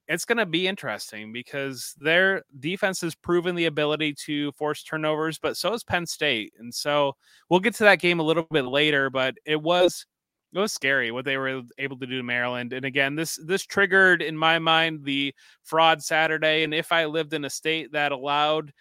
it's 0.07 0.25
going 0.25 0.39
to 0.39 0.47
be 0.47 0.69
interesting 0.69 1.33
because 1.33 1.95
their 1.99 2.43
defense 2.61 3.01
has 3.01 3.17
proven 3.17 3.57
the 3.57 3.67
ability 3.67 4.15
to 4.27 4.53
force 4.53 4.85
turnovers, 4.85 5.39
but 5.39 5.57
so 5.57 5.73
has 5.73 5.83
Penn 5.83 6.07
State. 6.07 6.53
And 6.61 6.73
so 6.73 7.17
we'll 7.49 7.61
get 7.61 7.75
to 7.77 7.85
that 7.85 8.01
game 8.01 8.21
a 8.21 8.25
little 8.25 8.47
bit 8.53 8.67
later, 8.67 9.11
but 9.11 9.35
it 9.45 9.61
was 9.61 10.07
it 10.55 10.59
was 10.59 10.73
scary 10.73 11.11
what 11.11 11.25
they 11.25 11.37
were 11.39 11.63
able 11.79 11.99
to 11.99 12.07
do 12.07 12.19
to 12.19 12.23
Maryland. 12.23 12.73
And 12.73 12.85
again, 12.85 13.15
this 13.17 13.39
this 13.45 13.65
triggered 13.65 14.21
in 14.21 14.37
my 14.37 14.59
mind 14.59 15.05
the 15.05 15.35
fraud 15.63 16.03
Saturday. 16.03 16.63
And 16.63 16.75
if 16.75 16.93
I 16.93 17.07
lived 17.07 17.33
in 17.33 17.45
a 17.45 17.51
state 17.51 17.93
that 17.93 18.13
allowed 18.13 18.73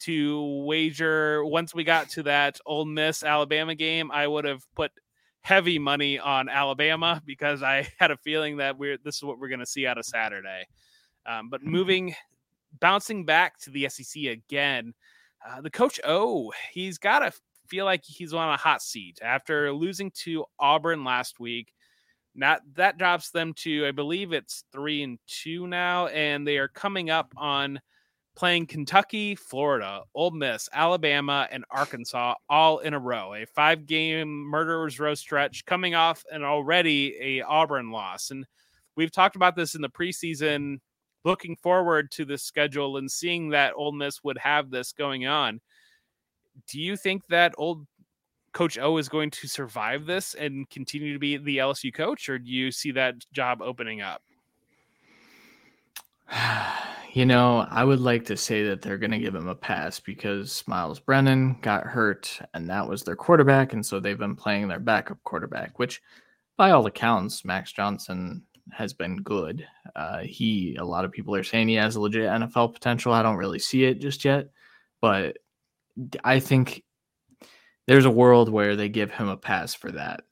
to 0.00 0.62
wager 0.64 1.44
once 1.44 1.74
we 1.74 1.82
got 1.82 2.08
to 2.10 2.22
that 2.24 2.60
Ole 2.66 2.84
Miss 2.84 3.24
Alabama 3.24 3.74
game, 3.74 4.12
I 4.12 4.26
would 4.26 4.44
have 4.44 4.62
put 4.76 4.92
heavy 5.40 5.78
money 5.78 6.18
on 6.18 6.48
Alabama 6.48 7.22
because 7.24 7.62
I 7.62 7.88
had 7.98 8.10
a 8.10 8.16
feeling 8.18 8.58
that 8.58 8.78
we're 8.78 8.98
this 8.98 9.16
is 9.16 9.22
what 9.22 9.38
we're 9.38 9.48
going 9.48 9.60
to 9.60 9.66
see 9.66 9.86
out 9.86 9.98
of 9.98 10.04
Saturday. 10.04 10.66
Um, 11.26 11.50
but 11.50 11.60
mm-hmm. 11.60 11.70
moving, 11.70 12.14
bouncing 12.80 13.24
back 13.24 13.58
to 13.60 13.70
the 13.70 13.88
SEC 13.88 14.24
again, 14.24 14.94
uh, 15.46 15.60
the 15.60 15.70
coach 15.70 16.00
O, 16.04 16.52
he's 16.72 16.98
got 16.98 17.20
to 17.20 17.32
feel 17.68 17.84
like 17.84 18.04
he's 18.04 18.34
on 18.34 18.52
a 18.52 18.56
hot 18.56 18.82
seat 18.82 19.18
after 19.22 19.72
losing 19.72 20.10
to 20.22 20.44
Auburn 20.58 21.04
last 21.04 21.40
week. 21.40 21.72
Not 22.34 22.62
that 22.74 22.98
drops 22.98 23.30
them 23.30 23.52
to, 23.54 23.86
I 23.86 23.90
believe 23.90 24.32
it's 24.32 24.64
three 24.72 25.02
and 25.02 25.18
two 25.26 25.66
now, 25.66 26.06
and 26.08 26.46
they 26.46 26.58
are 26.58 26.68
coming 26.68 27.10
up 27.10 27.32
on 27.36 27.80
playing 28.36 28.66
Kentucky, 28.66 29.34
Florida, 29.34 30.02
Ole 30.14 30.30
Miss, 30.30 30.68
Alabama, 30.72 31.48
and 31.50 31.64
Arkansas 31.72 32.34
all 32.48 32.78
in 32.78 32.94
a 32.94 32.98
row. 32.98 33.34
A 33.34 33.44
five 33.46 33.84
game 33.84 34.28
murderers 34.28 35.00
row 35.00 35.16
stretch 35.16 35.64
coming 35.64 35.96
off 35.96 36.24
and 36.30 36.44
already 36.44 37.16
a 37.20 37.42
Auburn 37.42 37.90
loss. 37.90 38.30
And 38.30 38.46
we've 38.94 39.10
talked 39.10 39.34
about 39.34 39.56
this 39.56 39.74
in 39.74 39.82
the 39.82 39.88
preseason, 39.88 40.78
looking 41.24 41.56
forward 41.56 42.12
to 42.12 42.24
the 42.24 42.38
schedule 42.38 42.98
and 42.98 43.10
seeing 43.10 43.48
that 43.48 43.74
Ole 43.74 43.90
Miss 43.90 44.22
would 44.22 44.38
have 44.38 44.70
this 44.70 44.92
going 44.92 45.26
on. 45.26 45.60
Do 46.66 46.80
you 46.80 46.96
think 46.96 47.22
that 47.28 47.54
old 47.56 47.86
Coach 48.52 48.78
O 48.78 48.96
is 48.96 49.08
going 49.08 49.30
to 49.30 49.46
survive 49.46 50.06
this 50.06 50.34
and 50.34 50.68
continue 50.70 51.12
to 51.12 51.18
be 51.18 51.36
the 51.36 51.58
LSU 51.58 51.94
coach, 51.94 52.28
or 52.28 52.38
do 52.38 52.50
you 52.50 52.72
see 52.72 52.90
that 52.92 53.14
job 53.32 53.62
opening 53.62 54.00
up? 54.00 54.22
You 57.14 57.24
know, 57.24 57.66
I 57.70 57.84
would 57.84 58.00
like 58.00 58.26
to 58.26 58.36
say 58.36 58.64
that 58.64 58.82
they're 58.82 58.98
going 58.98 59.12
to 59.12 59.18
give 59.18 59.34
him 59.34 59.48
a 59.48 59.54
pass 59.54 59.98
because 59.98 60.62
Myles 60.66 61.00
Brennan 61.00 61.56
got 61.62 61.84
hurt 61.84 62.38
and 62.52 62.68
that 62.68 62.86
was 62.86 63.02
their 63.02 63.16
quarterback. 63.16 63.72
And 63.72 63.84
so 63.84 63.98
they've 63.98 64.18
been 64.18 64.36
playing 64.36 64.68
their 64.68 64.78
backup 64.78 65.16
quarterback, 65.24 65.78
which 65.78 66.02
by 66.58 66.70
all 66.70 66.86
accounts, 66.86 67.46
Max 67.46 67.72
Johnson 67.72 68.44
has 68.72 68.92
been 68.92 69.16
good. 69.22 69.66
Uh, 69.96 70.18
he, 70.18 70.76
a 70.76 70.84
lot 70.84 71.06
of 71.06 71.10
people 71.10 71.34
are 71.34 71.42
saying 71.42 71.68
he 71.68 71.74
has 71.74 71.96
a 71.96 72.00
legit 72.00 72.28
NFL 72.28 72.74
potential. 72.74 73.12
I 73.12 73.22
don't 73.22 73.36
really 73.36 73.58
see 73.58 73.84
it 73.84 74.00
just 74.00 74.24
yet, 74.24 74.50
but 75.00 75.38
I 76.24 76.40
think 76.40 76.84
there's 77.86 78.04
a 78.04 78.10
world 78.10 78.48
where 78.48 78.76
they 78.76 78.88
give 78.88 79.10
him 79.10 79.28
a 79.28 79.36
pass 79.36 79.74
for 79.74 79.90
that. 79.92 80.22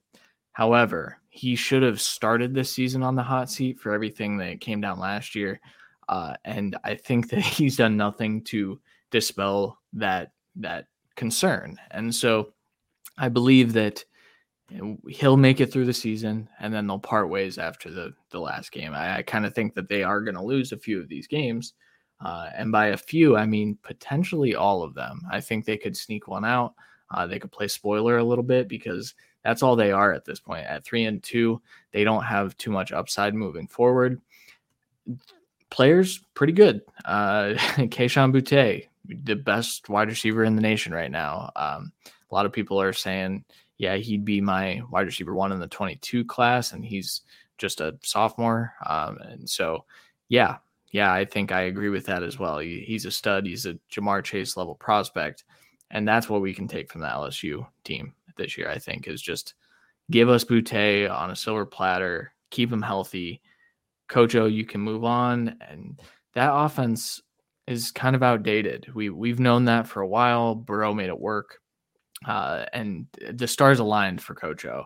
However, 0.53 1.19
he 1.29 1.55
should 1.55 1.83
have 1.83 2.01
started 2.01 2.55
this 2.55 2.71
season 2.71 3.03
on 3.03 3.15
the 3.15 3.23
hot 3.23 3.51
seat 3.51 3.79
for 3.79 3.93
everything 3.93 4.39
that 4.39 4.61
came 4.61 4.81
down 4.81 4.99
last 4.99 5.35
year. 5.35 5.61
Uh, 6.09 6.35
and 6.45 6.77
I 6.85 6.95
think 6.95 7.29
that 7.31 7.41
he's 7.41 7.77
done 7.77 7.97
nothing 7.97 8.43
to 8.45 8.81
dispel 9.11 9.79
that 9.93 10.33
that 10.57 10.87
concern. 11.15 11.79
And 11.91 12.15
so 12.15 12.53
I 13.19 13.29
believe 13.29 13.73
that 13.73 14.05
he'll 15.09 15.37
make 15.37 15.61
it 15.61 15.73
through 15.73 15.85
the 15.85 15.93
season 15.93 16.49
and 16.59 16.75
then 16.75 16.87
they'll 16.87 16.99
part 16.99 17.29
ways 17.29 17.57
after 17.57 17.91
the, 17.91 18.13
the 18.31 18.41
last 18.41 18.73
game. 18.73 18.95
I, 18.95 19.19
I 19.19 19.23
kind 19.23 19.47
of 19.47 19.55
think 19.55 19.75
that 19.75 19.89
they 19.89 20.03
are 20.03 20.21
going 20.21 20.35
to 20.35 20.43
lose 20.43 20.73
a 20.73 20.79
few 20.79 21.01
of 21.01 21.09
these 21.09 21.27
games. 21.27 21.75
Uh, 22.21 22.49
and 22.55 22.73
by 22.73 22.87
a 22.89 22.97
few, 22.97 23.37
I 23.37 23.47
mean 23.47 23.79
potentially 23.83 24.55
all 24.55 24.83
of 24.83 24.95
them. 24.95 25.21
I 25.31 25.41
think 25.41 25.65
they 25.65 25.77
could 25.77 25.97
sneak 25.97 26.29
one 26.29 26.45
out. 26.45 26.75
Uh, 27.11 27.27
they 27.27 27.39
could 27.39 27.53
play 27.53 27.69
spoiler 27.69 28.19
a 28.19 28.25
little 28.25 28.45
bit 28.45 28.69
because 28.69 29.15
that's 29.45 29.63
all 29.63 29.77
they 29.77 29.93
are 29.93 30.13
at 30.13 30.25
this 30.25 30.41
point. 30.41 30.67
At 30.67 30.85
three 30.85 31.05
and 31.05 31.23
two, 31.23 31.61
they 31.93 32.05
don't 32.05 32.25
have 32.25 32.57
too 32.57 32.71
much 32.71 32.91
upside 32.91 33.35
moving 33.35 33.69
forward 33.69 34.21
players 35.71 36.21
pretty 36.35 36.53
good. 36.53 36.83
Uh, 37.05 37.55
Kayshon 37.77 38.33
Boutte, 38.33 38.89
the 39.05 39.37
best 39.37 39.89
wide 39.89 40.09
receiver 40.09 40.45
in 40.45 40.57
the 40.57 40.63
nation 40.63 40.93
right 40.93 41.11
now. 41.11 41.51
Um, 41.57 41.93
a 42.05 42.35
lot 42.35 42.47
of 42.47 42.53
people 42.53 42.81
are 42.81 42.93
saying, 42.93 43.45
yeah, 43.79 43.97
he'd 43.97 44.25
be 44.25 44.41
my 44.41 44.83
wide 44.91 45.07
receiver 45.07 45.35
one 45.35 45.53
in 45.53 45.61
the 45.61 45.67
22 45.67 46.25
class, 46.25 46.73
and 46.73 46.85
he's 46.85 47.23
just 47.59 47.81
a 47.81 47.97
sophomore. 48.03 48.75
Um, 48.87 49.19
and 49.19 49.49
so, 49.49 49.85
yeah, 50.29 50.57
yeah, 50.91 51.13
I 51.13 51.25
think 51.25 51.53
I 51.53 51.63
agree 51.63 51.89
with 51.89 52.07
that 52.07 52.23
as 52.23 52.39
well. 52.39 52.59
He, 52.59 52.81
he's 52.81 53.07
a 53.07 53.11
stud. 53.11 53.47
He's 53.47 53.67
a 53.67 53.75
Ja'Marr 53.93 54.23
Chase 54.25 54.57
level 54.57 54.75
prospect, 54.75 55.45
and 55.91 56.07
that's 56.07 56.29
what 56.29 56.41
we 56.41 56.55
can 56.55 56.69
take 56.69 56.91
from 56.91 57.01
the 57.01 57.09
LSU 57.09 57.67
team 57.85 58.15
this 58.37 58.57
year. 58.57 58.71
I 58.71 58.79
think 58.79 59.09
is 59.09 59.23
just 59.23 59.55
give 60.11 60.29
us 60.29 60.45
Boutte 60.45 61.11
on 61.11 61.31
a 61.31 61.37
silver 61.37 61.67
platter, 61.67 62.33
keep 62.51 62.73
him 62.73 62.83
healthy, 62.83 63.41
Coach 64.09 64.35
O, 64.37 64.47
you 64.47 64.65
can 64.65 64.81
move 64.81 65.05
on. 65.05 65.57
And 65.61 66.01
that 66.35 66.55
offense 66.55 67.21
is 67.67 67.91
kind 67.91 68.15
of 68.15 68.23
outdated. 68.23 68.89
We 68.95 69.11
we've 69.11 69.41
known 69.41 69.65
that 69.67 69.89
for 69.89 70.03
a 70.03 70.09
while. 70.09 70.55
Burrow 70.55 70.95
made 70.95 71.09
it 71.09 71.19
work, 71.19 71.59
uh, 72.27 72.67
and 72.73 73.07
the 73.33 73.49
stars 73.49 73.81
aligned 73.81 74.23
for 74.23 74.35
Coach 74.35 74.65
O. 74.65 74.85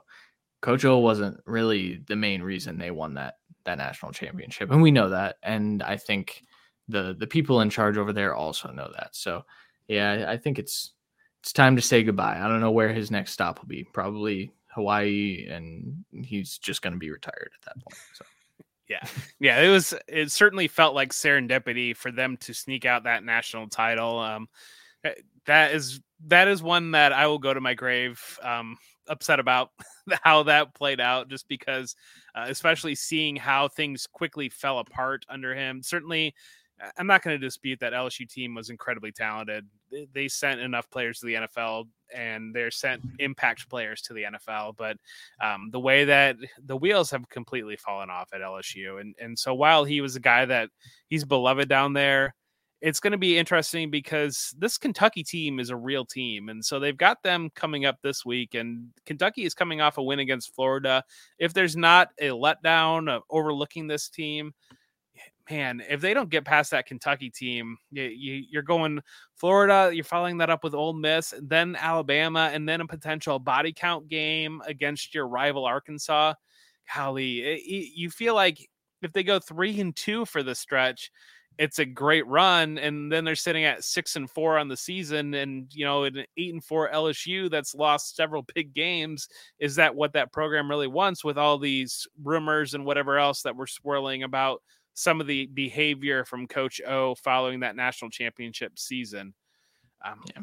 Coach 0.63 0.85
O 0.85 0.99
wasn't 0.99 1.39
really 1.47 2.03
the 2.07 2.17
main 2.17 2.43
reason 2.43 2.79
they 2.79 2.91
won 2.91 3.15
that 3.15 3.35
that 3.71 3.79
national 3.79 4.13
championship, 4.13 4.71
and 4.71 4.83
we 4.83 4.91
know 4.91 5.11
that. 5.11 5.37
And 5.43 5.83
I 5.83 5.97
think 5.97 6.43
the 6.89 7.15
the 7.19 7.27
people 7.27 7.61
in 7.61 7.71
charge 7.71 7.97
over 7.97 8.13
there 8.13 8.35
also 8.35 8.71
know 8.71 8.91
that. 8.97 9.15
So 9.15 9.45
yeah, 9.89 10.27
I 10.29 10.37
think 10.37 10.59
it's 10.59 10.93
it's 11.41 11.53
time 11.53 11.77
to 11.77 11.83
say 11.83 12.03
goodbye. 12.03 12.39
I 12.41 12.49
don't 12.49 12.61
know 12.61 12.71
where 12.71 12.93
his 12.93 13.11
next 13.11 13.33
stop 13.33 13.61
will 13.61 13.69
be. 13.69 13.85
Probably 13.85 14.53
Hawaii, 14.69 15.47
and 15.49 16.05
he's 16.25 16.59
just 16.59 16.83
going 16.83 16.93
to 16.93 16.99
be 16.99 17.11
retired 17.11 17.51
at 17.55 17.65
that 17.67 17.83
point. 17.83 17.99
So. 18.15 18.25
Yeah. 18.89 19.07
Yeah. 19.39 19.61
It 19.61 19.69
was, 19.69 19.95
it 20.09 20.33
certainly 20.33 20.67
felt 20.67 20.97
like 20.97 21.13
serendipity 21.13 21.97
for 21.97 22.11
them 22.11 22.37
to 22.39 22.53
sneak 22.53 22.85
out 22.85 23.05
that 23.05 23.23
national 23.23 23.69
title. 23.69 24.19
Um, 24.19 24.49
eh, 25.05 25.13
that 25.47 25.77
is, 25.77 26.01
that 26.27 26.49
is 26.49 26.61
one 26.61 26.91
that 26.91 27.13
I 27.13 27.29
will 27.29 27.39
go 27.39 27.55
to 27.55 27.61
my 27.61 27.75
grave, 27.75 28.21
um, 28.43 28.77
upset 29.07 29.39
about 29.39 29.71
how 30.25 30.43
that 30.43 30.75
played 30.75 31.01
out 31.01 31.29
just 31.29 31.47
because, 31.47 31.95
uh, 32.35 32.47
especially 32.49 32.95
seeing 32.95 33.37
how 33.37 33.69
things 33.69 34.07
quickly 34.07 34.49
fell 34.49 34.79
apart 34.79 35.25
under 35.29 35.55
him. 35.55 35.83
Certainly, 35.83 36.35
I'm 36.97 37.07
not 37.07 37.23
going 37.23 37.39
to 37.39 37.47
dispute 37.47 37.81
that 37.81 37.93
LSU 37.93 38.29
team 38.29 38.55
was 38.55 38.71
incredibly 38.71 39.13
talented. 39.13 39.67
They 40.13 40.29
sent 40.29 40.61
enough 40.61 40.89
players 40.91 41.19
to 41.21 41.27
the 41.27 41.35
NFL 41.35 41.89
and 42.15 42.55
they're 42.55 42.71
sent 42.71 43.03
impact 43.19 43.69
players 43.69 44.03
to 44.03 44.15
the 44.15 44.25
NFL. 44.25 44.77
But 44.77 44.97
um, 45.41 45.69
the 45.71 45.81
way 45.81 46.05
that 46.05 46.37
the 46.65 46.77
wheels 46.77 47.11
have 47.11 47.29
completely 47.29 47.77
fallen 47.77 48.11
off 48.11 48.31
at 48.33 48.41
LSU. 48.41 49.01
And, 49.01 49.15
and 49.21 49.39
so 49.39 49.55
while 49.55 49.85
he 49.85 50.01
was 50.01 50.17
a 50.17 50.21
guy 50.21 50.45
that 50.47 50.71
he's 51.09 51.25
beloved 51.25 51.69
down 51.69 51.93
there, 51.93 52.35
it's 52.81 53.01
going 53.01 53.13
to 53.13 53.19
be 53.19 53.37
interesting 53.37 53.91
because 53.91 54.55
this 54.59 54.79
Kentucky 54.79 55.23
team 55.23 55.61
is 55.61 55.71
a 55.71 55.77
real 55.77 56.05
team. 56.05 56.49
And 56.49 56.65
so 56.65 56.81
they've 56.81 56.97
got 56.97 57.23
them 57.23 57.51
coming 57.55 57.85
up 57.85 57.99
this 58.03 58.25
week. 58.25 58.55
And 58.55 58.89
Kentucky 59.05 59.45
is 59.45 59.55
coming 59.55 59.81
off 59.81 59.99
a 59.99 60.03
win 60.03 60.21
against 60.21 60.55
Florida. 60.55 61.05
If 61.39 61.53
there's 61.53 61.77
not 61.77 62.09
a 62.19 62.29
letdown 62.29 63.11
of 63.11 63.23
overlooking 63.29 63.87
this 63.87 64.09
team, 64.09 64.55
man, 65.51 65.83
if 65.91 66.01
they 66.01 66.15
don't 66.15 66.31
get 66.31 66.45
past 66.45 66.71
that 66.71 66.87
Kentucky 66.87 67.29
team, 67.29 67.77
you, 67.91 68.59
are 68.59 68.63
going 68.63 69.01
Florida, 69.37 69.91
you're 69.93 70.05
following 70.05 70.39
that 70.39 70.51
up 70.51 70.65
with 70.65 70.75
Ole 70.75 70.95
Miss, 70.95 71.35
then 71.43 71.77
Alabama, 71.77 72.51
and 72.53 72.69
then 72.69 72.81
a 72.81 72.87
potential 72.87 73.39
body 73.39 73.73
count 73.73 74.09
game 74.09 74.63
against 74.67 75.15
your 75.15 75.29
rival 75.29 75.67
Arkansas. 75.67 76.35
Golly, 76.95 77.61
you 77.95 78.11
feel 78.11 78.35
like 78.35 78.69
if 79.03 79.13
they 79.13 79.23
go 79.23 79.39
three 79.39 79.81
and 79.81 79.95
two 79.95 80.25
for 80.25 80.43
the 80.43 80.55
stretch, 80.55 81.11
it's 81.61 81.79
a 81.79 81.85
great 81.85 82.27
run, 82.27 82.79
and 82.79 83.13
then 83.13 83.23
they're 83.23 83.37
sitting 83.37 83.65
at 83.65 83.85
six 83.85 84.17
and 84.17 84.31
four 84.31 84.57
on 84.57 84.69
the 84.69 84.77
season, 84.79 85.35
and 85.35 85.67
you 85.75 85.85
know, 85.85 86.05
an 86.05 86.25
eight 86.39 86.55
and 86.55 86.65
four 86.65 86.89
LSU 86.91 87.51
that's 87.51 87.75
lost 87.75 88.17
several 88.17 88.47
big 88.55 88.73
games. 88.73 89.29
Is 89.59 89.77
that 89.77 89.95
what 89.95 90.15
that 90.15 90.33
program 90.33 90.71
really 90.71 90.87
wants 90.87 91.23
with 91.23 91.37
all 91.37 91.59
these 91.59 92.09
rumors 92.25 92.73
and 92.73 92.87
whatever 92.87 93.19
else 93.19 93.43
that 93.43 93.55
we're 93.55 93.67
swirling 93.67 94.23
about 94.23 94.63
some 94.95 95.21
of 95.21 95.27
the 95.27 95.51
behavior 95.53 96.25
from 96.25 96.47
Coach 96.47 96.81
O 96.87 97.15
following 97.17 97.61
that 97.61 97.77
national 97.77 98.11
championship 98.11 98.79
season. 98.79 99.35
Um, 100.03 100.23
yeah. 100.35 100.41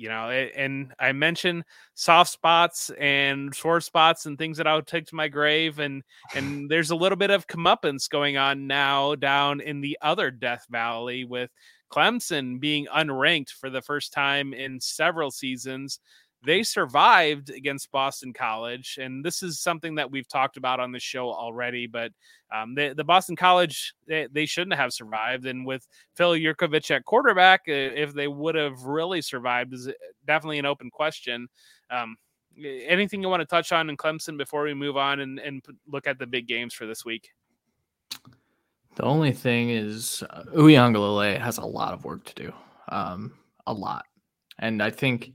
You 0.00 0.08
know, 0.08 0.30
and 0.30 0.94
I 0.98 1.12
mentioned 1.12 1.64
soft 1.94 2.30
spots 2.30 2.90
and 2.98 3.54
sore 3.54 3.82
spots 3.82 4.24
and 4.24 4.38
things 4.38 4.56
that 4.56 4.66
I'll 4.66 4.80
take 4.80 5.06
to 5.08 5.14
my 5.14 5.28
grave, 5.28 5.78
and 5.78 6.02
and 6.34 6.70
there's 6.70 6.90
a 6.90 6.96
little 6.96 7.16
bit 7.16 7.30
of 7.30 7.46
comeuppance 7.46 8.08
going 8.08 8.38
on 8.38 8.66
now 8.66 9.14
down 9.14 9.60
in 9.60 9.82
the 9.82 9.98
other 10.00 10.30
Death 10.30 10.64
Valley 10.70 11.24
with 11.24 11.50
Clemson 11.92 12.58
being 12.58 12.86
unranked 12.86 13.50
for 13.50 13.68
the 13.68 13.82
first 13.82 14.12
time 14.14 14.54
in 14.54 14.80
several 14.80 15.30
seasons. 15.30 16.00
They 16.42 16.62
survived 16.62 17.50
against 17.50 17.90
Boston 17.90 18.32
College, 18.32 18.98
and 19.00 19.24
this 19.24 19.42
is 19.42 19.60
something 19.60 19.94
that 19.96 20.10
we've 20.10 20.28
talked 20.28 20.56
about 20.56 20.80
on 20.80 20.90
the 20.90 20.98
show 20.98 21.30
already. 21.30 21.86
But 21.86 22.12
um, 22.54 22.74
the, 22.74 22.94
the 22.96 23.04
Boston 23.04 23.36
College 23.36 23.94
they, 24.06 24.26
they, 24.32 24.46
shouldn't 24.46 24.76
have 24.76 24.92
survived, 24.92 25.46
and 25.46 25.66
with 25.66 25.86
Phil 26.14 26.32
Jurkovec 26.32 26.90
at 26.90 27.04
quarterback, 27.04 27.62
if 27.66 28.14
they 28.14 28.26
would 28.26 28.54
have 28.54 28.82
really 28.84 29.20
survived 29.20 29.74
is 29.74 29.90
definitely 30.26 30.58
an 30.58 30.66
open 30.66 30.90
question. 30.90 31.48
Um, 31.90 32.16
anything 32.64 33.22
you 33.22 33.28
want 33.28 33.40
to 33.40 33.46
touch 33.46 33.70
on 33.72 33.90
in 33.90 33.96
Clemson 33.96 34.38
before 34.38 34.62
we 34.62 34.72
move 34.72 34.96
on 34.96 35.20
and, 35.20 35.38
and 35.38 35.62
look 35.86 36.06
at 36.06 36.18
the 36.18 36.26
big 36.26 36.48
games 36.48 36.72
for 36.72 36.86
this 36.86 37.04
week? 37.04 37.30
The 38.96 39.04
only 39.04 39.32
thing 39.32 39.70
is, 39.70 40.24
uh, 40.30 40.44
Uiagalelei 40.54 41.38
has 41.38 41.58
a 41.58 41.64
lot 41.64 41.92
of 41.92 42.04
work 42.04 42.24
to 42.24 42.34
do, 42.34 42.52
um, 42.88 43.34
a 43.66 43.72
lot, 43.72 44.06
and 44.58 44.82
I 44.82 44.90
think 44.90 45.32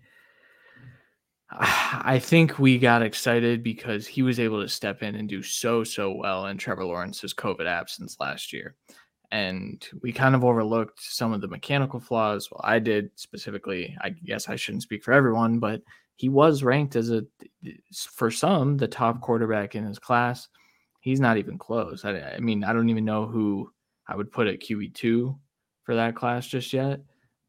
I 1.52 2.20
think 2.20 2.60
we 2.60 2.78
got 2.78 3.02
excited 3.02 3.64
because 3.64 4.08
he 4.08 4.22
was 4.22 4.40
able 4.40 4.62
to 4.62 4.70
step 4.70 5.04
in 5.04 5.16
and 5.16 5.30
do 5.30 5.44
so 5.44 5.84
so 5.84 6.12
well 6.12 6.48
in 6.48 6.58
Trevor 6.58 6.86
Lawrence's 6.86 7.34
COVID 7.34 7.66
absence 7.66 8.18
last 8.20 8.52
year. 8.52 8.76
And 9.32 9.86
we 10.02 10.12
kind 10.12 10.36
of 10.36 10.44
overlooked 10.44 11.00
some 11.02 11.34
of 11.34 11.42
the 11.42 11.48
mechanical 11.48 12.00
flaws. 12.00 12.50
Well, 12.52 12.62
I 12.64 12.80
did 12.80 13.10
specifically. 13.16 13.96
I 14.02 14.10
guess 14.10 14.50
I 14.50 14.56
shouldn't 14.56 14.84
speak 14.84 15.04
for 15.04 15.14
everyone, 15.14 15.60
but 15.60 15.82
he 16.16 16.30
was 16.30 16.64
ranked 16.64 16.96
as 16.96 17.12
a 17.12 17.24
for 17.94 18.32
some 18.32 18.78
the 18.78 18.88
top 18.88 19.22
quarterback 19.22 19.76
in 19.76 19.86
his 19.86 20.00
class. 20.00 20.48
He's 21.02 21.20
not 21.20 21.38
even 21.38 21.58
close. 21.58 22.06
I, 22.06 22.18
I 22.20 22.40
mean, 22.40 22.64
I 22.64 22.72
don't 22.74 22.90
even 22.90 23.06
know 23.06 23.26
who 23.26 23.72
I 24.08 24.16
would 24.16 24.32
put 24.32 24.48
at 24.48 24.62
QB 24.62 24.94
two 24.94 25.38
for 25.84 25.96
that 25.96 26.16
class 26.16 26.48
just 26.48 26.72
yet, 26.72 27.02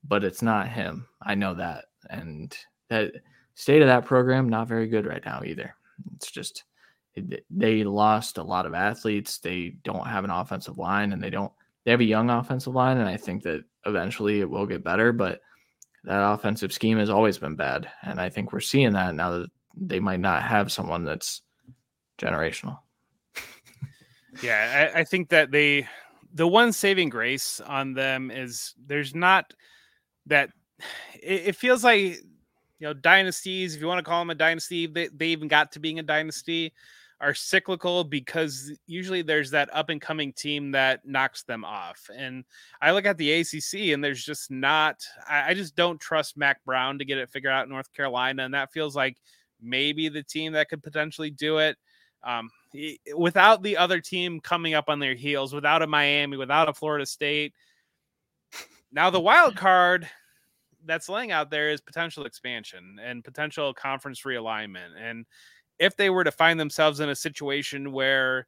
but 0.05 0.25
it's 0.25 0.43
not 0.43 0.69
him. 0.69 1.07
I 1.23 1.35
know 1.35 1.55
that, 1.55 1.85
and 2.11 2.57
that 2.89 3.13
state 3.57 3.83
of 3.83 3.89
that 3.89 4.05
program 4.05 4.49
not 4.49 4.69
very 4.69 4.87
good 4.87 5.07
right 5.07 5.25
now 5.25 5.43
either. 5.45 5.75
It's 6.15 6.31
just 6.31 6.63
they 7.51 7.83
lost 7.83 8.39
a 8.39 8.43
lot 8.43 8.67
of 8.67 8.75
athletes. 8.75 9.39
They 9.39 9.75
don't 9.83 10.07
have 10.07 10.23
an 10.25 10.31
offensive 10.31 10.79
line, 10.79 11.13
and 11.13 11.23
they 11.23 11.31
don't. 11.31 11.51
They 11.85 11.91
have 11.91 12.01
a 12.01 12.05
young 12.05 12.31
offensive 12.31 12.75
line, 12.75 12.99
and 12.99 13.09
I 13.09 13.17
think 13.17 13.43
that 13.45 13.65
eventually 13.87 14.41
it 14.41 14.51
will 14.51 14.67
get 14.67 14.85
better. 14.85 15.13
But 15.13 15.41
that 16.05 16.21
offensive 16.21 16.73
scheme 16.73 16.99
has 16.99 17.11
always 17.11 17.39
been 17.39 17.57
bad, 17.57 17.91
and 18.03 18.21
I 18.21 18.29
think 18.29 18.53
we're 18.53 18.61
seeing 18.61 18.93
that 18.93 19.15
now 19.15 19.31
that 19.31 19.51
they 19.75 19.99
might 19.99 20.21
not 20.21 20.43
have 20.43 20.71
someone 20.71 21.05
that's 21.05 21.41
generational. 22.19 22.79
yeah, 24.43 24.91
I, 24.95 25.01
I 25.01 25.05
think 25.05 25.31
that 25.31 25.51
they 25.51 25.89
the 26.35 26.47
one 26.47 26.75
saving 26.75 27.09
grace 27.09 27.61
on 27.61 27.95
them 27.95 28.31
is 28.31 28.75
there's 28.87 29.15
not 29.15 29.55
that 30.27 30.51
it, 31.15 31.49
it 31.49 31.57
feels 31.57 31.83
like 31.83 32.21
you 32.79 32.87
know, 32.87 32.95
dynasties, 32.95 33.75
if 33.75 33.81
you 33.81 33.87
want 33.87 33.99
to 33.99 34.09
call 34.09 34.21
them 34.21 34.31
a 34.31 34.35
dynasty, 34.35 34.87
they, 34.87 35.09
they 35.09 35.29
even 35.29 35.49
got 35.49 35.73
to 35.73 35.81
being 35.81 35.99
a 35.99 36.03
dynasty, 36.03 36.73
are 37.21 37.35
cyclical 37.35 38.05
because 38.05 38.73
usually 38.87 39.23
there's 39.23 39.51
that 39.51 39.71
up 39.73 39.89
and 39.89 40.01
coming 40.03 40.33
team 40.33 40.71
that 40.73 41.07
knocks 41.07 41.43
them 41.45 41.65
off. 41.65 42.11
And 42.15 42.45
I 42.83 42.93
look 42.93 43.07
at 43.07 43.17
the 43.17 43.33
ACC 43.33 43.95
and 43.95 44.05
there's 44.05 44.23
just 44.23 44.51
not, 44.51 45.03
I, 45.27 45.51
I 45.51 45.55
just 45.55 45.75
don't 45.77 46.01
trust 46.01 46.37
Mack 46.37 46.63
Brown 46.65 46.99
to 46.99 47.07
get 47.07 47.19
it 47.19 47.31
figured 47.31 47.53
out 47.53 47.65
in 47.65 47.71
North 47.71 47.93
Carolina. 47.95 48.45
And 48.45 48.53
that 48.53 48.73
feels 48.73 48.95
like 48.95 49.17
maybe 49.63 50.11
the 50.11 50.23
team 50.23 50.53
that 50.53 50.69
could 50.69 50.83
potentially 50.83 51.31
do 51.31 51.59
it. 51.59 51.77
Um, 52.23 52.51
without 53.17 53.63
the 53.63 53.77
other 53.77 54.01
team 54.01 54.41
coming 54.41 54.75
up 54.75 54.89
on 54.89 54.99
their 54.99 55.15
heels, 55.15 55.55
without 55.55 55.83
a 55.83 55.87
Miami, 55.87 56.37
without 56.37 56.69
a 56.69 56.75
Florida 56.75 57.07
State. 57.07 57.55
Now 58.93 59.11
the 59.11 59.21
wild 59.21 59.57
card 59.57 60.09
that's 60.87 61.09
laying 61.09 61.33
out 61.33 61.51
there 61.51 61.71
is 61.71 61.81
potential 61.81 62.25
expansion 62.25 62.99
and 63.03 63.25
potential 63.25 63.75
conference 63.75 64.23
realignment. 64.23 64.91
And 64.99 65.27
if 65.79 65.97
they 65.97 66.11
were 66.11 66.25
to 66.25 66.33
find 66.33 66.59
themselves 66.59 67.01
in 67.01 67.09
a 67.09 67.15
situation 67.15 67.93
where 67.93 68.47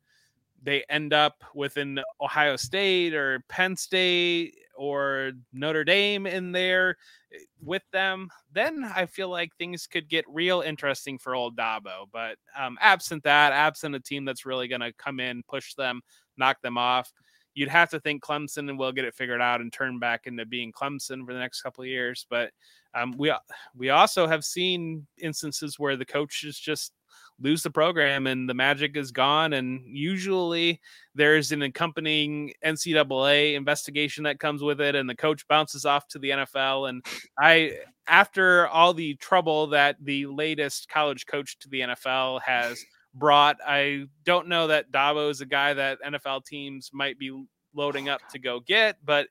they 0.62 0.84
end 0.88 1.12
up 1.12 1.44
within 1.54 2.00
Ohio 2.20 2.56
State 2.56 3.14
or 3.14 3.40
Penn 3.48 3.76
State 3.76 4.54
or 4.76 5.32
Notre 5.52 5.84
Dame 5.84 6.26
in 6.26 6.52
there 6.52 6.96
eh, 7.32 7.38
with 7.62 7.82
them, 7.92 8.28
then 8.52 8.84
I 8.84 9.06
feel 9.06 9.28
like 9.28 9.54
things 9.54 9.86
could 9.86 10.08
get 10.08 10.24
real 10.28 10.60
interesting 10.60 11.18
for 11.18 11.34
old 11.34 11.56
Dabo. 11.56 12.06
But 12.12 12.36
um, 12.58 12.78
absent 12.80 13.22
that, 13.24 13.52
absent 13.52 13.94
a 13.94 14.00
team 14.00 14.24
that's 14.24 14.46
really 14.46 14.68
going 14.68 14.80
to 14.80 14.92
come 14.94 15.20
in, 15.20 15.42
push 15.48 15.74
them, 15.74 16.00
knock 16.36 16.60
them 16.62 16.78
off, 16.78 17.12
you'd 17.58 17.68
have 17.68 17.90
to 17.90 17.98
think 17.98 18.22
Clemson 18.22 18.70
and 18.70 18.78
will 18.78 18.92
get 18.92 19.04
it 19.04 19.16
figured 19.16 19.40
out 19.40 19.60
and 19.60 19.72
turn 19.72 19.98
back 19.98 20.28
into 20.28 20.46
being 20.46 20.70
Clemson 20.70 21.26
for 21.26 21.32
the 21.32 21.40
next 21.40 21.60
couple 21.60 21.82
of 21.82 21.88
years. 21.88 22.24
But 22.30 22.52
um, 22.94 23.14
we 23.18 23.32
we 23.74 23.90
also 23.90 24.28
have 24.28 24.44
seen 24.44 25.08
instances 25.18 25.76
where 25.76 25.96
the 25.96 26.04
coaches 26.04 26.56
just 26.56 26.92
lose 27.40 27.64
the 27.64 27.70
program 27.70 28.28
and 28.28 28.48
the 28.48 28.54
magic 28.54 28.96
is 28.96 29.10
gone. 29.10 29.54
And 29.54 29.82
usually 29.84 30.80
there's 31.16 31.50
an 31.50 31.62
accompanying 31.62 32.52
NCAA 32.64 33.54
investigation 33.54 34.22
that 34.24 34.38
comes 34.38 34.62
with 34.62 34.80
it, 34.80 34.94
and 34.94 35.10
the 35.10 35.16
coach 35.16 35.46
bounces 35.48 35.84
off 35.84 36.06
to 36.08 36.20
the 36.20 36.30
NFL. 36.30 36.88
And 36.88 37.04
I, 37.36 37.78
after 38.06 38.68
all 38.68 38.94
the 38.94 39.14
trouble 39.16 39.66
that 39.68 39.96
the 40.00 40.26
latest 40.26 40.88
college 40.88 41.26
coach 41.26 41.58
to 41.58 41.68
the 41.68 41.80
NFL 41.80 42.40
has 42.42 42.84
brought. 43.14 43.56
I 43.66 44.06
don't 44.24 44.48
know 44.48 44.68
that 44.68 44.90
Dabo 44.90 45.30
is 45.30 45.40
a 45.40 45.46
guy 45.46 45.74
that 45.74 45.98
NFL 46.02 46.44
teams 46.44 46.90
might 46.92 47.18
be 47.18 47.44
loading 47.74 48.08
up 48.08 48.20
to 48.30 48.38
go 48.38 48.60
get, 48.60 48.96
but 49.04 49.28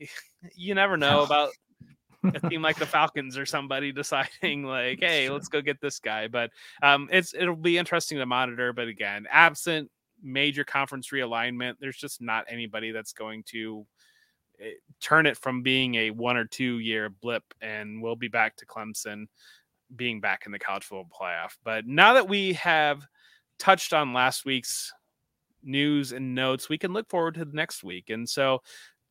you 0.54 0.74
never 0.74 0.96
know 0.96 1.22
about 1.24 1.50
a 2.22 2.48
team 2.48 2.62
like 2.62 2.76
the 2.76 2.86
Falcons 2.86 3.38
or 3.38 3.46
somebody 3.46 3.92
deciding 3.92 4.64
like, 4.64 5.00
hey, 5.00 5.30
let's 5.30 5.48
go 5.48 5.60
get 5.60 5.80
this 5.80 5.98
guy. 5.98 6.28
But 6.28 6.50
um, 6.82 7.08
it's 7.10 7.34
it'll 7.34 7.56
be 7.56 7.78
interesting 7.78 8.18
to 8.18 8.26
monitor. 8.26 8.72
But 8.72 8.88
again, 8.88 9.26
absent 9.30 9.90
major 10.22 10.64
conference 10.64 11.08
realignment, 11.10 11.74
there's 11.80 11.96
just 11.96 12.20
not 12.20 12.44
anybody 12.48 12.90
that's 12.90 13.12
going 13.12 13.42
to 13.44 13.86
eh, 14.60 14.72
turn 15.00 15.26
it 15.26 15.36
from 15.36 15.62
being 15.62 15.94
a 15.94 16.10
one 16.10 16.36
or 16.36 16.44
two 16.44 16.78
year 16.78 17.08
blip, 17.08 17.44
and 17.60 18.02
we'll 18.02 18.16
be 18.16 18.28
back 18.28 18.56
to 18.56 18.66
Clemson 18.66 19.26
being 19.96 20.20
back 20.20 20.44
in 20.46 20.52
the 20.52 20.58
college 20.58 20.84
football 20.84 21.08
playoff. 21.20 21.56
But 21.64 21.86
now 21.86 22.14
that 22.14 22.28
we 22.28 22.52
have 22.54 23.04
touched 23.60 23.92
on 23.92 24.12
last 24.12 24.44
week's 24.44 24.92
news 25.62 26.12
and 26.12 26.34
notes, 26.34 26.68
we 26.68 26.78
can 26.78 26.92
look 26.92 27.08
forward 27.08 27.34
to 27.34 27.44
the 27.44 27.56
next 27.56 27.84
week. 27.84 28.10
And 28.10 28.28
so, 28.28 28.60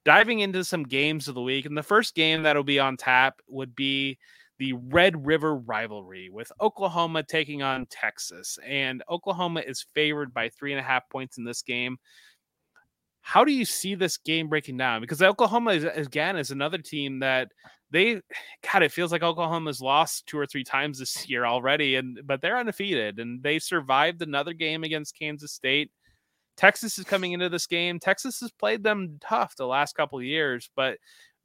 diving 0.04 0.39
into 0.39 0.64
some 0.64 0.84
games 0.84 1.28
of 1.28 1.36
the 1.36 1.41
week, 1.41 1.66
and 1.66 1.78
the 1.78 1.84
first 1.84 2.16
game 2.16 2.43
that'll 2.43 2.64
be 2.64 2.80
on 2.80 2.97
tap 2.97 3.39
would 3.47 3.76
be 3.76 4.18
the 4.58 4.74
Red 4.74 5.26
River 5.26 5.56
rivalry 5.56 6.30
with 6.30 6.52
Oklahoma 6.60 7.24
taking 7.24 7.64
on 7.64 7.86
Texas. 7.89 8.60
And 8.66 9.02
Oklahoma 9.10 9.62
is 9.62 9.86
favored 9.95 10.34
by 10.34 10.50
three 10.50 10.74
and 10.74 10.80
a 10.80 10.84
half 10.84 11.10
points 11.10 11.38
in 11.38 11.45
this 11.45 11.62
game. 11.62 11.97
How 13.22 13.45
do 13.45 13.54
you 13.54 13.64
see 13.66 13.95
this 13.95 14.18
game 14.18 14.50
breaking 14.50 14.78
down? 14.78 15.02
Because 15.02 15.22
Oklahoma 15.22 15.72
is, 15.72 15.84
again 15.86 16.36
is 16.36 16.52
another 16.52 16.78
team 16.78 17.20
that 17.20 17.50
they 17.91 18.21
God, 18.71 18.83
it 18.83 18.91
feels 18.91 19.11
like 19.11 19.23
Oklahoma's 19.23 19.81
lost 19.81 20.27
two 20.27 20.37
or 20.37 20.45
three 20.45 20.63
times 20.63 20.99
this 20.99 21.27
year 21.29 21.45
already, 21.45 21.95
and 21.95 22.19
but 22.25 22.41
they're 22.41 22.57
undefeated 22.57 23.19
and 23.19 23.41
they 23.41 23.59
survived 23.59 24.21
another 24.21 24.53
game 24.53 24.83
against 24.83 25.17
Kansas 25.17 25.51
State. 25.51 25.91
Texas 26.55 26.99
is 26.99 27.05
coming 27.05 27.31
into 27.31 27.47
this 27.47 27.67
game. 27.67 27.99
Texas 27.99 28.41
has 28.41 28.51
played 28.51 28.83
them 28.83 29.17
tough 29.21 29.55
the 29.55 29.65
last 29.65 29.95
couple 29.95 30.19
of 30.19 30.25
years, 30.25 30.69
but 30.75 30.97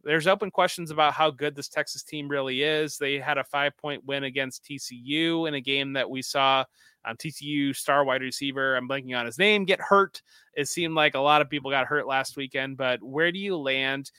there's 0.02 0.26
open 0.26 0.50
questions 0.50 0.90
about 0.90 1.14
how 1.14 1.30
good 1.30 1.54
this 1.54 1.68
Texas 1.68 2.02
team 2.02 2.28
really 2.28 2.62
is. 2.62 2.98
They 2.98 3.18
had 3.18 3.38
a 3.38 3.44
five 3.44 3.76
point 3.76 4.04
win 4.04 4.24
against 4.24 4.64
TCU 4.64 5.48
in 5.48 5.54
a 5.54 5.60
game 5.60 5.92
that 5.94 6.10
we 6.10 6.20
saw 6.20 6.64
um, 7.06 7.16
TCU 7.16 7.74
star 7.76 8.04
wide 8.04 8.22
receiver, 8.22 8.76
I'm 8.76 8.88
blanking 8.88 9.16
on 9.16 9.24
his 9.24 9.38
name, 9.38 9.64
get 9.64 9.80
hurt. 9.80 10.20
It 10.54 10.68
seemed 10.68 10.94
like 10.94 11.14
a 11.14 11.20
lot 11.20 11.42
of 11.42 11.48
people 11.48 11.70
got 11.70 11.86
hurt 11.86 12.06
last 12.06 12.36
weekend, 12.36 12.76
but 12.76 13.02
where 13.02 13.30
do 13.30 13.38
you 13.38 13.56
land? 13.56 14.10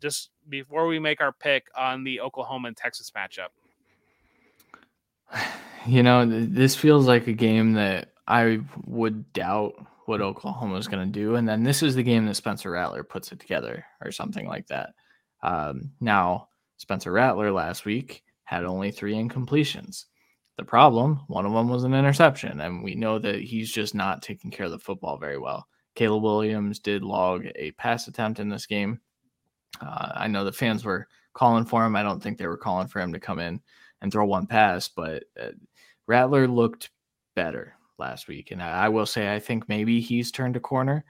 just 0.00 0.30
before 0.50 0.86
we 0.86 0.98
make 0.98 1.20
our 1.20 1.32
pick 1.32 1.68
on 1.76 2.04
the 2.04 2.20
Oklahoma 2.20 2.68
and 2.68 2.76
Texas 2.76 3.10
matchup? 3.10 3.48
You 5.86 6.02
know, 6.02 6.26
this 6.26 6.76
feels 6.76 7.06
like 7.06 7.26
a 7.26 7.32
game 7.32 7.72
that 7.72 8.10
I 8.28 8.60
would 8.84 9.32
doubt 9.32 9.82
what 10.04 10.20
Oklahoma 10.20 10.76
is 10.76 10.88
going 10.88 11.10
to 11.10 11.20
do. 11.20 11.36
And 11.36 11.48
then 11.48 11.62
this 11.62 11.82
is 11.82 11.94
the 11.94 12.02
game 12.02 12.26
that 12.26 12.34
Spencer 12.34 12.72
Rattler 12.72 13.02
puts 13.02 13.32
it 13.32 13.40
together 13.40 13.86
or 14.04 14.12
something 14.12 14.46
like 14.46 14.66
that. 14.66 14.90
Um, 15.42 15.92
now, 16.00 16.48
Spencer 16.76 17.12
Rattler 17.12 17.50
last 17.50 17.86
week 17.86 18.22
had 18.44 18.64
only 18.64 18.90
three 18.90 19.14
incompletions. 19.14 20.04
The 20.58 20.64
problem, 20.64 21.20
one 21.28 21.46
of 21.46 21.52
them 21.52 21.68
was 21.68 21.84
an 21.84 21.94
interception. 21.94 22.60
And 22.60 22.82
we 22.82 22.94
know 22.94 23.18
that 23.18 23.40
he's 23.40 23.72
just 23.72 23.94
not 23.94 24.20
taking 24.20 24.50
care 24.50 24.66
of 24.66 24.72
the 24.72 24.78
football 24.78 25.16
very 25.16 25.38
well. 25.38 25.66
Caleb 25.94 26.22
Williams 26.22 26.78
did 26.78 27.02
log 27.02 27.46
a 27.54 27.70
pass 27.72 28.06
attempt 28.06 28.40
in 28.40 28.48
this 28.48 28.66
game. 28.66 29.00
Uh, 29.80 30.12
I 30.14 30.26
know 30.26 30.44
the 30.44 30.52
fans 30.52 30.84
were 30.84 31.08
calling 31.32 31.64
for 31.64 31.84
him. 31.84 31.96
I 31.96 32.02
don't 32.02 32.22
think 32.22 32.38
they 32.38 32.46
were 32.46 32.56
calling 32.56 32.88
for 32.88 33.00
him 33.00 33.12
to 33.12 33.20
come 33.20 33.38
in 33.38 33.60
and 34.02 34.12
throw 34.12 34.24
one 34.24 34.46
pass, 34.46 34.88
but 34.88 35.24
uh, 35.40 35.50
Rattler 36.06 36.48
looked 36.48 36.90
better 37.36 37.74
last 37.98 38.28
week. 38.28 38.50
And 38.50 38.62
I, 38.62 38.86
I 38.86 38.88
will 38.88 39.06
say, 39.06 39.32
I 39.32 39.38
think 39.38 39.68
maybe 39.68 40.00
he's 40.00 40.32
turned 40.32 40.56
a 40.56 40.60
corner, 40.60 41.04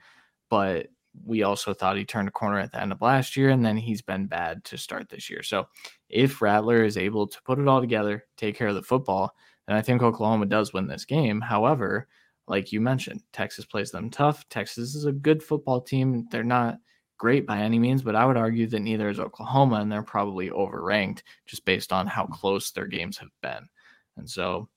but 0.49 0.87
we 1.25 1.43
also 1.43 1.73
thought 1.73 1.97
he 1.97 2.05
turned 2.05 2.27
a 2.27 2.31
corner 2.31 2.59
at 2.59 2.71
the 2.71 2.81
end 2.81 2.91
of 2.91 3.01
last 3.01 3.35
year, 3.35 3.49
and 3.49 3.65
then 3.65 3.77
he's 3.77 4.01
been 4.01 4.27
bad 4.27 4.63
to 4.65 4.77
start 4.77 5.09
this 5.09 5.29
year. 5.29 5.43
So 5.43 5.67
if 6.09 6.41
Rattler 6.41 6.83
is 6.83 6.97
able 6.97 7.27
to 7.27 7.41
put 7.43 7.59
it 7.59 7.67
all 7.67 7.81
together, 7.81 8.25
take 8.37 8.55
care 8.55 8.67
of 8.67 8.75
the 8.75 8.83
football, 8.83 9.35
then 9.67 9.75
I 9.75 9.81
think 9.81 10.01
Oklahoma 10.01 10.45
does 10.45 10.73
win 10.73 10.87
this 10.87 11.05
game. 11.05 11.41
However, 11.41 12.07
like 12.47 12.71
you 12.71 12.81
mentioned, 12.81 13.21
Texas 13.33 13.65
plays 13.65 13.91
them 13.91 14.09
tough. 14.09 14.47
Texas 14.49 14.95
is 14.95 15.05
a 15.05 15.11
good 15.11 15.43
football 15.43 15.81
team. 15.81 16.27
They're 16.31 16.43
not 16.43 16.77
great 17.21 17.45
by 17.45 17.59
any 17.59 17.77
means, 17.77 18.01
but 18.01 18.15
I 18.15 18.25
would 18.25 18.35
argue 18.35 18.65
that 18.65 18.79
neither 18.79 19.07
is 19.07 19.19
Oklahoma, 19.19 19.75
and 19.75 19.91
they're 19.91 20.01
probably 20.01 20.49
overranked 20.49 21.21
just 21.45 21.63
based 21.65 21.93
on 21.93 22.07
how 22.07 22.25
close 22.25 22.71
their 22.71 22.87
games 22.87 23.15
have 23.19 23.29
been. 23.43 23.69
And 24.17 24.27
so, 24.27 24.69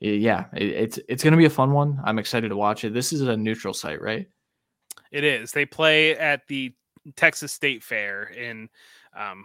yeah, 0.00 0.46
it, 0.54 0.70
it's 0.70 0.98
it's 1.10 1.22
going 1.22 1.32
to 1.32 1.38
be 1.38 1.44
a 1.44 1.50
fun 1.50 1.72
one. 1.72 2.00
I'm 2.02 2.18
excited 2.18 2.48
to 2.48 2.56
watch 2.56 2.84
it. 2.84 2.94
This 2.94 3.12
is 3.12 3.20
a 3.20 3.36
neutral 3.36 3.74
site, 3.74 4.00
right? 4.00 4.26
It 5.12 5.24
is. 5.24 5.52
They 5.52 5.66
play 5.66 6.16
at 6.16 6.48
the 6.48 6.74
Texas 7.16 7.52
State 7.52 7.84
Fair 7.84 8.24
in. 8.24 8.70
Um, 9.14 9.44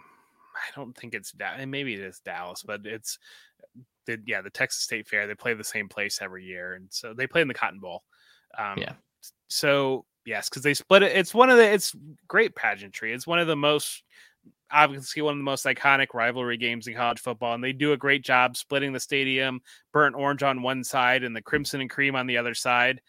I 0.56 0.74
don't 0.74 0.96
think 0.96 1.12
it's 1.12 1.34
maybe 1.66 1.92
it 1.92 2.00
is 2.00 2.20
Dallas, 2.24 2.62
but 2.62 2.86
it's 2.86 3.18
the 4.06 4.18
yeah 4.26 4.40
the 4.40 4.48
Texas 4.48 4.82
State 4.82 5.08
Fair. 5.08 5.26
They 5.26 5.34
play 5.34 5.52
the 5.52 5.62
same 5.62 5.90
place 5.90 6.20
every 6.22 6.46
year, 6.46 6.72
and 6.72 6.86
so 6.90 7.12
they 7.12 7.26
play 7.26 7.42
in 7.42 7.48
the 7.48 7.54
Cotton 7.54 7.80
Bowl. 7.80 8.02
Um, 8.56 8.78
yeah. 8.78 8.94
So 9.48 10.06
Yes, 10.30 10.48
because 10.48 10.62
they 10.62 10.74
split 10.74 11.02
it. 11.02 11.16
It's 11.16 11.34
one 11.34 11.50
of 11.50 11.56
the. 11.56 11.64
It's 11.64 11.92
great 12.28 12.54
pageantry. 12.54 13.12
It's 13.12 13.26
one 13.26 13.40
of 13.40 13.48
the 13.48 13.56
most 13.56 14.04
obviously 14.70 15.20
one 15.22 15.32
of 15.32 15.38
the 15.38 15.44
most 15.44 15.66
iconic 15.66 16.14
rivalry 16.14 16.56
games 16.56 16.86
in 16.86 16.94
college 16.94 17.18
football, 17.18 17.52
and 17.54 17.64
they 17.64 17.72
do 17.72 17.92
a 17.92 17.96
great 17.96 18.22
job 18.22 18.56
splitting 18.56 18.92
the 18.92 19.00
stadium, 19.00 19.60
burnt 19.92 20.14
orange 20.14 20.44
on 20.44 20.62
one 20.62 20.84
side 20.84 21.24
and 21.24 21.34
the 21.34 21.42
crimson 21.42 21.80
and 21.80 21.90
cream 21.90 22.14
on 22.14 22.28
the 22.28 22.38
other 22.38 22.54
side. 22.54 23.00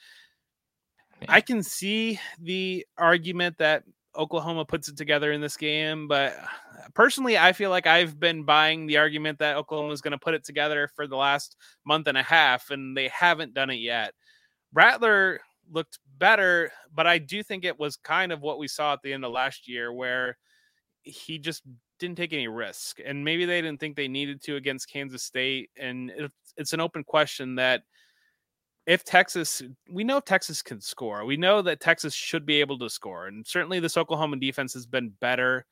I 1.29 1.41
can 1.41 1.61
see 1.61 2.19
the 2.41 2.87
argument 2.97 3.59
that 3.59 3.83
Oklahoma 4.15 4.65
puts 4.65 4.87
it 4.87 4.97
together 4.97 5.31
in 5.31 5.41
this 5.41 5.57
game, 5.57 6.07
but 6.07 6.35
uh, 6.35 6.87
personally, 6.95 7.37
I 7.37 7.53
feel 7.53 7.69
like 7.69 7.85
I've 7.85 8.19
been 8.19 8.45
buying 8.45 8.87
the 8.87 8.97
argument 8.97 9.37
that 9.37 9.57
Oklahoma 9.57 9.93
is 9.93 10.01
going 10.01 10.13
to 10.13 10.17
put 10.17 10.33
it 10.33 10.43
together 10.43 10.89
for 10.95 11.05
the 11.05 11.17
last 11.17 11.55
month 11.85 12.07
and 12.07 12.17
a 12.17 12.23
half, 12.23 12.71
and 12.71 12.97
they 12.97 13.09
haven't 13.09 13.53
done 13.53 13.69
it 13.69 13.75
yet. 13.75 14.15
Rattler 14.73 15.41
looked 15.71 15.99
better, 16.17 16.71
but 16.93 17.07
I 17.07 17.17
do 17.17 17.43
think 17.43 17.65
it 17.65 17.79
was 17.79 17.97
kind 17.97 18.31
of 18.31 18.41
what 18.41 18.59
we 18.59 18.67
saw 18.67 18.93
at 18.93 18.99
the 19.03 19.13
end 19.13 19.25
of 19.25 19.31
last 19.31 19.67
year 19.67 19.91
where 19.91 20.37
he 21.03 21.39
just 21.39 21.63
didn't 21.99 22.17
take 22.17 22.33
any 22.33 22.47
risk. 22.47 22.99
And 23.03 23.23
maybe 23.23 23.45
they 23.45 23.61
didn't 23.61 23.79
think 23.79 23.95
they 23.95 24.07
needed 24.07 24.41
to 24.43 24.55
against 24.55 24.89
Kansas 24.89 25.23
State. 25.23 25.69
And 25.77 26.11
it's 26.57 26.73
an 26.73 26.79
open 26.79 27.03
question 27.03 27.55
that 27.55 27.83
if 28.87 29.03
Texas, 29.03 29.61
we 29.89 30.03
know 30.03 30.19
Texas 30.19 30.61
can 30.61 30.81
score. 30.81 31.25
We 31.25 31.37
know 31.37 31.61
that 31.61 31.79
Texas 31.79 32.13
should 32.13 32.45
be 32.45 32.59
able 32.59 32.79
to 32.79 32.89
score. 32.89 33.27
And 33.27 33.45
certainly 33.45 33.79
this 33.79 33.97
Oklahoma 33.97 34.37
defense 34.37 34.73
has 34.73 34.85
been 34.85 35.13
better 35.21 35.65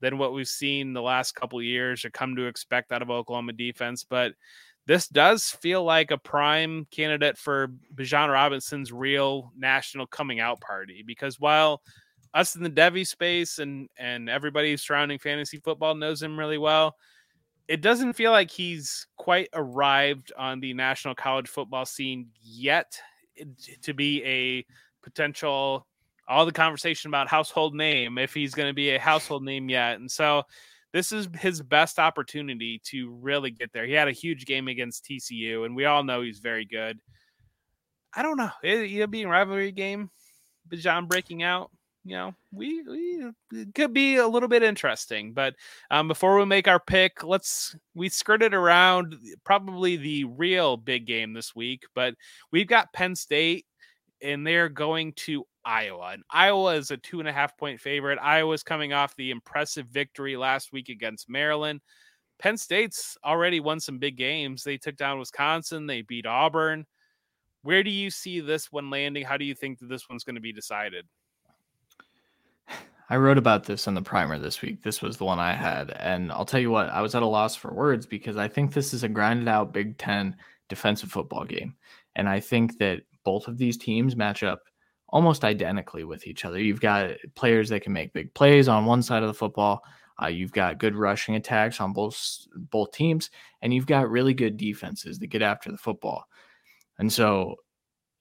than 0.00 0.18
what 0.18 0.32
we've 0.32 0.48
seen 0.48 0.92
the 0.92 1.02
last 1.02 1.34
couple 1.34 1.60
years 1.62 2.04
or 2.04 2.10
come 2.10 2.36
to 2.36 2.46
expect 2.46 2.92
out 2.92 3.02
of 3.02 3.10
Oklahoma 3.10 3.52
defense. 3.52 4.04
But 4.04 4.34
this 4.86 5.08
does 5.08 5.50
feel 5.50 5.84
like 5.84 6.10
a 6.10 6.18
prime 6.18 6.86
candidate 6.90 7.38
for 7.38 7.68
Bijan 7.94 8.32
Robinson's 8.32 8.92
real 8.92 9.52
national 9.56 10.06
coming 10.06 10.40
out 10.40 10.60
party 10.60 11.04
because 11.06 11.38
while 11.38 11.82
us 12.34 12.56
in 12.56 12.62
the 12.62 12.70
Devy 12.70 13.06
space 13.06 13.58
and 13.58 13.88
and 13.96 14.28
everybody 14.28 14.76
surrounding 14.76 15.18
fantasy 15.18 15.58
football 15.58 15.94
knows 15.94 16.22
him 16.22 16.38
really 16.38 16.58
well, 16.58 16.96
it 17.68 17.80
doesn't 17.80 18.14
feel 18.14 18.32
like 18.32 18.50
he's 18.50 19.06
quite 19.16 19.48
arrived 19.52 20.32
on 20.36 20.60
the 20.60 20.74
national 20.74 21.14
college 21.14 21.48
football 21.48 21.84
scene 21.84 22.28
yet 22.42 22.98
eh, 23.38 23.44
to 23.82 23.94
be 23.94 24.22
a 24.24 24.64
potential 25.02 25.86
all 26.28 26.46
the 26.46 26.52
conversation 26.52 27.08
about 27.08 27.28
household 27.28 27.74
name 27.74 28.16
if 28.18 28.32
he's 28.32 28.54
going 28.54 28.68
to 28.68 28.74
be 28.74 28.90
a 28.90 28.98
household 28.98 29.44
name 29.44 29.68
yet. 29.68 29.96
And 29.98 30.10
so 30.10 30.44
this 30.92 31.12
is 31.12 31.28
his 31.38 31.62
best 31.62 31.98
opportunity 31.98 32.80
to 32.84 33.10
really 33.20 33.50
get 33.50 33.72
there. 33.72 33.86
He 33.86 33.92
had 33.92 34.08
a 34.08 34.12
huge 34.12 34.44
game 34.44 34.68
against 34.68 35.04
TCU, 35.04 35.64
and 35.64 35.74
we 35.74 35.86
all 35.86 36.04
know 36.04 36.22
he's 36.22 36.38
very 36.38 36.64
good. 36.64 36.98
I 38.14 38.22
don't 38.22 38.36
know. 38.36 38.50
It, 38.62 38.98
will 38.98 39.06
be 39.06 39.22
a 39.22 39.28
rivalry 39.28 39.72
game. 39.72 40.10
Bijan 40.68 41.08
breaking 41.08 41.42
out. 41.42 41.70
You 42.04 42.16
know, 42.16 42.34
we, 42.50 42.82
we 42.82 43.30
could 43.74 43.92
be 43.92 44.16
a 44.16 44.26
little 44.26 44.48
bit 44.48 44.64
interesting. 44.64 45.32
But 45.32 45.54
um, 45.90 46.08
before 46.08 46.36
we 46.36 46.44
make 46.44 46.66
our 46.66 46.80
pick, 46.80 47.22
let's 47.22 47.76
we 47.94 48.08
skirted 48.08 48.54
around 48.54 49.16
probably 49.44 49.96
the 49.96 50.24
real 50.24 50.76
big 50.76 51.06
game 51.06 51.32
this 51.32 51.54
week. 51.54 51.84
But 51.94 52.14
we've 52.50 52.66
got 52.66 52.92
Penn 52.92 53.14
State, 53.14 53.66
and 54.20 54.44
they're 54.44 54.68
going 54.68 55.12
to 55.12 55.46
Iowa. 55.64 56.10
And 56.12 56.22
Iowa 56.30 56.74
is 56.74 56.90
a 56.90 56.96
two 56.96 57.20
and 57.20 57.28
a 57.28 57.32
half 57.32 57.56
point 57.56 57.80
favorite. 57.80 58.18
Iowa's 58.20 58.62
coming 58.62 58.92
off 58.92 59.16
the 59.16 59.30
impressive 59.30 59.86
victory 59.86 60.36
last 60.36 60.72
week 60.72 60.88
against 60.88 61.28
Maryland. 61.28 61.80
Penn 62.38 62.56
State's 62.56 63.16
already 63.24 63.60
won 63.60 63.78
some 63.78 63.98
big 63.98 64.16
games. 64.16 64.64
They 64.64 64.76
took 64.76 64.96
down 64.96 65.18
Wisconsin, 65.18 65.86
they 65.86 66.02
beat 66.02 66.26
Auburn. 66.26 66.86
Where 67.62 67.84
do 67.84 67.90
you 67.90 68.10
see 68.10 68.40
this 68.40 68.72
one 68.72 68.90
landing? 68.90 69.24
How 69.24 69.36
do 69.36 69.44
you 69.44 69.54
think 69.54 69.78
that 69.78 69.88
this 69.88 70.08
one's 70.08 70.24
going 70.24 70.34
to 70.34 70.40
be 70.40 70.52
decided? 70.52 71.06
I 73.08 73.16
wrote 73.16 73.38
about 73.38 73.64
this 73.64 73.86
in 73.86 73.94
the 73.94 74.02
primer 74.02 74.38
this 74.38 74.62
week. 74.62 74.82
This 74.82 75.02
was 75.02 75.18
the 75.18 75.24
one 75.24 75.38
I 75.38 75.52
had. 75.52 75.90
And 75.90 76.32
I'll 76.32 76.46
tell 76.46 76.58
you 76.58 76.70
what, 76.70 76.88
I 76.88 77.02
was 77.02 77.14
at 77.14 77.22
a 77.22 77.26
loss 77.26 77.54
for 77.54 77.72
words 77.72 78.06
because 78.06 78.36
I 78.36 78.48
think 78.48 78.72
this 78.72 78.94
is 78.94 79.04
a 79.04 79.08
grinded 79.08 79.48
out 79.48 79.72
Big 79.72 79.98
Ten 79.98 80.34
defensive 80.68 81.12
football 81.12 81.44
game. 81.44 81.76
And 82.16 82.28
I 82.28 82.40
think 82.40 82.78
that 82.78 83.02
both 83.22 83.48
of 83.48 83.58
these 83.58 83.76
teams 83.76 84.16
match 84.16 84.42
up 84.42 84.62
almost 85.12 85.44
identically 85.44 86.04
with 86.04 86.26
each 86.26 86.44
other. 86.44 86.58
You've 86.58 86.80
got 86.80 87.10
players 87.34 87.68
that 87.68 87.82
can 87.82 87.92
make 87.92 88.14
big 88.14 88.32
plays 88.34 88.66
on 88.66 88.86
one 88.86 89.02
side 89.02 89.22
of 89.22 89.28
the 89.28 89.34
football. 89.34 89.84
Uh, 90.20 90.26
you've 90.26 90.52
got 90.52 90.78
good 90.78 90.96
rushing 90.96 91.36
attacks 91.36 91.80
on 91.80 91.92
both 91.92 92.46
both 92.70 92.92
teams, 92.92 93.30
and 93.60 93.72
you've 93.72 93.86
got 93.86 94.10
really 94.10 94.34
good 94.34 94.56
defenses 94.56 95.18
that 95.18 95.28
get 95.28 95.42
after 95.42 95.70
the 95.70 95.78
football. 95.78 96.24
And 96.98 97.12
so, 97.12 97.56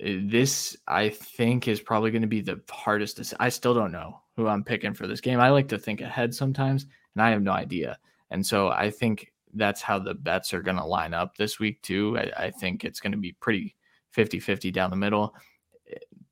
eh, 0.02 0.20
this 0.24 0.76
I 0.88 1.10
think 1.10 1.68
is 1.68 1.80
probably 1.82 2.12
going 2.12 2.24
to 2.24 2.28
be 2.28 2.42
the 2.42 2.62
hardest. 2.70 3.18
To, 3.18 3.36
I 3.40 3.50
still 3.50 3.74
don't 3.74 3.92
know 3.92 4.22
who 4.36 4.48
I'm 4.48 4.64
picking 4.64 4.94
for 4.94 5.08
this 5.08 5.22
game. 5.22 5.40
I 5.40 5.50
like 5.50 5.68
to 5.70 5.78
think 5.78 6.02
ahead 6.02 6.36
sometimes, 6.36 6.88
and 7.16 7.24
I 7.24 7.30
have 7.32 7.42
no 7.42 7.52
idea. 7.52 7.98
And 8.32 8.46
so, 8.46 8.70
I 8.70 8.90
think 8.90 9.32
that's 9.54 9.82
how 9.82 10.00
the 10.00 10.14
bets 10.14 10.54
are 10.54 10.62
going 10.62 10.78
to 10.78 10.86
line 10.86 11.14
up 11.14 11.38
this 11.38 11.60
week 11.60 11.82
too. 11.82 12.18
I, 12.18 12.46
I 12.46 12.52
think 12.52 12.84
it's 12.84 13.00
going 13.02 13.12
to 13.12 13.18
be 13.18 13.34
pretty 13.34 13.76
50-50 14.16 14.74
down 14.74 14.90
the 14.90 14.96
middle 14.96 15.36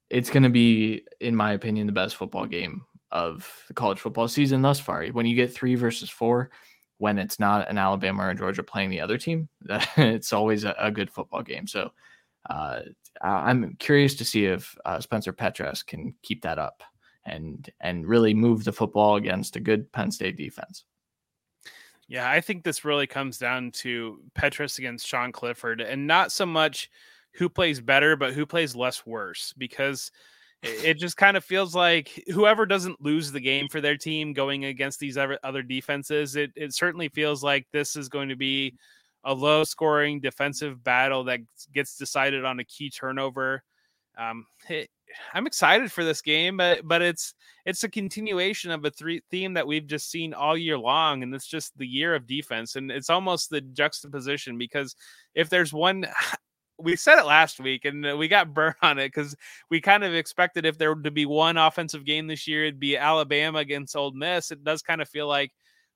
it's 0.10 0.30
going 0.30 0.44
to 0.44 0.50
be, 0.50 1.04
in 1.20 1.36
my 1.36 1.54
opinion, 1.54 1.88
the 1.88 1.94
best 1.94 2.16
football 2.16 2.46
game 2.46 2.84
of 3.12 3.52
the 3.68 3.74
college 3.74 4.00
football 4.00 4.28
season 4.28 4.62
thus 4.62 4.80
far. 4.80 5.06
When 5.08 5.26
you 5.26 5.36
get 5.36 5.54
three 5.54 5.76
versus 5.76 6.10
four, 6.10 6.50
when 6.98 7.18
it's 7.18 7.40
not 7.40 7.70
an 7.70 7.78
Alabama 7.78 8.28
or 8.28 8.34
Georgia 8.34 8.64
playing 8.64 8.90
the 8.90 9.02
other 9.02 9.18
team, 9.18 9.50
it's 9.98 10.34
always 10.34 10.64
a, 10.64 10.76
a 10.80 10.92
good 10.92 11.10
football 11.10 11.42
game. 11.42 11.68
So 11.68 11.92
uh, 12.50 12.82
I'm 13.22 13.76
curious 13.80 14.16
to 14.16 14.26
see 14.26 14.46
if 14.46 14.76
uh, 14.86 15.00
Spencer 15.00 15.34
Petras 15.34 15.86
can 15.86 16.14
keep 16.22 16.42
that 16.44 16.60
up 16.60 16.84
and 17.26 17.70
and 17.82 18.08
really 18.08 18.34
move 18.34 18.64
the 18.64 18.72
football 18.72 19.16
against 19.16 19.56
a 19.56 19.60
good 19.60 19.92
Penn 19.92 20.12
State 20.12 20.38
defense. 20.38 20.86
Yeah, 22.08 22.30
I 22.30 22.42
think 22.42 22.64
this 22.64 22.84
really 22.84 23.06
comes 23.06 23.38
down 23.38 23.72
to 23.72 24.20
Petras 24.34 24.80
against 24.80 25.06
Sean 25.06 25.32
Clifford, 25.32 25.80
and 25.80 26.08
not 26.08 26.32
so 26.32 26.46
much 26.46 26.90
who 27.36 27.50
plays 27.50 27.80
better, 27.80 28.16
but 28.16 28.34
who 28.34 28.46
plays 28.46 28.76
less 28.76 29.06
worse 29.06 29.54
because 29.58 30.12
it 30.62 30.96
just 30.96 31.16
kind 31.16 31.38
of 31.38 31.44
feels 31.44 31.74
like 31.74 32.22
whoever 32.28 32.66
doesn't 32.66 33.02
lose 33.02 33.32
the 33.32 33.40
game 33.40 33.68
for 33.70 33.80
their 33.80 33.96
team 33.96 34.34
going 34.34 34.66
against 34.66 35.00
these 35.00 35.18
other, 35.18 35.64
defenses, 35.64 36.36
it, 36.36 36.52
it 36.56 36.74
certainly 36.74 37.08
feels 37.10 37.42
like 37.42 37.66
this 37.72 37.96
is 37.96 38.10
going 38.10 38.30
to 38.30 38.36
be 38.36 38.76
a 39.24 39.34
low 39.34 39.64
scoring 39.64 40.20
defensive 40.20 40.84
battle 40.84 41.24
that 41.26 41.40
gets 41.74 41.98
decided 41.98 42.44
on 42.44 42.60
a 42.60 42.66
key 42.66 42.90
turnover. 42.90 43.64
Um, 44.18 44.46
it, 44.68 44.90
I'm 45.34 45.48
excited 45.48 45.92
for 45.92 46.04
this 46.04 46.22
game, 46.22 46.58
but 46.58 46.82
but 46.84 47.02
it's 47.02 47.34
it's 47.66 47.84
a 47.84 47.90
continuation 47.90 48.72
of 48.72 48.84
a 48.86 48.92
three 48.92 49.22
theme 49.32 49.54
that 49.54 49.66
we've 49.66 49.88
just 49.88 50.12
seen 50.12 50.34
all 50.34 50.58
year 50.58 50.78
long, 50.78 51.24
and 51.24 51.34
it's 51.34 51.48
just 51.48 51.78
the 51.78 51.88
year 51.88 52.14
of 52.16 52.28
defense, 52.28 52.76
and 52.76 52.92
it's 52.92 53.10
almost 53.10 53.50
the 53.50 53.62
juxtaposition 53.62 54.58
because 54.58 54.96
if 55.36 55.50
there's 55.50 55.74
one 55.74 56.06
we 56.80 56.96
said 56.96 57.20
it 57.20 57.26
last 57.26 57.60
week 57.60 57.86
and 57.86 58.06
uh, 58.06 58.16
we 58.18 58.28
got 58.28 58.54
burnt 58.54 58.78
on 58.82 59.00
it 59.00 59.08
because 59.08 59.36
we 59.70 59.82
kind 59.82 60.04
of 60.04 60.14
expected 60.14 60.66
if 60.66 60.78
there 60.78 60.94
were 60.94 61.02
to 61.02 61.12
be 61.12 61.26
one 61.26 61.58
offensive 61.58 62.06
game 62.06 62.28
this 62.28 62.48
year, 62.48 62.64
it'd 62.64 62.80
be 62.80 62.98
Alabama 62.98 63.60
against 63.60 63.96
Ole 63.96 64.12
Miss. 64.12 64.52
It 64.52 64.64
does 64.64 64.82
kind 64.82 65.02
of 65.02 65.10
feel 65.10 65.28
like 65.28 65.52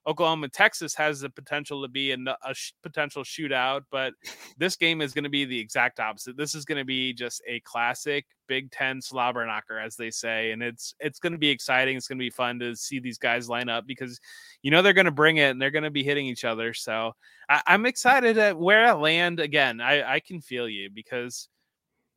Oklahoma 0.05 0.49
Texas 0.49 0.93
has 0.95 1.21
the 1.21 1.29
potential 1.29 1.81
to 1.81 1.87
be 1.87 2.11
a, 2.11 2.17
a 2.45 2.53
sh- 2.53 2.73
potential 2.81 3.23
shootout, 3.23 3.81
but 3.91 4.13
this 4.57 4.75
game 4.75 5.01
is 5.01 5.13
going 5.13 5.23
to 5.23 5.29
be 5.29 5.45
the 5.45 5.59
exact 5.59 5.99
opposite. 5.99 6.37
This 6.37 6.55
is 6.55 6.65
going 6.65 6.77
to 6.77 6.85
be 6.85 7.13
just 7.13 7.41
a 7.47 7.59
classic 7.61 8.25
Big 8.47 8.71
Ten 8.71 9.01
slobber 9.01 9.45
knocker, 9.45 9.79
as 9.79 9.95
they 9.95 10.11
say, 10.11 10.51
and 10.51 10.61
it's 10.61 10.93
it's 10.99 11.19
going 11.19 11.31
to 11.33 11.39
be 11.39 11.49
exciting. 11.49 11.95
It's 11.95 12.07
going 12.07 12.17
to 12.17 12.23
be 12.23 12.29
fun 12.29 12.59
to 12.59 12.75
see 12.75 12.99
these 12.99 13.17
guys 13.17 13.49
line 13.49 13.69
up 13.69 13.87
because 13.87 14.19
you 14.61 14.71
know 14.71 14.81
they're 14.81 14.93
going 14.93 15.05
to 15.05 15.11
bring 15.11 15.37
it 15.37 15.51
and 15.51 15.61
they're 15.61 15.71
going 15.71 15.83
to 15.83 15.89
be 15.91 16.03
hitting 16.03 16.25
each 16.25 16.43
other. 16.43 16.73
So 16.73 17.13
I, 17.49 17.61
am 17.67 17.85
excited 17.85 18.37
at 18.37 18.57
where 18.57 18.85
I 18.85 18.93
land 18.93 19.39
again. 19.39 19.81
I, 19.81 20.15
I 20.15 20.19
can 20.19 20.41
feel 20.41 20.67
you 20.67 20.89
because 20.93 21.49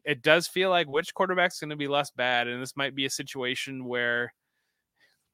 it 0.05 0.22
does 0.22 0.47
feel 0.47 0.70
like 0.70 0.89
which 0.89 1.14
quarterback's 1.14 1.61
going 1.61 1.70
to 1.70 1.76
be 1.76 1.89
less 1.89 2.11
bad, 2.11 2.47
and 2.49 2.62
this 2.62 2.76
might 2.76 2.95
be 2.95 3.07
a 3.07 3.11
situation 3.11 3.84
where, 3.84 4.32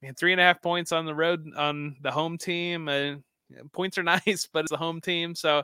man, 0.02 0.14
three 0.14 0.32
and 0.32 0.40
a 0.40 0.44
half 0.44 0.60
points 0.60 0.92
on 0.92 1.06
the 1.06 1.14
road 1.14 1.46
on 1.56 1.96
the 2.02 2.10
home 2.10 2.36
team, 2.36 2.88
uh, 2.88 3.14
and 3.56 3.72
points 3.72 3.96
are 3.98 4.02
nice, 4.26 4.48
but 4.52 4.60
it's 4.60 4.70
the 4.70 4.76
home 4.76 5.00
team, 5.00 5.34
so 5.34 5.62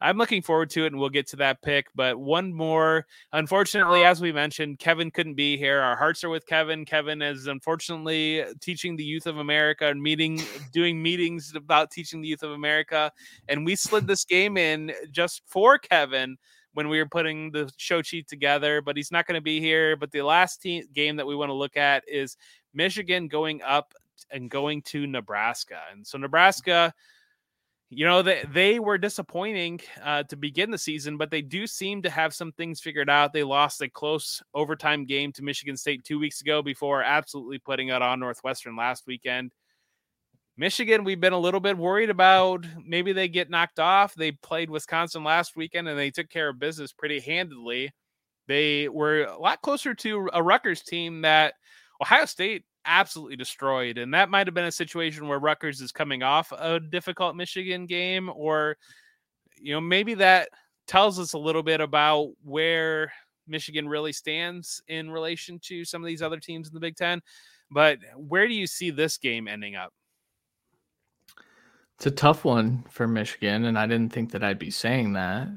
I'm 0.00 0.16
looking 0.16 0.42
forward 0.42 0.70
to 0.70 0.84
it, 0.84 0.88
and 0.88 1.00
we'll 1.00 1.08
get 1.08 1.26
to 1.28 1.36
that 1.36 1.60
pick. 1.60 1.88
But 1.94 2.18
one 2.18 2.52
more, 2.52 3.06
unfortunately, 3.32 4.04
as 4.04 4.20
we 4.20 4.30
mentioned, 4.30 4.78
Kevin 4.78 5.10
couldn't 5.10 5.34
be 5.34 5.56
here. 5.56 5.80
Our 5.80 5.96
hearts 5.96 6.22
are 6.22 6.28
with 6.28 6.46
Kevin. 6.46 6.84
Kevin 6.84 7.20
is 7.20 7.48
unfortunately 7.48 8.44
teaching 8.60 8.94
the 8.94 9.04
youth 9.04 9.26
of 9.26 9.38
America 9.38 9.88
and 9.88 10.00
meeting, 10.00 10.40
doing 10.72 11.02
meetings 11.02 11.52
about 11.56 11.90
teaching 11.90 12.20
the 12.20 12.28
youth 12.28 12.44
of 12.44 12.52
America, 12.52 13.10
and 13.48 13.66
we 13.66 13.74
slid 13.74 14.06
this 14.06 14.24
game 14.24 14.56
in 14.56 14.92
just 15.10 15.42
for 15.46 15.78
Kevin 15.78 16.36
when 16.74 16.88
we 16.88 16.98
were 16.98 17.08
putting 17.08 17.50
the 17.50 17.68
show 17.76 18.02
sheet 18.02 18.28
together. 18.28 18.80
But 18.80 18.96
he's 18.96 19.10
not 19.10 19.26
going 19.26 19.34
to 19.34 19.42
be 19.42 19.60
here. 19.60 19.96
But 19.96 20.12
the 20.12 20.22
last 20.22 20.62
team, 20.62 20.84
game 20.94 21.16
that 21.16 21.26
we 21.26 21.34
want 21.34 21.48
to 21.48 21.54
look 21.54 21.76
at 21.76 22.04
is 22.06 22.36
Michigan 22.74 23.28
going 23.28 23.62
up 23.62 23.94
and 24.30 24.50
going 24.50 24.82
to 24.82 25.06
Nebraska, 25.06 25.80
and 25.92 26.06
so 26.06 26.18
Nebraska 26.18 26.92
you 27.90 28.04
know 28.04 28.22
they, 28.22 28.44
they 28.52 28.78
were 28.78 28.98
disappointing 28.98 29.80
uh, 30.02 30.22
to 30.24 30.36
begin 30.36 30.70
the 30.70 30.78
season 30.78 31.16
but 31.16 31.30
they 31.30 31.40
do 31.40 31.66
seem 31.66 32.02
to 32.02 32.10
have 32.10 32.34
some 32.34 32.52
things 32.52 32.80
figured 32.80 33.08
out. 33.08 33.32
They 33.32 33.42
lost 33.42 33.80
a 33.80 33.88
close 33.88 34.42
overtime 34.54 35.06
game 35.06 35.32
to 35.32 35.42
michigan 35.42 35.76
state 35.76 36.04
two 36.04 36.18
weeks 36.18 36.40
ago 36.40 36.62
before 36.62 37.02
absolutely 37.02 37.58
putting 37.58 37.88
it 37.88 38.02
on 38.02 38.20
northwestern 38.20 38.76
last 38.76 39.06
weekend. 39.06 39.52
Michigan 40.56 41.04
we've 41.04 41.20
been 41.20 41.32
a 41.32 41.38
little 41.38 41.60
bit 41.60 41.78
worried 41.78 42.10
about. 42.10 42.66
Maybe 42.84 43.12
they 43.12 43.28
get 43.28 43.48
knocked 43.48 43.78
off. 43.78 44.14
They 44.14 44.32
played 44.32 44.70
wisconsin 44.70 45.24
last 45.24 45.56
weekend 45.56 45.88
and 45.88 45.98
they 45.98 46.10
took 46.10 46.28
care 46.28 46.50
of 46.50 46.58
business 46.58 46.92
pretty 46.92 47.20
handedly 47.20 47.90
they 48.48 48.88
were 48.88 49.24
a 49.24 49.38
lot 49.38 49.60
closer 49.60 49.94
to 49.94 50.30
a 50.32 50.42
Rutgers 50.42 50.82
team 50.82 51.20
that 51.20 51.54
ohio 52.00 52.24
state 52.24 52.64
absolutely 52.84 53.36
destroyed. 53.36 53.98
And 53.98 54.14
that 54.14 54.30
might 54.30 54.46
have 54.46 54.54
been 54.54 54.64
a 54.64 54.72
situation 54.72 55.28
where 55.28 55.38
Rutgers 55.38 55.80
is 55.80 55.92
coming 55.92 56.22
off 56.22 56.52
a 56.52 56.80
difficult 56.80 57.36
Michigan 57.36 57.86
game, 57.86 58.30
or, 58.34 58.76
you 59.60 59.74
know, 59.74 59.80
maybe 59.80 60.14
that 60.14 60.48
tells 60.86 61.18
us 61.18 61.34
a 61.34 61.38
little 61.38 61.62
bit 61.62 61.80
about 61.80 62.30
where 62.42 63.12
Michigan 63.46 63.88
really 63.88 64.12
stands 64.12 64.82
in 64.88 65.10
relation 65.10 65.58
to 65.64 65.84
some 65.84 66.02
of 66.02 66.06
these 66.06 66.22
other 66.22 66.40
teams 66.40 66.68
in 66.68 66.74
the 66.74 66.80
Big 66.80 66.96
Ten. 66.96 67.20
But 67.70 67.98
where 68.16 68.48
do 68.48 68.54
you 68.54 68.66
see 68.66 68.90
this 68.90 69.18
game 69.18 69.46
ending 69.48 69.76
up? 69.76 69.92
It's 71.96 72.06
a 72.06 72.10
tough 72.10 72.44
one 72.44 72.84
for 72.88 73.08
Michigan, 73.08 73.64
and 73.64 73.78
I 73.78 73.86
didn't 73.86 74.12
think 74.12 74.30
that 74.30 74.44
I'd 74.44 74.58
be 74.58 74.70
saying 74.70 75.14
that 75.14 75.48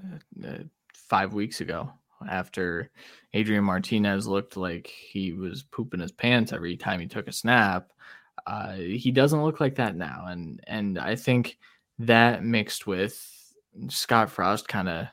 uh, 0.44 0.64
five 0.94 1.34
weeks 1.34 1.62
ago 1.62 1.94
after 2.30 2.92
Adrian 3.34 3.64
Martinez 3.64 4.28
looked 4.28 4.58
like 4.58 4.88
he 4.88 5.34
was 5.34 5.64
pooping 5.64 6.00
his 6.00 6.12
pants 6.12 6.54
every 6.54 6.78
time 6.78 7.00
he 7.00 7.08
took 7.08 7.28
a 7.28 7.34
snap. 7.34 7.92
Uh, 8.46 8.74
he 8.74 9.12
doesn't 9.12 9.44
look 9.44 9.60
like 9.60 9.76
that 9.76 9.96
now, 9.96 10.26
and 10.28 10.60
and 10.68 10.98
I 10.98 11.16
think 11.16 11.58
that 12.00 12.44
mixed 12.44 12.88
with 12.88 13.54
Scott 13.90 14.30
Frost 14.30 14.68
kind 14.68 14.90
of 14.90 15.08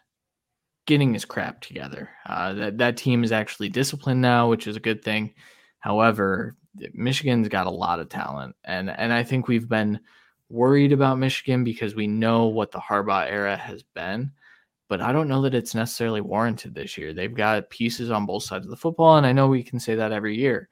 getting 0.86 1.12
his 1.12 1.26
crap 1.26 1.60
together. 1.60 2.08
Uh, 2.26 2.54
that 2.54 2.78
that 2.78 2.96
team 2.96 3.22
is 3.22 3.32
actually 3.32 3.68
disciplined 3.68 4.22
now, 4.22 4.48
which 4.48 4.66
is 4.66 4.76
a 4.76 4.80
good 4.80 5.04
thing. 5.04 5.34
However, 5.78 6.56
Michigan's 6.94 7.48
got 7.48 7.66
a 7.66 7.70
lot 7.70 8.00
of 8.00 8.08
talent, 8.08 8.56
and 8.64 8.90
and 8.90 9.12
I 9.12 9.22
think 9.22 9.46
we've 9.46 9.68
been 9.68 10.00
worried 10.48 10.92
about 10.92 11.18
Michigan 11.18 11.62
because 11.62 11.94
we 11.94 12.06
know 12.06 12.46
what 12.46 12.70
the 12.70 12.78
Harbaugh 12.78 13.30
era 13.30 13.56
has 13.56 13.82
been 13.82 14.32
but 14.88 15.00
I 15.00 15.12
don't 15.12 15.28
know 15.28 15.42
that 15.42 15.54
it's 15.54 15.74
necessarily 15.74 16.20
warranted 16.20 16.74
this 16.74 16.96
year. 16.96 17.12
They've 17.12 17.34
got 17.34 17.70
pieces 17.70 18.10
on 18.10 18.26
both 18.26 18.42
sides 18.42 18.66
of 18.66 18.70
the 18.70 18.76
football, 18.76 19.18
and 19.18 19.26
I 19.26 19.32
know 19.32 19.48
we 19.48 19.62
can 19.62 19.78
say 19.78 19.94
that 19.94 20.12
every 20.12 20.36
year, 20.36 20.68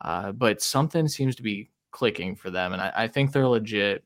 uh, 0.00 0.32
but 0.32 0.60
something 0.60 1.08
seems 1.08 1.36
to 1.36 1.42
be 1.42 1.70
clicking 1.90 2.36
for 2.36 2.50
them, 2.50 2.72
and 2.72 2.82
I, 2.82 2.92
I 2.94 3.08
think 3.08 3.32
they're 3.32 3.48
legit. 3.48 4.04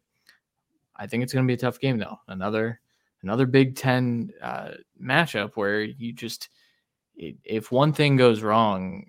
I 0.96 1.06
think 1.06 1.22
it's 1.22 1.32
going 1.32 1.44
to 1.44 1.50
be 1.50 1.54
a 1.54 1.58
tough 1.58 1.80
game, 1.80 1.98
though. 1.98 2.20
Another 2.28 2.80
another 3.22 3.46
Big 3.46 3.74
Ten 3.74 4.30
uh, 4.42 4.72
matchup 5.02 5.52
where 5.54 5.82
you 5.82 6.12
just 6.12 6.50
if 7.16 7.70
one 7.70 7.92
thing 7.92 8.16
goes 8.16 8.42
wrong, 8.42 9.06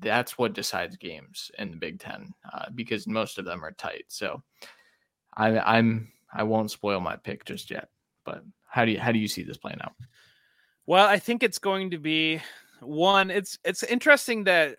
that's 0.00 0.38
what 0.38 0.54
decides 0.54 0.96
games 0.96 1.50
in 1.58 1.70
the 1.70 1.76
Big 1.76 2.00
Ten 2.00 2.32
uh, 2.52 2.66
because 2.74 3.06
most 3.06 3.38
of 3.38 3.44
them 3.44 3.64
are 3.64 3.72
tight. 3.72 4.04
So 4.08 4.42
I, 5.36 5.58
I'm 5.58 6.10
I 6.32 6.42
won't 6.44 6.70
spoil 6.70 7.00
my 7.00 7.16
pick 7.16 7.44
just 7.44 7.70
yet, 7.70 7.88
but 8.24 8.42
how 8.72 8.86
do 8.86 8.92
you 8.92 8.98
how 8.98 9.12
do 9.12 9.18
you 9.18 9.28
see 9.28 9.42
this 9.42 9.58
playing 9.58 9.80
out? 9.82 9.92
Well, 10.86 11.06
I 11.06 11.18
think 11.18 11.42
it's 11.42 11.58
going 11.58 11.90
to 11.90 11.98
be 11.98 12.40
one. 12.80 13.30
It's 13.30 13.58
it's 13.64 13.82
interesting 13.82 14.44
that 14.44 14.76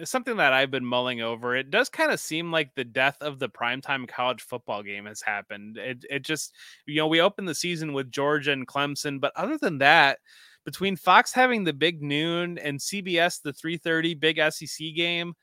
uh, 0.00 0.04
something 0.04 0.36
that 0.36 0.52
I've 0.52 0.72
been 0.72 0.84
mulling 0.84 1.22
over. 1.22 1.56
It 1.56 1.70
does 1.70 1.88
kind 1.88 2.10
of 2.10 2.18
seem 2.18 2.50
like 2.50 2.74
the 2.74 2.84
death 2.84 3.16
of 3.20 3.38
the 3.38 3.48
primetime 3.48 4.08
college 4.08 4.42
football 4.42 4.82
game 4.82 5.06
has 5.06 5.22
happened. 5.22 5.78
It 5.78 6.04
it 6.10 6.24
just 6.24 6.56
you 6.86 6.96
know 6.96 7.06
we 7.06 7.20
opened 7.20 7.48
the 7.48 7.54
season 7.54 7.92
with 7.92 8.10
Georgia 8.10 8.50
and 8.50 8.66
Clemson, 8.66 9.20
but 9.20 9.32
other 9.36 9.56
than 9.56 9.78
that, 9.78 10.18
between 10.64 10.96
Fox 10.96 11.32
having 11.32 11.62
the 11.62 11.72
big 11.72 12.02
noon 12.02 12.58
and 12.58 12.80
CBS 12.80 13.40
the 13.40 13.52
3:30 13.52 14.18
big 14.18 14.40
SEC 14.52 14.88
game, 14.96 15.34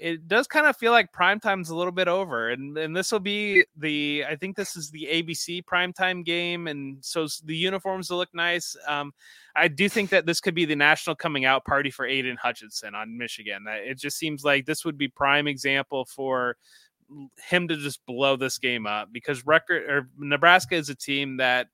it 0.00 0.28
does 0.28 0.46
kind 0.46 0.66
of 0.66 0.76
feel 0.76 0.92
like 0.92 1.12
prime 1.12 1.40
time's 1.40 1.70
a 1.70 1.74
little 1.76 1.92
bit 1.92 2.08
over 2.08 2.50
and 2.50 2.76
and 2.78 2.96
this 2.96 3.12
will 3.12 3.20
be 3.20 3.64
the 3.76 4.24
i 4.28 4.36
think 4.36 4.56
this 4.56 4.76
is 4.76 4.90
the 4.90 5.08
abc 5.10 5.62
primetime 5.64 6.24
game 6.24 6.66
and 6.66 6.98
so 7.04 7.26
the 7.44 7.56
uniforms 7.56 8.10
will 8.10 8.18
look 8.18 8.32
nice. 8.34 8.76
Um, 8.86 9.12
i 9.56 9.68
do 9.68 9.88
think 9.88 10.10
that 10.10 10.26
this 10.26 10.40
could 10.40 10.54
be 10.54 10.64
the 10.64 10.76
national 10.76 11.16
coming 11.16 11.44
out 11.44 11.64
party 11.64 11.90
for 11.90 12.06
Aidan 12.06 12.36
Hutchinson 12.36 12.94
on 12.94 13.16
michigan. 13.16 13.64
It 13.68 13.98
just 13.98 14.18
seems 14.18 14.44
like 14.44 14.66
this 14.66 14.84
would 14.84 14.98
be 14.98 15.08
prime 15.08 15.46
example 15.46 16.04
for 16.04 16.56
him 17.48 17.68
to 17.68 17.76
just 17.76 18.04
blow 18.06 18.36
this 18.36 18.58
game 18.58 18.86
up 18.86 19.08
because 19.12 19.46
record 19.46 19.88
or 19.88 20.08
nebraska 20.18 20.74
is 20.74 20.90
a 20.90 20.94
team 20.94 21.38
that 21.38 21.68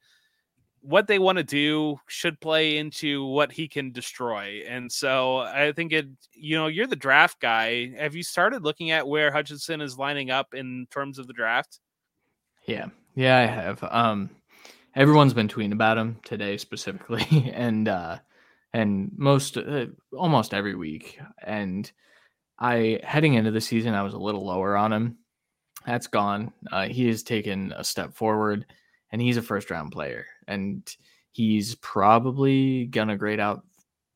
what 0.84 1.06
they 1.06 1.18
want 1.18 1.38
to 1.38 1.44
do 1.44 1.98
should 2.06 2.38
play 2.40 2.76
into 2.76 3.24
what 3.24 3.50
he 3.50 3.66
can 3.68 3.90
destroy. 3.90 4.62
And 4.68 4.92
so 4.92 5.38
I 5.38 5.72
think 5.72 5.92
it, 5.92 6.06
you 6.34 6.56
know, 6.56 6.66
you're 6.66 6.86
the 6.86 6.94
draft 6.94 7.40
guy. 7.40 7.92
Have 7.98 8.14
you 8.14 8.22
started 8.22 8.62
looking 8.62 8.90
at 8.90 9.08
where 9.08 9.32
Hutchinson 9.32 9.80
is 9.80 9.96
lining 9.96 10.30
up 10.30 10.52
in 10.52 10.86
terms 10.90 11.18
of 11.18 11.26
the 11.26 11.32
draft? 11.32 11.80
Yeah. 12.66 12.86
Yeah, 13.14 13.38
I 13.38 13.46
have. 13.46 13.82
Um 13.82 14.30
everyone's 14.94 15.32
been 15.32 15.48
tweeting 15.48 15.72
about 15.72 15.96
him 15.96 16.20
today 16.22 16.58
specifically 16.58 17.50
and 17.54 17.88
uh 17.88 18.18
and 18.74 19.10
most 19.16 19.56
uh, 19.56 19.86
almost 20.12 20.52
every 20.52 20.74
week 20.74 21.18
and 21.42 21.90
I 22.58 23.00
heading 23.02 23.34
into 23.34 23.52
the 23.52 23.60
season 23.62 23.94
I 23.94 24.02
was 24.02 24.14
a 24.14 24.18
little 24.18 24.44
lower 24.44 24.76
on 24.76 24.92
him. 24.92 25.16
That's 25.86 26.08
gone. 26.08 26.52
Uh, 26.70 26.88
he 26.88 27.08
has 27.08 27.22
taken 27.22 27.72
a 27.74 27.84
step 27.84 28.14
forward 28.14 28.66
and 29.14 29.22
he's 29.22 29.36
a 29.36 29.42
first 29.42 29.70
round 29.70 29.92
player 29.92 30.26
and 30.48 30.96
he's 31.30 31.76
probably 31.76 32.86
gonna 32.86 33.16
grade 33.16 33.38
out 33.38 33.64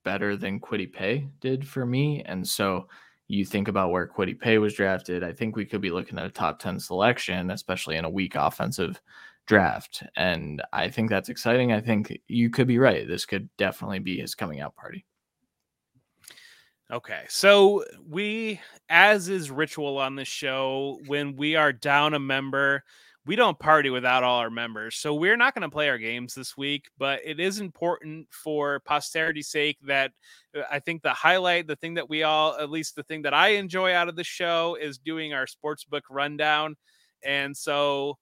better 0.03 0.37
than 0.37 0.59
Kwity 0.59 0.93
Paye 0.93 1.29
did 1.39 1.65
for 1.65 1.87
me. 1.87 2.25
And 2.25 2.47
so 2.47 2.89
you 3.29 3.45
think 3.45 3.69
about 3.69 3.93
where 3.93 4.09
Kwity 4.09 4.37
Paye 4.37 4.59
was 4.59 4.75
drafted, 4.75 5.23
I 5.23 5.33
think 5.33 5.55
we 5.55 5.65
could 5.65 5.81
be 5.81 5.93
looking 5.93 6.19
at 6.19 6.27
a 6.27 6.31
top 6.31 6.59
10 6.59 6.81
selection, 6.81 7.53
especially 7.53 7.95
in 7.95 8.07
a 8.07 8.11
weak 8.11 8.35
offensive 8.35 9.01
draft. 9.47 10.03
And 10.17 10.65
I 10.73 10.89
think 10.89 11.11
that's 11.11 11.29
exciting. 11.29 11.71
I 11.71 11.81
think 11.81 12.19
you 12.27 12.51
could 12.51 12.67
be 12.67 12.81
right. 12.81 13.07
This 13.07 13.25
could 13.25 13.49
definitely 13.57 14.01
be 14.01 14.19
his 14.19 14.35
coming 14.35 14.59
out 14.59 14.75
party. 14.75 15.07
Okay. 16.91 17.23
So 17.29 17.85
we, 18.05 18.61
as 18.89 19.29
is 19.29 19.49
ritual 19.49 19.97
on 19.99 20.17
this 20.17 20.27
show, 20.27 20.99
when 21.07 21.37
we 21.37 21.55
are 21.55 21.73
down 21.73 22.15
a 22.15 22.19
member, 22.19 22.83
we 23.29 23.37
don't 23.37 23.59
party 23.59 23.91
without 23.91 24.25
all 24.25 24.39
our 24.39 24.49
members. 24.49 24.97
So 24.97 25.15
we're 25.15 25.37
not 25.37 25.55
going 25.55 25.63
to 25.63 25.69
play 25.69 25.91
our 25.91 25.99
games 25.99 26.35
this 26.35 26.57
week, 26.57 26.87
but 26.97 27.21
it 27.23 27.39
is 27.39 27.61
important 27.61 28.27
for 28.31 28.81
posterity's 28.81 29.49
sake 29.49 29.77
that 29.83 30.13
uh, 30.57 30.63
I 30.71 30.79
think 30.79 31.03
the 31.03 31.13
highlight, 31.13 31.67
the 31.67 31.77
thing 31.77 31.93
that 31.95 32.09
we 32.09 32.23
all, 32.23 32.57
at 32.59 32.71
least 32.71 32.97
the 32.97 33.03
thing 33.03 33.21
that 33.23 33.35
I 33.35 33.49
enjoy 33.49 33.93
out 33.93 34.09
of 34.09 34.17
the 34.17 34.25
show 34.25 34.79
is 34.81 34.97
doing 34.97 35.35
our 35.35 35.45
sportsbook 35.45 36.01
rundown. 36.09 36.75
And 37.23 37.55
so 37.55 38.17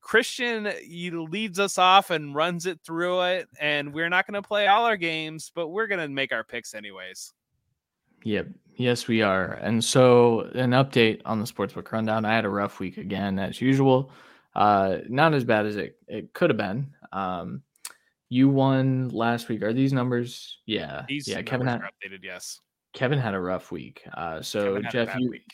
Christian 0.00 0.70
he 0.80 1.10
leads 1.10 1.58
us 1.58 1.76
off 1.76 2.10
and 2.10 2.32
runs 2.32 2.66
it 2.66 2.78
through 2.86 3.22
it. 3.22 3.48
And 3.58 3.92
we're 3.92 4.08
not 4.08 4.28
going 4.28 4.40
to 4.40 4.46
play 4.46 4.68
all 4.68 4.84
our 4.84 4.96
games, 4.96 5.50
but 5.56 5.70
we're 5.70 5.88
going 5.88 5.98
to 6.00 6.08
make 6.08 6.32
our 6.32 6.44
picks 6.44 6.72
anyways. 6.72 7.32
Yep. 8.22 8.46
Yes, 8.76 9.08
we 9.08 9.22
are. 9.22 9.54
And 9.54 9.82
so, 9.82 10.42
an 10.54 10.70
update 10.70 11.22
on 11.24 11.40
the 11.40 11.46
sportsbook 11.46 11.90
rundown. 11.90 12.24
I 12.24 12.34
had 12.34 12.44
a 12.44 12.48
rough 12.48 12.78
week 12.78 12.98
again, 12.98 13.38
as 13.40 13.60
usual. 13.60 14.12
Uh, 14.56 15.00
not 15.10 15.34
as 15.34 15.44
bad 15.44 15.66
as 15.66 15.76
it, 15.76 15.98
it 16.08 16.32
could 16.32 16.48
have 16.48 16.56
been. 16.56 16.90
Um, 17.12 17.62
you 18.30 18.48
won 18.48 19.10
last 19.10 19.50
week. 19.50 19.62
Are 19.62 19.74
these 19.74 19.92
numbers? 19.92 20.60
Yeah, 20.64 21.04
these 21.06 21.28
yeah. 21.28 21.42
Kevin 21.42 21.66
had 21.66 21.82
updated. 21.82 22.20
Yes, 22.22 22.60
Kevin 22.94 23.18
had 23.18 23.34
a 23.34 23.40
rough 23.40 23.70
week. 23.70 24.02
Uh, 24.14 24.40
so 24.40 24.80
Jeff, 24.90 25.14
you 25.18 25.30
week. 25.30 25.52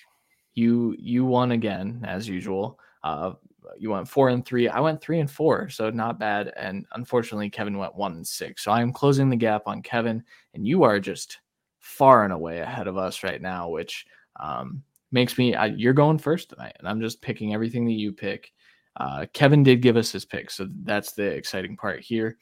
you 0.54 0.94
you 1.00 1.24
won 1.24 1.50
again 1.50 2.04
as 2.06 2.28
usual. 2.28 2.78
Uh, 3.02 3.32
you 3.76 3.90
went 3.90 4.06
four 4.06 4.28
and 4.28 4.46
three. 4.46 4.68
I 4.68 4.78
went 4.78 5.00
three 5.02 5.18
and 5.18 5.30
four, 5.30 5.68
so 5.68 5.90
not 5.90 6.20
bad. 6.20 6.52
And 6.56 6.86
unfortunately, 6.92 7.50
Kevin 7.50 7.78
went 7.78 7.96
one 7.96 8.12
and 8.12 8.26
six. 8.26 8.62
So 8.62 8.70
I'm 8.70 8.92
closing 8.92 9.28
the 9.28 9.36
gap 9.36 9.62
on 9.66 9.82
Kevin, 9.82 10.22
and 10.54 10.64
you 10.64 10.84
are 10.84 11.00
just 11.00 11.38
far 11.80 12.22
and 12.22 12.32
away 12.32 12.60
ahead 12.60 12.86
of 12.86 12.96
us 12.96 13.24
right 13.24 13.42
now, 13.42 13.68
which 13.68 14.06
um, 14.38 14.84
makes 15.10 15.36
me. 15.38 15.56
I, 15.56 15.66
you're 15.66 15.92
going 15.92 16.18
first 16.18 16.50
tonight, 16.50 16.76
and 16.78 16.88
I'm 16.88 17.00
just 17.00 17.20
picking 17.20 17.52
everything 17.52 17.84
that 17.86 17.92
you 17.92 18.12
pick. 18.12 18.52
Uh, 18.96 19.26
Kevin 19.32 19.62
did 19.62 19.82
give 19.82 19.96
us 19.96 20.12
his 20.12 20.24
pick, 20.24 20.50
so 20.50 20.68
that's 20.82 21.12
the 21.12 21.24
exciting 21.24 21.76
part 21.76 22.00
here. 22.00 22.36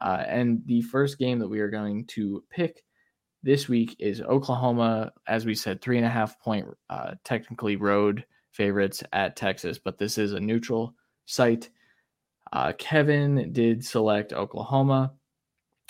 Uh, 0.00 0.24
and 0.26 0.62
the 0.66 0.82
first 0.82 1.18
game 1.18 1.38
that 1.38 1.48
we 1.48 1.60
are 1.60 1.70
going 1.70 2.04
to 2.06 2.42
pick 2.50 2.84
this 3.42 3.68
week 3.68 3.96
is 3.98 4.20
Oklahoma, 4.20 5.12
as 5.26 5.44
we 5.44 5.54
said, 5.54 5.80
three 5.80 5.96
and 5.96 6.06
a 6.06 6.10
half 6.10 6.40
point, 6.40 6.66
uh, 6.90 7.12
technically 7.24 7.76
road 7.76 8.24
favorites 8.52 9.02
at 9.12 9.36
Texas, 9.36 9.78
but 9.78 9.98
this 9.98 10.18
is 10.18 10.32
a 10.32 10.40
neutral 10.40 10.94
site. 11.26 11.70
Uh, 12.52 12.72
Kevin 12.78 13.52
did 13.52 13.84
select 13.84 14.32
Oklahoma 14.32 15.12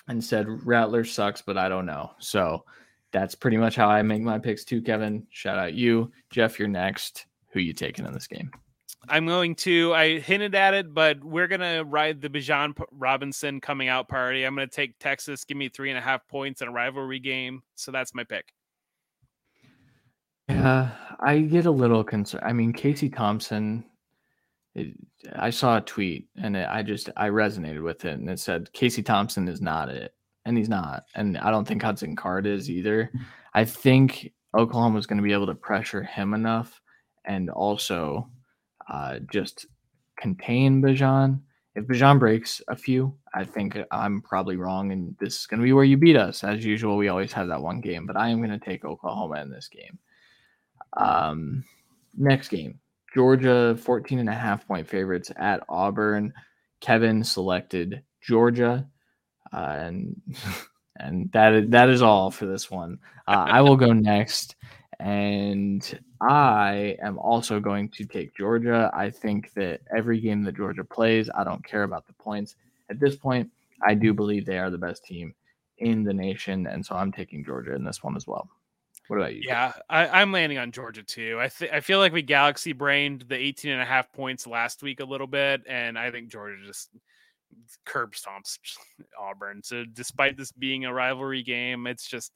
and 0.08 0.22
said 0.22 0.46
Rattler 0.48 1.04
sucks, 1.04 1.42
but 1.42 1.58
I 1.58 1.68
don't 1.68 1.86
know. 1.86 2.12
So 2.18 2.64
that's 3.12 3.34
pretty 3.34 3.56
much 3.56 3.76
how 3.76 3.88
I 3.88 4.02
make 4.02 4.22
my 4.22 4.38
picks 4.38 4.64
too, 4.64 4.80
Kevin. 4.80 5.26
Shout 5.30 5.58
out 5.58 5.74
you. 5.74 6.10
Jeff, 6.30 6.58
you're 6.58 6.68
next. 6.68 7.26
Who 7.52 7.60
you 7.60 7.72
taking 7.72 8.06
in 8.06 8.12
this 8.12 8.26
game? 8.26 8.50
I'm 9.08 9.26
going 9.26 9.56
to. 9.56 9.92
I 9.94 10.20
hinted 10.20 10.54
at 10.54 10.74
it, 10.74 10.94
but 10.94 11.22
we're 11.24 11.48
gonna 11.48 11.84
ride 11.84 12.20
the 12.20 12.28
Bijan 12.28 12.80
Robinson 12.92 13.60
coming 13.60 13.88
out 13.88 14.08
party. 14.08 14.44
I'm 14.44 14.54
gonna 14.54 14.68
take 14.68 14.98
Texas. 14.98 15.44
Give 15.44 15.56
me 15.56 15.68
three 15.68 15.90
and 15.90 15.98
a 15.98 16.02
half 16.02 16.26
points 16.28 16.62
in 16.62 16.68
a 16.68 16.72
rivalry 16.72 17.18
game. 17.18 17.62
So 17.74 17.90
that's 17.90 18.14
my 18.14 18.24
pick. 18.24 18.52
Yeah, 20.48 20.90
I 21.20 21.40
get 21.40 21.66
a 21.66 21.70
little 21.70 22.04
concerned. 22.04 22.44
I 22.44 22.52
mean, 22.52 22.72
Casey 22.72 23.08
Thompson. 23.08 23.84
It, 24.74 24.94
I 25.36 25.50
saw 25.50 25.76
a 25.76 25.82
tweet 25.82 26.28
and 26.42 26.56
it, 26.56 26.66
I 26.70 26.82
just 26.82 27.10
I 27.16 27.28
resonated 27.28 27.82
with 27.82 28.04
it, 28.04 28.18
and 28.18 28.30
it 28.30 28.38
said 28.38 28.72
Casey 28.72 29.02
Thompson 29.02 29.48
is 29.48 29.60
not 29.60 29.88
it, 29.88 30.14
and 30.44 30.56
he's 30.56 30.68
not, 30.68 31.04
and 31.14 31.36
I 31.38 31.50
don't 31.50 31.66
think 31.66 31.82
Hudson 31.82 32.16
Card 32.16 32.46
is 32.46 32.70
either. 32.70 33.10
I 33.52 33.64
think 33.64 34.32
Oklahoma 34.56 34.98
is 34.98 35.06
going 35.06 35.18
to 35.18 35.22
be 35.22 35.32
able 35.32 35.46
to 35.46 35.54
pressure 35.54 36.02
him 36.02 36.34
enough, 36.34 36.80
and 37.24 37.50
also 37.50 38.30
uh, 38.88 39.18
just 39.30 39.66
contain 40.18 40.82
Bijan. 40.82 41.40
If 41.74 41.86
Bijan 41.86 42.18
breaks 42.18 42.60
a 42.68 42.76
few, 42.76 43.14
I 43.34 43.44
think 43.44 43.78
I'm 43.90 44.20
probably 44.20 44.56
wrong, 44.56 44.92
and 44.92 45.16
this 45.18 45.40
is 45.40 45.46
going 45.46 45.60
to 45.60 45.64
be 45.64 45.72
where 45.72 45.84
you 45.84 45.96
beat 45.96 46.16
us. 46.16 46.44
As 46.44 46.64
usual, 46.64 46.96
we 46.96 47.08
always 47.08 47.32
have 47.32 47.48
that 47.48 47.62
one 47.62 47.80
game, 47.80 48.06
but 48.06 48.16
I 48.16 48.28
am 48.28 48.38
going 48.38 48.50
to 48.50 48.64
take 48.64 48.84
Oklahoma 48.84 49.40
in 49.40 49.50
this 49.50 49.68
game. 49.68 49.98
Um, 50.96 51.64
next 52.16 52.48
game, 52.48 52.78
Georgia 53.14 53.76
14 53.80 54.18
and 54.18 54.28
a 54.28 54.34
half 54.34 54.66
point 54.66 54.86
favorites 54.86 55.30
at 55.36 55.62
Auburn. 55.68 56.32
Kevin 56.80 57.24
selected 57.24 58.02
Georgia, 58.20 58.86
uh, 59.52 59.76
and 59.78 60.20
and 60.96 61.32
that 61.32 61.54
is, 61.54 61.70
that 61.70 61.88
is 61.88 62.02
all 62.02 62.30
for 62.30 62.46
this 62.46 62.70
one. 62.70 62.98
Uh, 63.26 63.46
I 63.48 63.60
will 63.62 63.76
go 63.76 63.92
next. 63.92 64.56
And 64.98 65.98
I 66.22 66.96
am 67.02 67.18
also 67.18 67.58
going 67.58 67.88
to 67.90 68.04
take 68.04 68.36
Georgia. 68.36 68.90
I 68.94 69.10
think 69.10 69.52
that 69.54 69.80
every 69.94 70.20
game 70.20 70.44
that 70.44 70.56
Georgia 70.56 70.84
plays, 70.84 71.28
I 71.34 71.42
don't 71.42 71.64
care 71.64 71.82
about 71.82 72.06
the 72.06 72.12
points. 72.12 72.54
At 72.90 73.00
this 73.00 73.16
point, 73.16 73.50
I 73.84 73.94
do 73.94 74.14
believe 74.14 74.46
they 74.46 74.58
are 74.58 74.70
the 74.70 74.78
best 74.78 75.04
team 75.04 75.34
in 75.78 76.04
the 76.04 76.14
nation. 76.14 76.68
And 76.68 76.86
so 76.86 76.94
I'm 76.94 77.10
taking 77.10 77.44
Georgia 77.44 77.74
in 77.74 77.82
this 77.82 78.04
one 78.04 78.16
as 78.16 78.26
well. 78.26 78.48
What 79.08 79.16
about 79.16 79.34
you? 79.34 79.42
Yeah, 79.44 79.72
I, 79.90 80.22
am 80.22 80.30
landing 80.30 80.58
on 80.58 80.70
Georgia 80.70 81.02
too. 81.02 81.38
I 81.40 81.48
th- 81.48 81.72
I 81.72 81.80
feel 81.80 81.98
like 81.98 82.12
we 82.12 82.22
galaxy 82.22 82.72
brained 82.72 83.24
the 83.28 83.34
18 83.34 83.72
and 83.72 83.82
a 83.82 83.84
half 83.84 84.12
points 84.12 84.46
last 84.46 84.82
week 84.82 85.00
a 85.00 85.04
little 85.04 85.26
bit, 85.26 85.62
and 85.68 85.98
I 85.98 86.12
think 86.12 86.30
Georgia 86.30 86.56
just 86.64 86.90
curb 87.84 88.12
stomps 88.12 88.58
Auburn. 89.20 89.60
So 89.64 89.84
despite 89.92 90.36
this 90.36 90.52
being 90.52 90.84
a 90.84 90.94
rivalry 90.94 91.42
game, 91.42 91.88
it's 91.88 92.06
just 92.06 92.32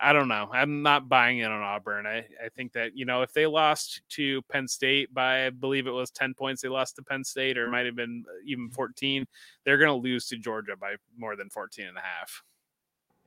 I 0.00 0.12
don't 0.12 0.28
know. 0.28 0.48
I'm 0.52 0.82
not 0.82 1.08
buying 1.08 1.38
it 1.38 1.50
on 1.50 1.62
Auburn. 1.62 2.06
I, 2.06 2.18
I 2.44 2.48
think 2.56 2.72
that, 2.72 2.96
you 2.96 3.04
know, 3.04 3.22
if 3.22 3.32
they 3.32 3.46
lost 3.46 4.00
to 4.10 4.40
Penn 4.42 4.66
State 4.66 5.12
by, 5.12 5.46
I 5.46 5.50
believe 5.50 5.86
it 5.86 5.92
was 5.92 6.10
10 6.10 6.34
points, 6.34 6.62
they 6.62 6.68
lost 6.68 6.96
to 6.96 7.02
Penn 7.02 7.22
State, 7.22 7.58
or 7.58 7.66
it 7.66 7.70
might 7.70 7.86
have 7.86 7.96
been 7.96 8.24
uh, 8.26 8.32
even 8.46 8.70
14, 8.70 9.26
they're 9.64 9.78
going 9.78 9.88
to 9.88 9.94
lose 9.94 10.26
to 10.28 10.38
Georgia 10.38 10.74
by 10.80 10.94
more 11.18 11.36
than 11.36 11.50
14 11.50 11.86
and 11.86 11.96
a 11.98 12.00
half. 12.00 12.42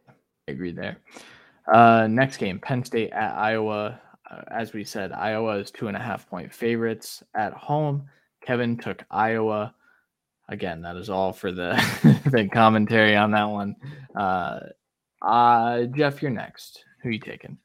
I 0.09 0.51
agree 0.51 0.71
there. 0.71 0.97
Uh, 1.71 2.07
next 2.07 2.37
game, 2.37 2.59
Penn 2.59 2.83
State 2.83 3.11
at 3.11 3.35
Iowa. 3.35 4.01
Uh, 4.29 4.41
as 4.47 4.73
we 4.73 4.83
said, 4.83 5.11
Iowa 5.11 5.57
is 5.57 5.69
two 5.69 5.87
and 5.87 5.95
a 5.95 5.99
half 5.99 6.27
point 6.27 6.51
favorites 6.51 7.23
at 7.35 7.53
home. 7.53 8.09
Kevin 8.41 8.77
took 8.77 9.03
Iowa. 9.11 9.75
Again, 10.49 10.81
that 10.81 10.97
is 10.97 11.09
all 11.09 11.33
for 11.33 11.51
the, 11.51 11.73
the 12.31 12.49
commentary 12.49 13.15
on 13.15 13.31
that 13.31 13.49
one. 13.49 13.75
Uh, 14.15 14.59
uh, 15.23 15.83
Jeff, 15.85 16.21
you're 16.21 16.31
next. 16.31 16.83
Who 17.01 17.09
you 17.09 17.19
taking? 17.19 17.57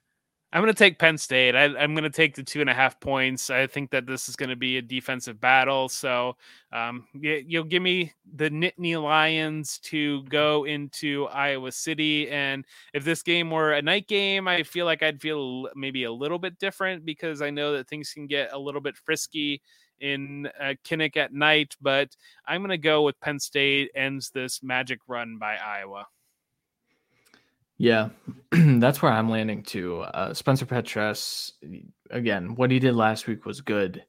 I'm 0.50 0.62
going 0.62 0.72
to 0.72 0.78
take 0.78 0.98
Penn 0.98 1.18
State. 1.18 1.54
I, 1.54 1.64
am 1.64 1.92
going 1.92 2.04
to 2.04 2.10
take 2.10 2.34
the 2.34 2.42
two 2.42 2.62
and 2.62 2.70
a 2.70 2.74
half 2.74 2.98
points. 3.00 3.50
I 3.50 3.66
think 3.66 3.90
that 3.90 4.06
this 4.06 4.30
is 4.30 4.36
going 4.36 4.48
to 4.48 4.56
be 4.56 4.78
a 4.78 4.82
defensive 4.82 5.38
battle. 5.38 5.90
So 5.90 6.36
um, 6.72 7.06
you, 7.12 7.44
you'll 7.46 7.64
give 7.64 7.82
me 7.82 8.14
the 8.34 8.48
Nittany 8.48 9.00
Lions 9.00 9.78
to 9.80 10.22
go 10.24 10.64
into 10.64 11.26
Iowa 11.26 11.70
City. 11.70 12.30
And 12.30 12.64
if 12.94 13.04
this 13.04 13.22
game 13.22 13.50
were 13.50 13.74
a 13.74 13.82
night 13.82 14.08
game, 14.08 14.48
I 14.48 14.62
feel 14.62 14.86
like 14.86 15.02
I'd 15.02 15.20
feel 15.20 15.68
maybe 15.76 16.04
a 16.04 16.12
little 16.12 16.38
bit 16.38 16.58
different 16.58 17.04
because 17.04 17.42
I 17.42 17.50
know 17.50 17.74
that 17.74 17.86
things 17.86 18.12
can 18.14 18.26
get 18.26 18.54
a 18.54 18.58
little 18.58 18.80
bit 18.80 18.96
frisky 18.96 19.60
in 20.00 20.48
uh, 20.58 20.74
Kinnick 20.82 21.18
at 21.18 21.34
night. 21.34 21.76
But 21.78 22.16
I'm 22.46 22.62
going 22.62 22.70
to 22.70 22.78
go 22.78 23.02
with 23.02 23.20
Penn 23.20 23.38
State 23.38 23.90
ends 23.94 24.30
this 24.30 24.62
magic 24.62 25.00
run 25.06 25.36
by 25.36 25.56
Iowa. 25.56 26.06
Yeah, 27.78 28.08
that's 28.52 29.00
where 29.00 29.12
I'm 29.12 29.30
landing 29.30 29.62
too. 29.62 30.00
Uh, 30.00 30.34
Spencer 30.34 30.66
Petras, 30.66 31.52
again, 32.10 32.56
what 32.56 32.72
he 32.72 32.80
did 32.80 32.94
last 32.94 33.28
week 33.28 33.46
was 33.46 33.60
good, 33.60 34.04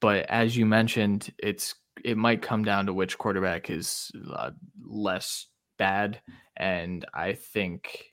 but 0.00 0.26
as 0.28 0.56
you 0.56 0.66
mentioned, 0.66 1.32
it's 1.38 1.74
it 2.04 2.16
might 2.16 2.42
come 2.42 2.64
down 2.64 2.86
to 2.86 2.94
which 2.94 3.18
quarterback 3.18 3.70
is 3.70 4.10
uh, 4.34 4.50
less 4.86 5.46
bad, 5.78 6.20
and 6.56 7.04
I 7.14 7.32
think. 7.34 8.04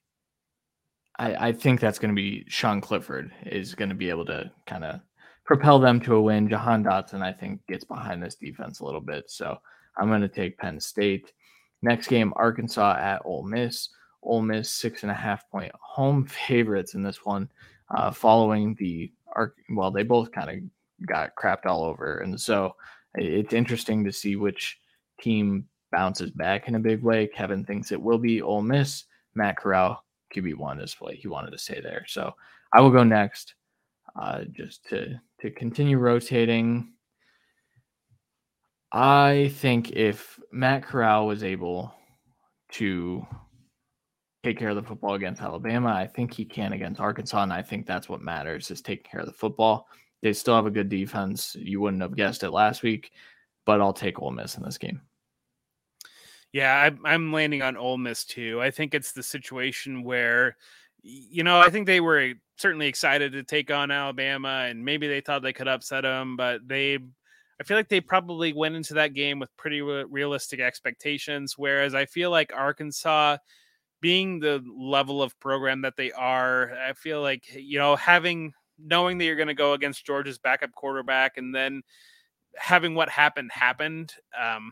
I, 1.20 1.48
I 1.48 1.52
think 1.52 1.80
that's 1.80 1.98
going 1.98 2.12
to 2.12 2.16
be 2.16 2.46
Sean 2.48 2.80
Clifford 2.80 3.32
is 3.48 3.74
going 3.74 3.90
to 3.90 3.96
be 3.96 4.12
able 4.12 4.26
to 4.26 4.52
kind 4.68 4.84
of 4.84 5.00
propel 5.46 5.80
them 5.80 6.00
to 6.02 6.14
a 6.14 6.22
win. 6.22 6.48
Jahan 6.48 6.84
Dotson, 6.84 7.24
I 7.24 7.34
think, 7.34 7.66
gets 7.68 7.84
behind 7.84 8.22
this 8.22 8.36
defense 8.36 8.82
a 8.82 8.86
little 8.86 9.02
bit. 9.02 9.24
So 9.28 9.58
I'm 9.98 10.10
going 10.10 10.22
to 10.22 10.28
take 10.28 10.60
Penn 10.60 10.80
State. 10.80 11.34
Next 11.82 12.08
game, 12.08 12.34
Arkansas 12.36 12.98
at 13.00 13.24
Ole 13.26 13.48
Miss. 13.48 13.90
Ole 14.28 14.42
Miss 14.42 14.70
six 14.70 15.04
and 15.04 15.12
a 15.12 15.16
half 15.16 15.50
point 15.50 15.72
home 15.80 16.26
favorites 16.48 16.94
in 16.94 17.02
this 17.02 17.26
one, 17.26 17.50
uh, 17.96 18.12
following 18.12 18.76
the 18.80 19.12
arc. 19.36 19.56
Well, 19.70 19.92
they 19.92 20.04
both 20.04 20.32
kind 20.32 20.50
of 20.50 21.08
got 21.08 21.36
crapped 21.36 21.66
all 21.66 21.84
over, 21.84 22.20
and 22.20 22.40
so 22.40 22.76
it's 23.16 23.54
interesting 23.54 24.04
to 24.04 24.12
see 24.12 24.36
which 24.36 24.78
team 25.20 25.66
bounces 25.92 26.32
back 26.32 26.68
in 26.68 26.76
a 26.76 26.80
big 26.80 27.02
way. 27.02 27.28
Kevin 27.28 27.64
thinks 27.64 27.92
it 27.92 28.02
will 28.02 28.20
be 28.20 28.42
Ole 28.42 28.62
Miss. 28.62 29.06
Matt 29.36 29.58
Corral 29.58 30.04
QB 30.36 30.56
one 30.56 30.80
is 30.80 30.96
what 31.00 31.16
he 31.16 31.28
wanted 31.28 31.52
to 31.52 31.58
say 31.58 31.80
there. 31.82 32.04
So 32.08 32.34
I 32.74 32.82
will 32.82 32.90
go 32.90 33.04
next, 33.04 33.56
uh, 34.20 34.44
just 34.52 34.86
to 34.90 35.20
to 35.42 35.52
continue 35.52 35.98
rotating. 35.98 36.94
I 38.92 39.52
think 39.56 39.92
if 39.92 40.40
Matt 40.52 40.84
Corral 40.84 41.28
was 41.28 41.44
able 41.44 41.94
to 42.74 43.26
take 44.48 44.58
care 44.58 44.70
of 44.70 44.78
the 44.78 44.84
football 44.84 45.16
against 45.16 45.42
Alabama. 45.42 45.90
I 45.90 46.08
think 46.08 46.34
he 46.34 46.46
can 46.46 46.72
against 46.74 47.02
Arkansas, 47.02 47.44
and 47.44 47.52
I 47.52 47.62
think 47.62 47.86
that's 47.86 48.08
what 48.08 48.22
matters 48.22 48.72
is 48.72 48.82
taking 48.82 49.10
care 49.10 49.20
of 49.20 49.26
the 49.26 49.34
football. 49.34 49.88
They 50.22 50.32
still 50.32 50.56
have 50.56 50.66
a 50.66 50.72
good 50.72 50.90
defense. 50.90 51.56
You 51.60 51.82
wouldn't 51.82 52.02
have 52.02 52.16
guessed 52.16 52.44
it 52.44 52.52
last 52.52 52.82
week, 52.82 53.12
but 53.66 53.82
I'll 53.82 53.94
take 53.94 54.22
Ole 54.22 54.32
Miss 54.32 54.56
in 54.56 54.64
this 54.64 54.78
game. 54.78 55.02
Yeah, 56.54 56.90
I'm 57.04 57.34
landing 57.34 57.62
on 57.62 57.76
Ole 57.76 57.98
Miss 57.98 58.24
too. 58.24 58.62
I 58.62 58.72
think 58.72 58.94
it's 58.94 59.12
the 59.12 59.22
situation 59.22 60.04
where, 60.04 60.56
you 61.02 61.44
know, 61.44 61.60
I 61.60 61.70
think 61.70 61.86
they 61.86 62.00
were 62.00 62.34
certainly 62.58 62.88
excited 62.88 63.34
to 63.34 63.44
take 63.44 63.70
on 63.70 63.92
Alabama, 63.92 64.66
and 64.70 64.84
maybe 64.84 65.08
they 65.08 65.20
thought 65.20 65.44
they 65.44 65.54
could 65.54 65.68
upset 65.68 66.04
them, 66.04 66.38
but 66.38 66.66
they 66.66 67.00
I 67.60 67.64
feel 67.64 67.76
like 67.76 67.90
they 67.90 68.02
probably 68.02 68.54
went 68.54 68.76
into 68.76 68.94
that 68.94 69.14
game 69.14 69.40
with 69.40 69.56
pretty 69.58 69.82
realistic 69.82 70.60
expectations. 70.60 71.56
Whereas 71.58 71.96
I 71.96 72.06
feel 72.06 72.30
like 72.30 72.54
Arkansas, 72.56 73.38
being 74.02 74.40
the 74.40 74.64
level 74.78 75.22
of 75.22 75.40
program 75.40 75.82
that 75.82 75.96
they 75.98 76.12
are, 76.12 76.74
I 76.74 76.94
feel 76.94 77.22
like 77.22 77.44
you 77.54 77.80
know 77.80 77.96
having 77.96 78.54
knowing 78.80 79.18
that 79.18 79.26
you're 79.26 79.36
going 79.36 79.48
to 79.48 79.54
go 79.54 79.74
against 79.74 80.06
Georgia's 80.06 80.38
backup 80.38 80.72
quarterback 80.74 81.38
and 81.38 81.54
then 81.54 81.82
having 82.56 82.96
what 82.96 83.08
happened 83.08 83.52
happened 83.54 84.14
um 84.40 84.72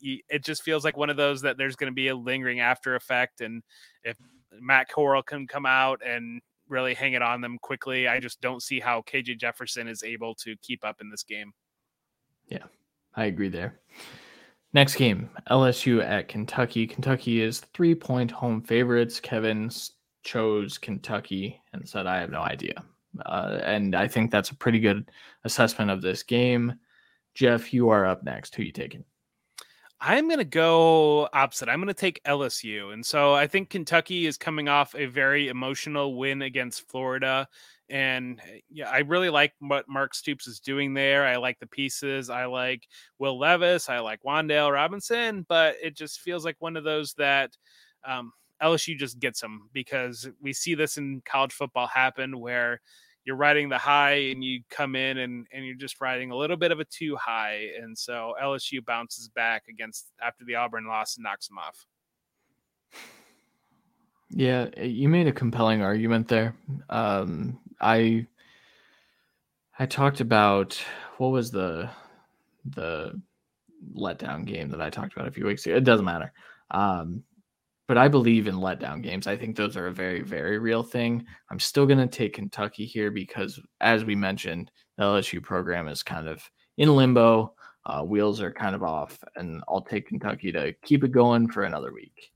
it 0.00 0.44
just 0.44 0.64
feels 0.64 0.84
like 0.84 0.96
one 0.96 1.10
of 1.10 1.16
those 1.16 1.42
that 1.42 1.56
there's 1.56 1.76
going 1.76 1.90
to 1.90 1.94
be 1.94 2.08
a 2.08 2.16
lingering 2.16 2.58
after 2.58 2.96
effect 2.96 3.40
and 3.40 3.62
if 4.02 4.16
Matt 4.60 4.88
Corral 4.88 5.22
can 5.22 5.46
come 5.46 5.64
out 5.64 6.00
and 6.04 6.40
really 6.68 6.92
hang 6.92 7.12
it 7.12 7.22
on 7.22 7.40
them 7.40 7.56
quickly 7.62 8.08
I 8.08 8.18
just 8.18 8.40
don't 8.40 8.60
see 8.60 8.80
how 8.80 9.02
KJ 9.02 9.38
Jefferson 9.38 9.86
is 9.86 10.02
able 10.02 10.34
to 10.36 10.56
keep 10.60 10.84
up 10.84 11.00
in 11.00 11.08
this 11.08 11.22
game 11.22 11.52
yeah 12.48 12.64
I 13.14 13.24
agree 13.24 13.48
there. 13.48 13.80
Next 14.72 14.94
game, 14.94 15.28
LSU 15.50 16.04
at 16.04 16.28
Kentucky. 16.28 16.86
Kentucky 16.86 17.42
is 17.42 17.60
three 17.74 17.94
point 17.94 18.30
home 18.30 18.62
favorites. 18.62 19.18
Kevin 19.18 19.70
chose 20.22 20.78
Kentucky 20.78 21.60
and 21.72 21.88
said, 21.88 22.06
I 22.06 22.18
have 22.18 22.30
no 22.30 22.42
idea. 22.42 22.84
Uh, 23.26 23.58
and 23.64 23.96
I 23.96 24.06
think 24.06 24.30
that's 24.30 24.50
a 24.50 24.54
pretty 24.54 24.78
good 24.78 25.10
assessment 25.44 25.90
of 25.90 26.02
this 26.02 26.22
game. 26.22 26.74
Jeff, 27.34 27.72
you 27.74 27.88
are 27.88 28.06
up 28.06 28.22
next. 28.22 28.54
Who 28.54 28.62
you 28.62 28.72
taking? 28.72 29.04
I'm 30.00 30.28
going 30.28 30.38
to 30.38 30.44
go 30.44 31.28
opposite. 31.32 31.68
I'm 31.68 31.78
going 31.78 31.88
to 31.88 31.94
take 31.94 32.22
LSU. 32.24 32.92
And 32.94 33.04
so 33.04 33.34
I 33.34 33.46
think 33.46 33.68
Kentucky 33.68 34.26
is 34.26 34.38
coming 34.38 34.68
off 34.68 34.94
a 34.94 35.06
very 35.06 35.48
emotional 35.48 36.14
win 36.14 36.42
against 36.42 36.88
Florida. 36.88 37.48
And 37.90 38.40
eh, 38.40 38.60
yeah, 38.70 38.88
I 38.88 38.98
really 39.00 39.30
like 39.30 39.52
what 39.58 39.88
Mark 39.88 40.14
Stoops 40.14 40.46
is 40.46 40.60
doing 40.60 40.94
there. 40.94 41.26
I 41.26 41.36
like 41.36 41.58
the 41.58 41.66
pieces. 41.66 42.30
I 42.30 42.46
like 42.46 42.86
Will 43.18 43.38
Levis. 43.38 43.88
I 43.88 43.98
like 43.98 44.22
Wan'Dale 44.22 44.72
Robinson. 44.72 45.44
But 45.48 45.76
it 45.82 45.96
just 45.96 46.20
feels 46.20 46.44
like 46.44 46.56
one 46.60 46.76
of 46.76 46.84
those 46.84 47.14
that 47.14 47.56
um, 48.04 48.32
LSU 48.62 48.96
just 48.96 49.18
gets 49.18 49.40
them 49.40 49.68
because 49.72 50.28
we 50.40 50.52
see 50.52 50.74
this 50.74 50.96
in 50.96 51.22
college 51.24 51.52
football 51.52 51.86
happen 51.86 52.38
where 52.38 52.80
you're 53.24 53.36
riding 53.36 53.68
the 53.68 53.78
high 53.78 54.30
and 54.30 54.42
you 54.42 54.62
come 54.70 54.96
in 54.96 55.18
and, 55.18 55.46
and 55.52 55.66
you're 55.66 55.74
just 55.74 56.00
riding 56.00 56.30
a 56.30 56.36
little 56.36 56.56
bit 56.56 56.72
of 56.72 56.80
a 56.80 56.84
too 56.84 57.16
high. 57.16 57.68
And 57.80 57.96
so 57.96 58.34
LSU 58.42 58.84
bounces 58.84 59.28
back 59.28 59.64
against 59.68 60.08
after 60.22 60.44
the 60.44 60.54
Auburn 60.54 60.86
loss 60.86 61.16
and 61.16 61.24
knocks 61.24 61.48
them 61.48 61.58
off. 61.58 61.86
Yeah, 64.30 64.68
eh, 64.76 64.84
you 64.84 65.08
made 65.08 65.26
a 65.26 65.32
compelling 65.32 65.82
argument 65.82 66.28
there. 66.28 66.54
Um, 66.88 67.58
I 67.80 68.26
I 69.78 69.86
talked 69.86 70.20
about 70.20 70.80
what 71.18 71.28
was 71.28 71.50
the 71.50 71.90
the 72.64 73.20
letdown 73.96 74.44
game 74.44 74.68
that 74.70 74.80
I 74.80 74.90
talked 74.90 75.14
about 75.14 75.28
a 75.28 75.32
few 75.32 75.46
weeks 75.46 75.64
ago. 75.66 75.76
It 75.76 75.84
doesn't 75.84 76.04
matter. 76.04 76.32
Um, 76.70 77.24
but 77.88 77.98
I 77.98 78.06
believe 78.06 78.46
in 78.46 78.54
letdown 78.56 79.02
games. 79.02 79.26
I 79.26 79.36
think 79.36 79.56
those 79.56 79.76
are 79.76 79.88
a 79.88 79.92
very, 79.92 80.22
very 80.22 80.58
real 80.58 80.82
thing. 80.82 81.26
I'm 81.50 81.58
still 81.58 81.86
going 81.86 81.98
to 81.98 82.06
take 82.06 82.34
Kentucky 82.34 82.86
here 82.86 83.10
because, 83.10 83.58
as 83.80 84.04
we 84.04 84.14
mentioned, 84.14 84.70
the 84.96 85.04
LSU 85.04 85.42
program 85.42 85.88
is 85.88 86.02
kind 86.02 86.28
of 86.28 86.48
in 86.76 86.94
limbo. 86.94 87.54
Uh, 87.86 88.02
wheels 88.02 88.40
are 88.40 88.52
kind 88.52 88.76
of 88.76 88.82
off, 88.84 89.18
and 89.34 89.62
I'll 89.68 89.80
take 89.80 90.06
Kentucky 90.06 90.52
to 90.52 90.72
keep 90.84 91.02
it 91.02 91.10
going 91.10 91.48
for 91.48 91.64
another 91.64 91.92
week. 91.92 92.30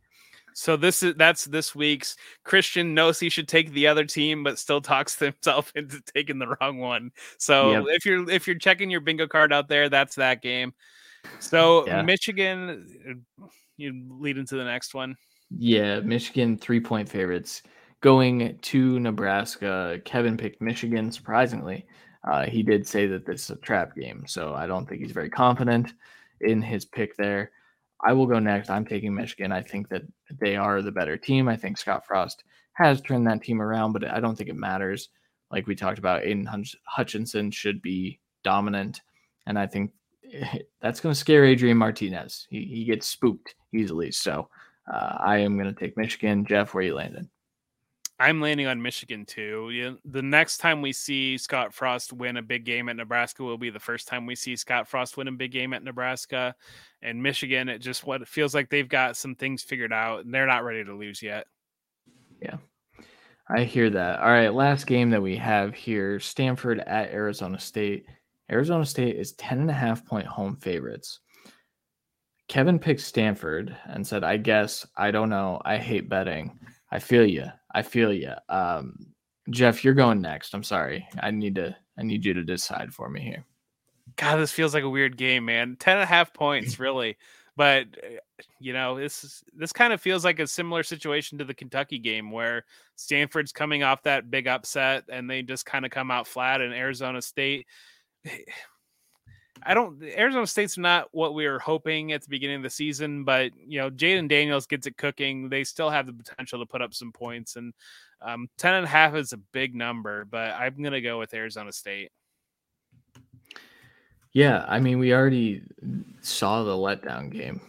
So 0.55 0.77
this 0.77 1.03
is 1.03 1.15
that's 1.17 1.45
this 1.45 1.75
week's 1.75 2.17
Christian 2.45 2.95
knows 2.95 3.19
he 3.19 3.29
should 3.29 3.49
take 3.49 3.73
the 3.73 3.89
other 3.89 4.05
team, 4.05 4.45
but 4.45 4.59
still 4.59 4.81
talks 4.81 5.19
himself 5.19 5.73
into 5.75 6.01
taking 6.15 6.39
the 6.39 6.57
wrong 6.61 6.79
one. 6.79 7.11
So 7.39 7.73
yep. 7.73 7.85
if 7.89 8.07
you're 8.07 8.29
if 8.31 8.47
you're 8.47 8.59
checking 8.59 8.91
your 8.91 9.01
bingo 9.01 9.27
card 9.27 9.53
out 9.53 9.69
there, 9.69 9.89
that's 9.89 10.15
that 10.15 10.41
game. 10.41 10.73
So 11.41 11.87
yeah. 11.87 12.03
Michigan, 12.03 13.25
you 13.77 14.07
lead 14.09 14.39
into 14.39 14.57
the 14.57 14.65
next 14.65 14.95
one. 14.95 15.17
Yeah, 15.51 16.01
Michigan 16.01 16.57
three 16.57 16.81
point 16.81 17.09
favorites 17.09 17.63
going 18.01 18.59
to 18.59 19.01
Nebraska. 19.01 20.01
Kevin 20.05 20.37
picked 20.37 20.61
Michigan, 20.61 21.11
surprisingly. 21.11 21.87
Uh, 22.23 22.47
he 22.47 22.63
did 22.63 22.87
say 22.87 23.07
that 23.07 23.27
this 23.27 23.45
is 23.45 23.51
a 23.51 23.57
trap 23.57 23.95
game, 23.97 24.25
so 24.27 24.55
I 24.55 24.67
don't 24.67 24.89
think 24.89 25.03
he's 25.03 25.13
very 25.13 25.31
confident 25.31 25.93
in 26.41 26.63
his 26.63 26.85
pick 26.85 27.17
there. 27.17 27.51
I 28.03 28.13
will 28.13 28.27
go 28.27 28.39
next. 28.39 28.71
I'm 28.71 28.85
taking 28.85 29.15
Michigan. 29.15 29.53
I 29.53 29.63
think 29.63 29.89
that 29.89 30.03
they 30.41 30.57
are 30.57 30.83
the 30.83 30.93
better 30.93 31.17
team. 31.17 31.49
I 31.49 31.57
think 31.57 31.79
Scott 31.79 32.07
Frost 32.07 32.45
has 32.75 33.01
turned 33.01 33.27
that 33.27 33.43
team 33.43 33.63
around, 33.63 33.93
but 33.93 34.05
I 34.09 34.21
don't 34.21 34.37
think 34.37 34.51
it 34.51 34.57
matters. 34.57 35.09
Like 35.51 35.67
we 35.67 35.75
talked 35.75 35.99
about, 35.99 36.25
Aidan 36.25 36.49
Hutchinson 36.87 37.51
should 37.51 37.81
be 37.81 38.21
dominant, 38.43 39.01
and 39.47 39.59
I 39.59 39.67
think 39.67 39.93
that's 40.81 41.01
going 41.01 41.13
to 41.13 41.19
scare 41.19 41.45
Adrian 41.45 41.77
Martinez. 41.77 42.47
He, 42.51 42.65
he 42.65 42.85
gets 42.85 43.07
spooked 43.07 43.55
easily. 43.73 44.11
So 44.11 44.49
uh, 44.93 45.17
I 45.21 45.39
am 45.39 45.57
going 45.57 45.73
to 45.73 45.79
take 45.79 45.97
Michigan. 45.97 46.45
Jeff, 46.45 46.75
where 46.75 46.85
you 46.85 46.95
landing? 46.95 47.29
I'm 48.21 48.41
landing 48.41 48.67
on 48.67 48.81
Michigan 48.81 49.25
too. 49.27 49.71
You 49.71 49.99
the 50.05 50.23
next 50.23 50.59
time 50.59 50.81
we 50.81 50.93
see 50.93 51.37
Scott 51.37 51.75
Frost 51.75 52.13
win 52.13 52.37
a 52.37 52.43
big 52.43 52.65
game 52.65 52.89
at 52.89 52.97
Nebraska 52.97 53.43
will 53.43 53.59
be 53.59 53.71
the 53.71 53.81
first 53.81 54.07
time 54.07 54.25
we 54.25 54.37
see 54.37 54.55
Scott 54.55 54.87
Frost 54.87 55.17
win 55.17 55.29
a 55.29 55.33
big 55.33 55.51
game 55.51 55.73
at 55.73 55.83
Nebraska. 55.83 56.55
And 57.03 57.23
Michigan, 57.23 57.69
it 57.69 57.79
just 57.79 58.07
what 58.07 58.23
it 58.23 58.29
feels 58.29 58.55
like 58.55 58.71
they've 58.71 58.89
got 58.89 59.17
some 59.17 59.35
things 59.35 59.63
figured 59.63 59.93
out 59.93 60.25
and 60.25 60.33
they're 60.33 60.47
not 60.47 60.65
ready 60.65 60.85
to 60.85 60.95
lose 60.95 61.23
yet. 61.23 61.47
Yeah. 62.41 62.57
I 63.49 63.65
hear 63.65 63.91
that. 63.91 64.21
All 64.21 64.31
right, 64.31 64.55
last 64.55 64.87
game 64.87 65.11
that 65.11 65.21
we 65.21 65.37
have 65.37 65.75
here 65.75 66.19
Stanford 66.19 66.81
at 66.81 67.11
Arizona 67.11 67.59
State. 67.59 68.07
Arizona 68.51 68.87
State 68.87 69.17
is 69.17 69.33
10 69.33 69.61
and 69.61 69.71
a 69.71 69.75
half 69.75 70.07
point 70.07 70.27
home 70.27 70.57
favorites. 70.57 71.21
Kevin 72.49 72.79
picked 72.79 73.01
Stanford 73.01 73.77
and 73.87 74.07
said, 74.07 74.23
I 74.23 74.37
guess, 74.37 74.87
I 74.97 75.11
don't 75.11 75.31
know. 75.31 75.61
I 75.65 75.79
hate 75.79 76.09
betting. 76.09 76.59
I 76.95 77.01
feel 77.01 77.27
you. 77.27 77.47
I 77.75 77.83
feel 77.83 78.13
you. 78.13 78.31
Um, 78.49 78.95
Jeff, 79.51 79.83
you're 79.83 79.95
going 79.95 80.21
next. 80.21 80.55
I'm 80.55 80.63
sorry. 80.63 81.05
I 81.21 81.33
need 81.33 81.57
to, 81.57 81.77
I 81.99 82.05
need 82.05 82.25
you 82.25 82.35
to 82.35 82.45
decide 82.45 82.95
for 82.95 83.11
me 83.11 83.21
here. 83.21 83.45
God, 84.15 84.37
this 84.37 84.53
feels 84.53 84.75
like 84.75 84.85
a 84.85 84.89
weird 84.89 85.17
game, 85.17 85.45
man. 85.45 85.77
10 85.81 85.95
and 85.97 86.05
a 86.05 86.07
half 86.07 86.33
points, 86.33 86.79
really. 86.79 87.17
But 87.57 87.87
eh, 88.01 88.19
you 88.61 88.73
know, 88.73 88.97
this 88.97 89.25
is, 89.25 89.43
this 89.53 89.73
kind 89.73 89.93
of 89.93 90.01
feels 90.01 90.25
like 90.25 90.39
a 90.39 90.47
similar 90.47 90.85
situation 90.85 91.37
to 91.39 91.45
the 91.45 91.53
Kentucky 91.53 91.99
game 91.99 92.31
where 92.31 92.65
Stanford's 92.95 93.51
coming 93.51 93.83
off 93.83 94.05
that 94.05 94.31
big 94.31 94.47
upset 94.47 95.03
and 95.09 95.29
they 95.29 95.43
just 95.43 95.67
kind 95.67 95.85
of 95.85 95.91
come 95.91 96.13
out 96.13 96.29
flat 96.29 96.61
and 96.61 96.73
Arizona 96.73 97.21
State 97.21 97.67
eh, 98.25 98.39
I 99.67 99.75
don't. 99.75 100.03
Arizona 100.03 100.47
State's 100.47 100.77
not 100.77 101.09
what 101.13 101.35
we 101.35 101.47
were 101.47 101.59
hoping 101.59 102.13
at 102.13 102.23
the 102.23 102.29
beginning 102.29 102.57
of 102.57 102.63
the 102.63 102.71
season, 102.71 103.25
but 103.25 103.53
you 103.67 103.79
know, 103.79 103.91
Jayden 103.91 104.29
Daniels 104.29 104.67
gets 104.67 104.87
it 104.87 104.97
cooking. 104.97 105.49
They 105.49 105.65
still 105.65 105.91
have 105.91 106.07
the 106.07 106.13
potential 106.13 106.59
to 106.61 106.67
put 106.67 106.83
up 106.83 106.93
some 106.93 107.13
points, 107.13 107.57
and 107.57 107.73
um, 108.21 108.49
10 108.59 108.75
and 108.75 108.85
a 108.85 108.89
half 108.89 109.15
is 109.15 109.33
a 109.33 109.37
big 109.37 109.75
number, 109.75 110.25
but 110.25 110.53
I'm 110.53 110.83
gonna 110.83 111.01
go 111.01 111.19
with 111.19 111.35
Arizona 111.35 111.73
State. 111.73 112.11
Yeah, 114.33 114.65
I 114.69 114.81
mean, 114.81 114.99
we 114.99 115.15
already 115.15 115.63
saw 116.21 116.65
the 116.65 116.73
letdown 116.73 117.31
game 117.31 117.61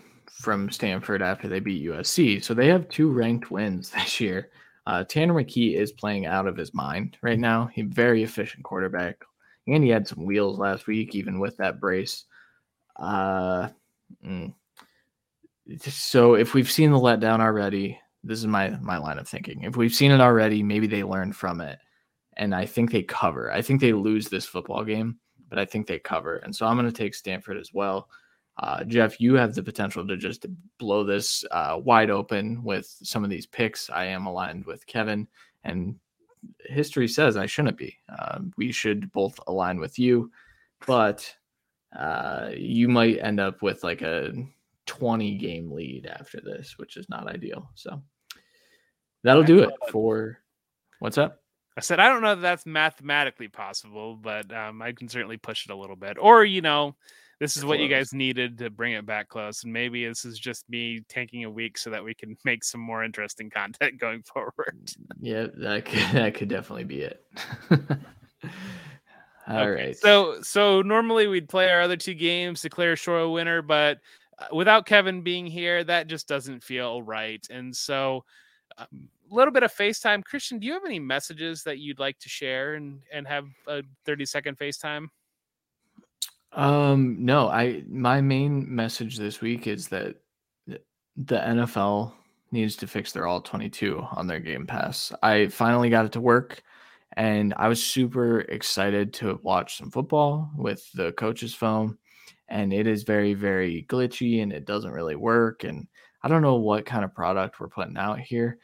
from 0.42 0.72
Stanford 0.72 1.22
after 1.22 1.48
they 1.48 1.60
beat 1.60 1.86
USC, 1.86 2.44
so 2.44 2.54
they 2.54 2.68
have 2.68 2.90
two 2.90 3.12
ranked 3.12 3.52
wins 3.52 3.90
this 3.96 4.20
year. 4.20 4.50
Uh, 4.88 5.04
Tanner 5.04 5.34
McKee 5.34 5.76
is 5.76 5.92
playing 5.92 6.26
out 6.26 6.48
of 6.48 6.58
his 6.58 6.74
mind 6.74 7.18
right 7.22 7.40
now. 7.40 7.70
He's 7.74 7.86
very 7.88 8.24
efficient 8.24 8.64
quarterback, 8.64 9.18
and 9.68 9.84
he 9.84 9.90
had 9.90 10.08
some 10.08 10.26
wheels 10.26 10.60
last 10.60 10.88
week, 10.88 11.16
even 11.16 11.40
with 11.40 11.58
that 11.58 11.80
brace. 11.80 12.26
Uh, 12.96 13.70
mm. 14.26 14.54
So 15.80 16.36
if 16.36 16.54
we've 16.54 16.70
seen 16.70 16.92
the 16.92 16.98
letdown 17.00 17.40
already, 17.40 18.00
this 18.24 18.40
is 18.40 18.48
my 18.48 18.70
my 18.82 18.98
line 18.98 19.20
of 19.20 19.28
thinking. 19.28 19.64
If 19.64 19.78
we've 19.78 19.94
seen 19.94 20.12
it 20.12 20.22
already, 20.22 20.64
maybe 20.64 20.88
they 20.88 21.04
learned 21.04 21.36
from 21.36 21.62
it, 21.62 21.80
and 22.38 22.54
I 22.54 22.66
think 22.66 22.92
they 22.92 23.04
cover. 23.04 23.52
I 23.52 23.62
think 23.62 23.82
they 23.82 23.94
lose 23.94 24.28
this 24.28 24.46
football 24.46 24.84
game, 24.84 25.18
but 25.50 25.60
I 25.60 25.66
think 25.66 25.88
they 25.88 26.00
cover. 26.00 26.38
And 26.38 26.56
so 26.56 26.66
I'm 26.66 26.78
going 26.78 26.92
to 26.92 26.96
take 26.96 27.16
Stanford 27.16 27.58
as 27.58 27.74
well. 27.74 28.10
Uh, 28.58 28.84
Jeff, 28.86 29.20
you 29.20 29.34
have 29.36 29.54
the 29.54 29.64
potential 29.64 30.08
to 30.08 30.16
just 30.16 30.46
blow 30.80 31.04
this 31.04 31.44
uh, 31.52 31.80
wide 31.84 32.10
open 32.10 32.64
with 32.64 32.88
some 33.04 33.24
of 33.24 33.30
these 33.30 33.46
picks. 33.46 33.90
I 33.90 34.06
am 34.06 34.28
aligned 34.28 34.66
with 34.66 34.86
Kevin, 34.86 35.28
and 35.64 35.96
history 36.66 37.08
says 37.08 37.38
I 37.38 37.46
shouldn't 37.46 37.78
be. 37.78 37.98
Uh, 38.10 38.40
we 38.58 38.72
should 38.72 39.12
both 39.12 39.40
align 39.48 39.80
with 39.80 40.00
you, 40.00 40.32
but 40.86 41.34
uh, 41.98 42.50
you 42.56 42.88
might 42.88 43.20
end 43.20 43.40
up 43.40 43.62
with 43.62 43.84
like 43.84 44.02
a 44.02 44.32
20 44.86 45.36
game 45.36 45.72
lead 45.72 46.06
after 46.06 46.40
this, 46.42 46.78
which 46.78 46.98
is 46.98 47.10
not 47.10 47.28
ideal. 47.28 47.70
So 47.76 48.02
that'll 49.24 49.44
do 49.44 49.60
it 49.60 49.74
for 49.92 50.40
what's 51.00 51.18
up. 51.18 51.42
I 51.78 51.82
said 51.82 52.00
I 52.00 52.08
don't 52.08 52.22
know 52.22 52.36
that 52.36 52.42
that's 52.42 52.66
mathematically 52.66 53.50
possible, 53.50 54.16
but 54.16 54.54
um, 54.54 54.82
I 54.82 54.94
can 54.94 55.10
certainly 55.10 55.38
push 55.38 55.66
it 55.66 55.74
a 55.74 55.76
little 55.76 55.98
bit. 55.98 56.18
Or 56.20 56.46
you 56.46 56.62
know, 56.62 56.96
this 57.40 57.58
is 57.58 57.66
what 57.66 57.80
you 57.80 57.88
guys 57.88 58.14
needed 58.14 58.58
to 58.60 58.70
bring 58.70 58.94
it 58.94 59.06
back 59.06 59.28
close. 59.30 59.64
And 59.64 59.74
maybe 59.74 60.08
this 60.08 60.24
is 60.26 60.40
just 60.40 60.70
me 60.70 61.02
taking 61.10 61.44
a 61.44 61.50
week 61.50 61.78
so 61.78 61.90
that 61.90 62.04
we 62.04 62.14
can 62.14 62.38
make 62.46 62.64
some 62.64 62.82
more 62.82 63.04
interesting 63.04 63.50
content 63.50 63.98
going 64.00 64.24
forward. 64.24 64.92
Yeah, 65.20 65.48
that 65.58 65.86
could, 65.86 66.00
that 66.14 66.34
could 66.36 66.50
definitely 66.50 66.86
be 66.86 67.02
it. 67.02 67.26
All 69.48 69.58
okay, 69.60 69.86
right. 69.86 69.98
So 69.98 70.42
so 70.42 70.82
normally 70.82 71.28
we'd 71.28 71.50
play 71.50 71.70
our 71.70 71.82
other 71.82 71.98
two 71.98 72.16
games, 72.16 72.62
declare 72.62 72.94
a 72.94 72.96
show 72.96 73.18
a 73.18 73.30
winner, 73.30 73.62
but 73.62 74.00
uh, 74.40 74.48
without 74.52 74.88
Kevin 74.88 75.22
being 75.22 75.46
here, 75.46 75.84
that 75.84 76.08
just 76.08 76.28
doesn't 76.28 76.64
feel 76.64 77.04
right. 77.04 77.46
And 77.52 77.76
so 77.76 78.24
a 78.78 78.84
um, 78.84 79.10
little 79.30 79.54
bit 79.54 79.64
of 79.64 79.72
FaceTime. 79.72 80.24
Christian, 80.24 80.58
do 80.58 80.66
you 80.66 80.74
have 80.74 80.86
any 80.86 81.00
messages 81.00 81.64
that 81.64 81.78
you'd 81.78 82.00
like 82.00 82.18
to 82.20 82.30
share 82.30 82.74
and 82.74 83.02
and 83.14 83.28
have 83.28 83.46
a 83.68 83.84
30 84.06 84.26
second 84.26 84.58
FaceTime? 84.58 85.10
Um, 86.56 87.18
no, 87.20 87.50
I 87.50 87.84
my 87.88 88.22
main 88.22 88.74
message 88.74 89.18
this 89.18 89.42
week 89.42 89.68
is 89.68 89.90
that 89.90 90.16
the 90.68 90.80
NFL 91.38 92.14
needs 92.52 92.76
to 92.78 92.88
fix 92.88 93.12
their 93.12 93.28
all 93.28 93.42
22 93.42 94.06
on 94.12 94.28
their 94.28 94.40
game 94.40 94.66
pass. 94.66 95.12
I 95.22 95.48
finally 95.48 95.90
got 95.90 96.06
it 96.06 96.12
to 96.14 96.22
work 96.22 96.64
and 97.18 97.54
I 97.58 97.68
was 97.68 97.84
super 97.86 98.42
excited 98.42 99.14
to 99.16 99.40
watch 99.44 99.78
some 99.78 99.92
football 99.92 100.50
with 100.58 100.90
the 100.94 101.12
coach's 101.14 101.54
phone 101.54 101.98
and 102.48 102.74
it 102.74 102.88
is 102.88 103.04
very 103.04 103.34
very 103.34 103.86
glitchy 103.90 104.42
and 104.42 104.52
it 104.54 104.66
doesn't 104.66 104.92
really 104.92 105.16
work 105.16 105.64
and 105.64 105.88
i 106.24 106.28
don't 106.28 106.42
know 106.42 106.56
what 106.56 106.86
kind 106.86 107.04
of 107.04 107.14
product 107.14 107.60
we're 107.60 107.68
putting 107.68 107.98
out 107.98 108.20
here 108.20 108.58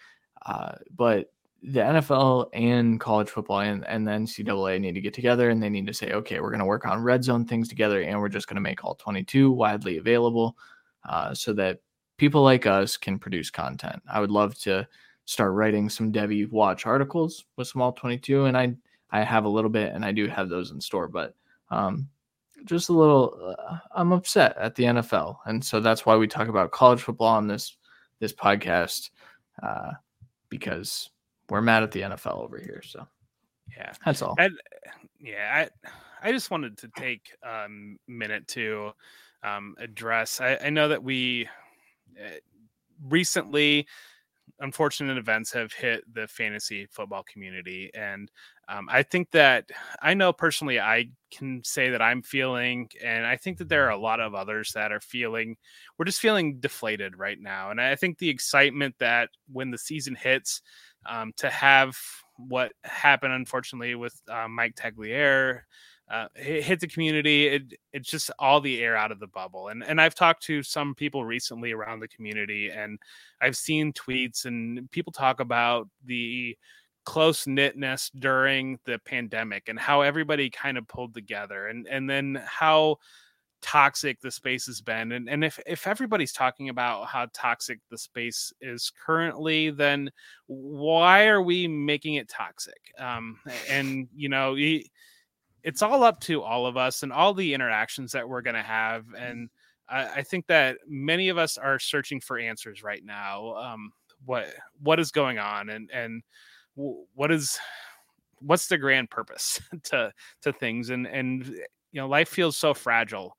uh, 0.45 0.73
but 0.95 1.31
the 1.64 1.80
nfl 1.80 2.49
and 2.53 2.99
college 2.99 3.30
football 3.30 3.59
and, 3.59 3.86
and 3.88 4.07
the 4.07 4.12
ncaa 4.12 4.82
need 4.82 4.93
to 4.95 5.01
get 5.01 5.14
together 5.14 5.49
and 5.49 5.62
they 5.62 5.70
need 5.70 5.86
to 5.86 5.93
say 5.93 6.12
okay 6.12 6.39
we're 6.39 6.49
going 6.49 6.59
to 6.59 6.66
work 6.66 6.88
on 6.88 7.03
red 7.03 7.24
zone 7.24 7.45
things 7.45 7.68
together 7.68 8.01
and 8.01 8.20
we're 8.20 8.30
just 8.30 8.47
going 8.47 8.55
to 8.55 8.62
make 8.62 8.84
all 8.84 8.95
22 8.95 9.51
widely 9.51 9.97
available 9.97 10.57
uh, 11.07 11.34
so 11.34 11.53
that 11.53 11.80
people 12.18 12.43
like 12.43 12.68
us 12.68 12.97
can 12.97 13.18
produce 13.18 13.49
content. 13.49 13.99
I 14.07 14.20
would 14.20 14.30
love 14.30 14.55
to 14.59 14.88
start 15.26 15.53
writing 15.53 15.89
some 15.89 16.12
devy 16.12 16.49
watch 16.51 16.86
articles 16.86 17.45
with 17.57 17.68
some 17.68 17.82
all 17.82 17.93
22 17.93 18.45
and 18.45 18.57
i 18.57 18.74
i 19.12 19.24
have 19.24 19.45
a 19.45 19.49
little 19.49 19.70
bit 19.70 19.93
and 19.93 20.03
i 20.03 20.12
do 20.12 20.28
have 20.28 20.49
those 20.49 20.72
in 20.72 20.82
store 20.82 21.07
but 21.07 21.36
um, 21.70 22.09
just 22.66 22.89
a 22.89 22.93
little 22.93 23.55
uh, 23.57 23.78
i'm 23.95 24.12
upset 24.12 24.57
at 24.57 24.76
the 24.76 24.84
nfl 24.84 25.38
and 25.45 25.64
so 25.64 25.80
that's 25.80 26.05
why 26.05 26.16
we 26.16 26.28
talk 26.28 26.47
about 26.47 26.72
college 26.72 27.01
football 27.01 27.28
on 27.28 27.47
this 27.47 27.78
this 28.20 28.34
podcast 28.34 29.12
uh, 29.64 29.91
because 30.49 31.11
we're 31.51 31.61
mad 31.61 31.83
at 31.83 31.91
the 31.91 32.01
nfl 32.01 32.41
over 32.41 32.57
here 32.57 32.81
so 32.83 33.05
yeah. 33.77 33.91
that's 34.05 34.21
all. 34.21 34.35
And 34.39 34.53
yeah 35.19 35.67
i 36.23 36.27
i 36.27 36.31
just 36.31 36.49
wanted 36.49 36.77
to 36.79 36.89
take 36.97 37.31
a 37.43 37.67
minute 38.07 38.47
to 38.49 38.91
um, 39.43 39.75
address 39.79 40.39
I, 40.39 40.57
I 40.63 40.69
know 40.69 40.87
that 40.87 41.03
we 41.03 41.47
uh, 42.17 42.37
recently 43.07 43.87
unfortunate 44.61 45.17
events 45.17 45.51
have 45.51 45.73
hit 45.73 46.03
the 46.13 46.27
fantasy 46.27 46.85
football 46.91 47.23
community. 47.23 47.89
And 47.93 48.31
um, 48.69 48.87
i 48.89 49.03
think 49.03 49.31
that 49.31 49.69
i 50.01 50.13
know 50.13 50.31
personally 50.31 50.79
i 50.79 51.09
can 51.31 51.61
say 51.63 51.89
that 51.89 52.01
i'm 52.01 52.21
feeling 52.21 52.87
and 53.03 53.25
i 53.25 53.35
think 53.35 53.57
that 53.57 53.67
there 53.67 53.85
are 53.85 53.91
a 53.91 53.97
lot 53.97 54.19
of 54.19 54.33
others 54.33 54.71
that 54.73 54.91
are 54.91 54.99
feeling 55.01 55.57
we're 55.97 56.05
just 56.05 56.21
feeling 56.21 56.59
deflated 56.59 57.17
right 57.17 57.39
now. 57.39 57.71
And 57.71 57.81
i 57.81 57.95
think 57.95 58.17
the 58.17 58.29
excitement 58.29 58.95
that 58.99 59.29
when 59.51 59.71
the 59.71 59.77
season 59.77 60.15
hits 60.15 60.61
um, 61.05 61.31
to 61.37 61.49
have 61.49 61.97
what 62.37 62.71
happened 62.83 63.33
unfortunately 63.33 63.95
with 63.95 64.19
uh, 64.29 64.47
mike 64.47 64.75
tagliere 64.75 65.61
uh, 66.11 66.27
hit 66.35 66.81
the 66.81 66.87
community. 66.87 67.47
It, 67.47 67.73
it's 67.93 68.09
just 68.09 68.31
all 68.37 68.59
the 68.59 68.83
air 68.83 68.97
out 68.97 69.13
of 69.13 69.19
the 69.19 69.27
bubble. 69.27 69.69
And 69.69 69.81
and 69.81 70.01
I've 70.01 70.13
talked 70.13 70.43
to 70.43 70.61
some 70.61 70.93
people 70.93 71.23
recently 71.23 71.71
around 71.71 72.01
the 72.01 72.07
community, 72.09 72.69
and 72.69 72.99
I've 73.39 73.55
seen 73.55 73.93
tweets 73.93 74.43
and 74.43 74.91
people 74.91 75.13
talk 75.13 75.39
about 75.39 75.87
the 76.05 76.57
close 77.05 77.47
knitness 77.47 78.11
during 78.19 78.77
the 78.85 78.99
pandemic 79.05 79.69
and 79.69 79.79
how 79.79 80.01
everybody 80.01 80.49
kind 80.49 80.77
of 80.77 80.87
pulled 80.87 81.13
together, 81.13 81.67
and 81.67 81.87
and 81.87 82.09
then 82.09 82.43
how 82.45 82.97
toxic 83.62 84.20
the 84.22 84.32
space 84.32 84.66
has 84.66 84.82
been 84.82 85.12
and, 85.12 85.30
and 85.30 85.43
if 85.43 85.59
if 85.66 85.86
everybody's 85.86 86.34
talking 86.34 86.70
about 86.70 87.05
how 87.05 87.28
toxic 87.34 87.80
the 87.89 87.97
space 87.97 88.51
is 88.62 88.91
currently 89.05 89.70
then 89.70 90.09
why 90.47 91.28
are 91.28 91.41
we 91.41 91.68
making 91.68 92.16
it 92.16 92.28
toxic? 92.28 92.91
Um 92.97 93.38
and 93.70 94.07
you 94.16 94.30
know 94.30 94.55
it's 95.64 95.82
all 95.82 96.03
up 96.03 96.20
to 96.22 96.41
all 96.41 96.66
of 96.66 96.76
us 96.76 97.03
and 97.03 97.14
all 97.14 97.34
the 97.34 97.53
interactions 97.53 98.12
that 98.12 98.28
we're 98.28 98.41
going 98.41 98.55
to 98.55 98.64
have 98.64 99.05
and 99.18 99.49
I, 99.88 100.07
I, 100.07 100.24
think 100.24 100.47
that 100.47 100.78
many 100.88 101.30
of 101.30 101.38
us 101.38 101.57
are 101.57 101.78
searching 101.78 102.20
for 102.22 102.39
answers 102.39 102.82
right 102.82 103.03
now 103.03 103.53
um, 103.55 103.91
what 104.26 104.47
what 104.82 104.99
is 104.99 105.12
going 105.12 105.38
on 105.38 105.70
and 105.70 105.89
and 105.93 106.24
what 106.76 107.32
is 107.32 107.59
what's 108.39 108.68
the 108.68 108.78
grand 108.78 109.09
purpose 109.09 109.59
to 109.84 110.12
to 110.41 110.53
things 110.53 110.89
and 110.89 111.05
and 111.07 111.45
you 111.45 112.01
know 112.01 112.07
life 112.07 112.30
feels 112.30 112.57
so 112.57 112.74
fragile 112.74 113.36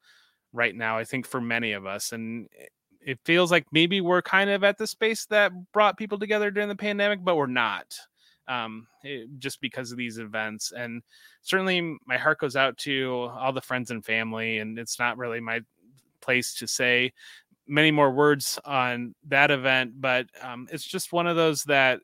right 0.53 0.75
now 0.75 0.99
i 0.99 1.05
think 1.05 1.27
for 1.27 1.41
many 1.41 1.73
of 1.73 1.87
us 1.87 2.13
and 2.13 2.49
it 3.05 3.19
feels 3.25 3.51
like 3.51 3.67
maybe 3.73 4.01
we're 4.01 4.23
kind 4.23 4.49
of 4.49 4.63
at 4.63 4.79
the 4.79 4.87
space 4.87 5.27
that 5.27 5.53
brought 5.73 5.97
people 5.97 6.19
together 6.19 6.51
during 6.51 6.69
the 6.69 6.77
pandemic 6.77 7.23
but 7.25 7.37
we're 7.37 7.47
not 7.47 7.87
um, 8.49 8.87
it, 9.03 9.29
just 9.39 9.61
because 9.61 9.93
of 9.93 9.99
these 9.99 10.19
events. 10.19 10.73
And 10.73 11.03
certainly 11.43 11.97
my 12.07 12.19
heart 12.19 12.39
goes 12.39 12.57
out 12.57 12.77
to 12.79 13.31
all 13.35 13.53
the 13.53 13.61
friends 13.61 13.91
and 13.91 14.05
family. 14.05 14.59
And 14.59 14.79
it's 14.79 14.99
not 14.99 15.19
really 15.19 15.41
my 15.41 15.61
place 16.21 16.55
to 16.57 16.67
say 16.67 17.13
many 17.67 17.91
more 17.91 18.11
words 18.11 18.59
on 18.65 19.15
that 19.29 19.51
event, 19.51 20.01
but 20.01 20.27
um, 20.43 20.69
it's 20.71 20.85
just 20.85 21.13
one 21.13 21.27
of 21.27 21.37
those 21.37 21.63
that 21.65 22.01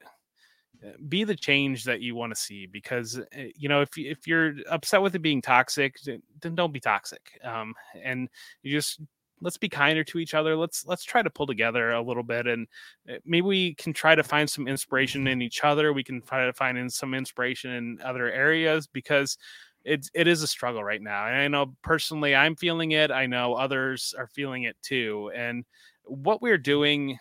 be 1.09 1.24
the 1.24 1.35
change 1.35 1.85
that 1.85 2.01
you 2.01 2.14
want 2.14 2.35
to 2.35 2.41
see 2.41 2.66
because 2.66 3.20
eh, 3.33 3.49
you 3.57 3.68
know 3.68 3.81
if 3.81 3.91
if 3.97 4.26
you're 4.26 4.55
upset 4.70 5.03
with 5.03 5.14
it 5.14 5.22
being 5.22 5.43
toxic 5.43 5.97
then 6.41 6.55
don't 6.55 6.72
be 6.72 6.81
toxic 6.81 7.39
um, 7.43 7.74
and 8.03 8.29
you 8.62 8.72
just 8.72 9.01
let's 9.41 9.57
be 9.57 9.68
kinder 9.68 10.05
to 10.05 10.18
each 10.18 10.35
other 10.35 10.57
let's 10.57 10.87
let's 10.87 11.05
try 11.05 11.22
to 11.22 11.31
pull 11.31 11.47
together 11.47 11.93
a 11.93 12.03
little 12.03 12.22
bit 12.22 12.47
and 12.47 12.66
eh, 13.09 13.18
maybe 13.24 13.47
we 13.47 13.74
can 13.74 13.93
try 13.93 14.14
to 14.14 14.22
find 14.22 14.49
some 14.49 14.68
inspiration 14.68 15.26
in 15.26 15.43
each 15.43 15.64
other 15.64 15.93
we 15.93 16.05
can 16.05 16.22
try 16.22 16.47
to 16.47 16.53
find 16.53 16.79
in 16.79 16.89
some 16.89 17.14
inspiration 17.14 17.72
in 17.72 17.99
other 18.05 18.31
areas 18.31 18.87
because 18.87 19.37
it, 19.85 20.09
it 20.12 20.26
is 20.26 20.43
a 20.43 20.47
struggle 20.47 20.85
right 20.85 21.03
now 21.03 21.26
and 21.26 21.37
i 21.37 21.49
know 21.49 21.74
personally 21.83 22.35
i'm 22.35 22.55
feeling 22.55 22.93
it 22.93 23.11
i 23.11 23.26
know 23.26 23.55
others 23.55 24.14
are 24.16 24.26
feeling 24.29 24.64
it 24.64 24.76
too 24.83 25.31
and 25.35 25.64
what 26.05 26.43
we're 26.43 26.59
doing 26.59 27.18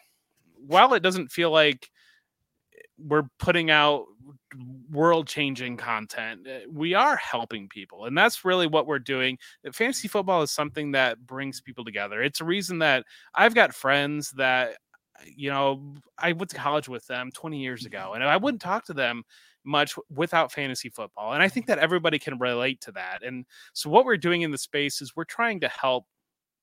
while 0.66 0.93
it 0.93 1.03
doesn't 1.03 1.32
feel 1.32 1.51
like 1.51 1.89
we're 3.00 3.24
putting 3.39 3.70
out 3.72 4.06
world 4.89 5.28
changing 5.28 5.78
content. 5.78 6.48
Eh, 6.48 6.62
we 6.72 6.93
are 6.93 7.16
helping 7.18 7.68
people. 7.68 8.06
And 8.06 8.18
that's 8.18 8.45
really 8.45 8.68
what 8.68 8.88
we're 8.88 9.00
doing. 9.00 9.38
Fantasy 9.72 10.08
football 10.08 10.41
is 10.41 10.52
something 10.52 10.91
that 10.91 11.26
brings 11.26 11.62
people 11.62 11.86
together. 11.86 12.22
It's 12.22 12.41
a 12.41 12.45
reason 12.45 12.80
that 12.80 13.06
I've 13.36 13.56
got 13.56 13.74
friends 13.74 14.32
that, 14.32 14.78
you 15.26 15.50
know, 15.50 15.95
I 16.18 16.32
went 16.34 16.50
to 16.52 16.56
college 16.58 16.88
with 16.88 17.06
them 17.08 17.32
20 17.34 17.60
years 17.60 17.86
ago, 17.86 18.14
and 18.14 18.24
I 18.24 18.38
wouldn't 18.38 18.62
talk 18.62 18.86
to 18.86 18.93
them 18.93 19.24
much 19.64 19.95
without 20.10 20.52
fantasy 20.52 20.89
football. 20.89 21.34
And 21.34 21.43
I 21.43 21.50
think 21.50 21.66
that 21.68 21.80
everybody 21.80 22.20
can 22.20 22.38
relate 22.39 22.82
to 22.82 22.91
that. 22.93 23.24
And 23.24 23.45
so, 23.74 23.89
what 23.89 24.06
we're 24.06 24.18
doing 24.18 24.43
in 24.43 24.52
the 24.52 24.58
space 24.58 25.02
is 25.02 25.16
we're 25.16 25.26
trying 25.26 25.60
to 25.62 25.68
help 25.70 26.06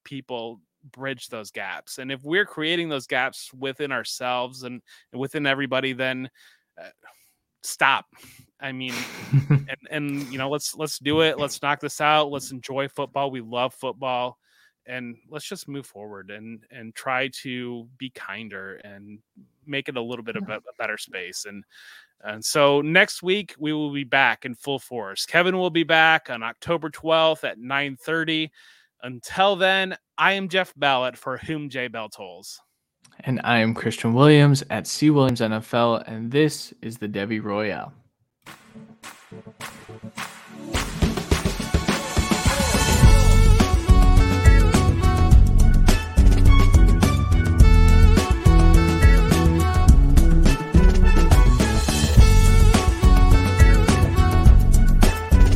people 0.04 0.60
bridge 0.92 1.28
those 1.28 1.50
gaps. 1.50 1.98
And 1.98 2.10
if 2.12 2.22
we're 2.22 2.46
creating 2.46 2.88
those 2.88 3.06
gaps 3.06 3.50
within 3.54 3.92
ourselves 3.92 4.62
and, 4.62 4.82
within 5.12 5.46
everybody, 5.46 5.92
then 5.92 6.30
uh, 6.80 6.88
stop. 7.62 8.06
I 8.60 8.72
mean, 8.72 8.94
and, 9.50 9.78
and 9.90 10.22
you 10.32 10.38
know, 10.38 10.48
let's 10.48 10.74
let's 10.74 10.98
do 10.98 11.22
it. 11.22 11.38
Let's 11.38 11.60
knock 11.62 11.80
this 11.80 12.00
out. 12.00 12.30
Let's 12.30 12.50
enjoy 12.50 12.88
football. 12.88 13.30
We 13.30 13.40
love 13.40 13.74
football, 13.74 14.38
and 14.86 15.16
let's 15.28 15.46
just 15.46 15.68
move 15.68 15.86
forward 15.86 16.30
and 16.30 16.64
and 16.70 16.94
try 16.94 17.28
to 17.42 17.88
be 17.98 18.10
kinder 18.10 18.76
and 18.84 19.18
make 19.66 19.88
it 19.88 19.96
a 19.96 20.02
little 20.02 20.24
bit 20.24 20.36
of 20.36 20.48
a, 20.48 20.56
a 20.56 20.74
better 20.78 20.98
space. 20.98 21.44
And 21.46 21.64
and 22.22 22.42
so 22.44 22.80
next 22.80 23.22
week 23.22 23.54
we 23.58 23.72
will 23.72 23.92
be 23.92 24.04
back 24.04 24.44
in 24.44 24.54
full 24.54 24.78
force. 24.78 25.26
Kevin 25.26 25.58
will 25.58 25.70
be 25.70 25.84
back 25.84 26.30
on 26.30 26.42
October 26.42 26.90
12th 26.90 27.44
at 27.44 27.58
9 27.58 27.96
30. 27.96 28.50
Until 29.02 29.56
then, 29.56 29.96
I 30.16 30.34
am 30.34 30.48
Jeff 30.48 30.72
Ballett 30.76 31.16
for 31.16 31.38
Whom 31.38 31.68
J 31.68 31.88
Bell 31.88 32.08
Tolls. 32.08 32.60
And 33.20 33.40
I 33.42 33.58
am 33.58 33.74
Christian 33.74 34.14
Williams 34.14 34.62
at 34.70 34.86
C 34.86 35.10
Williams 35.10 35.40
NFL, 35.40 36.04
and 36.06 36.30
this 36.30 36.72
is 36.82 36.98
the 36.98 37.08
Devy 37.08 37.42
Royale. 37.42 37.92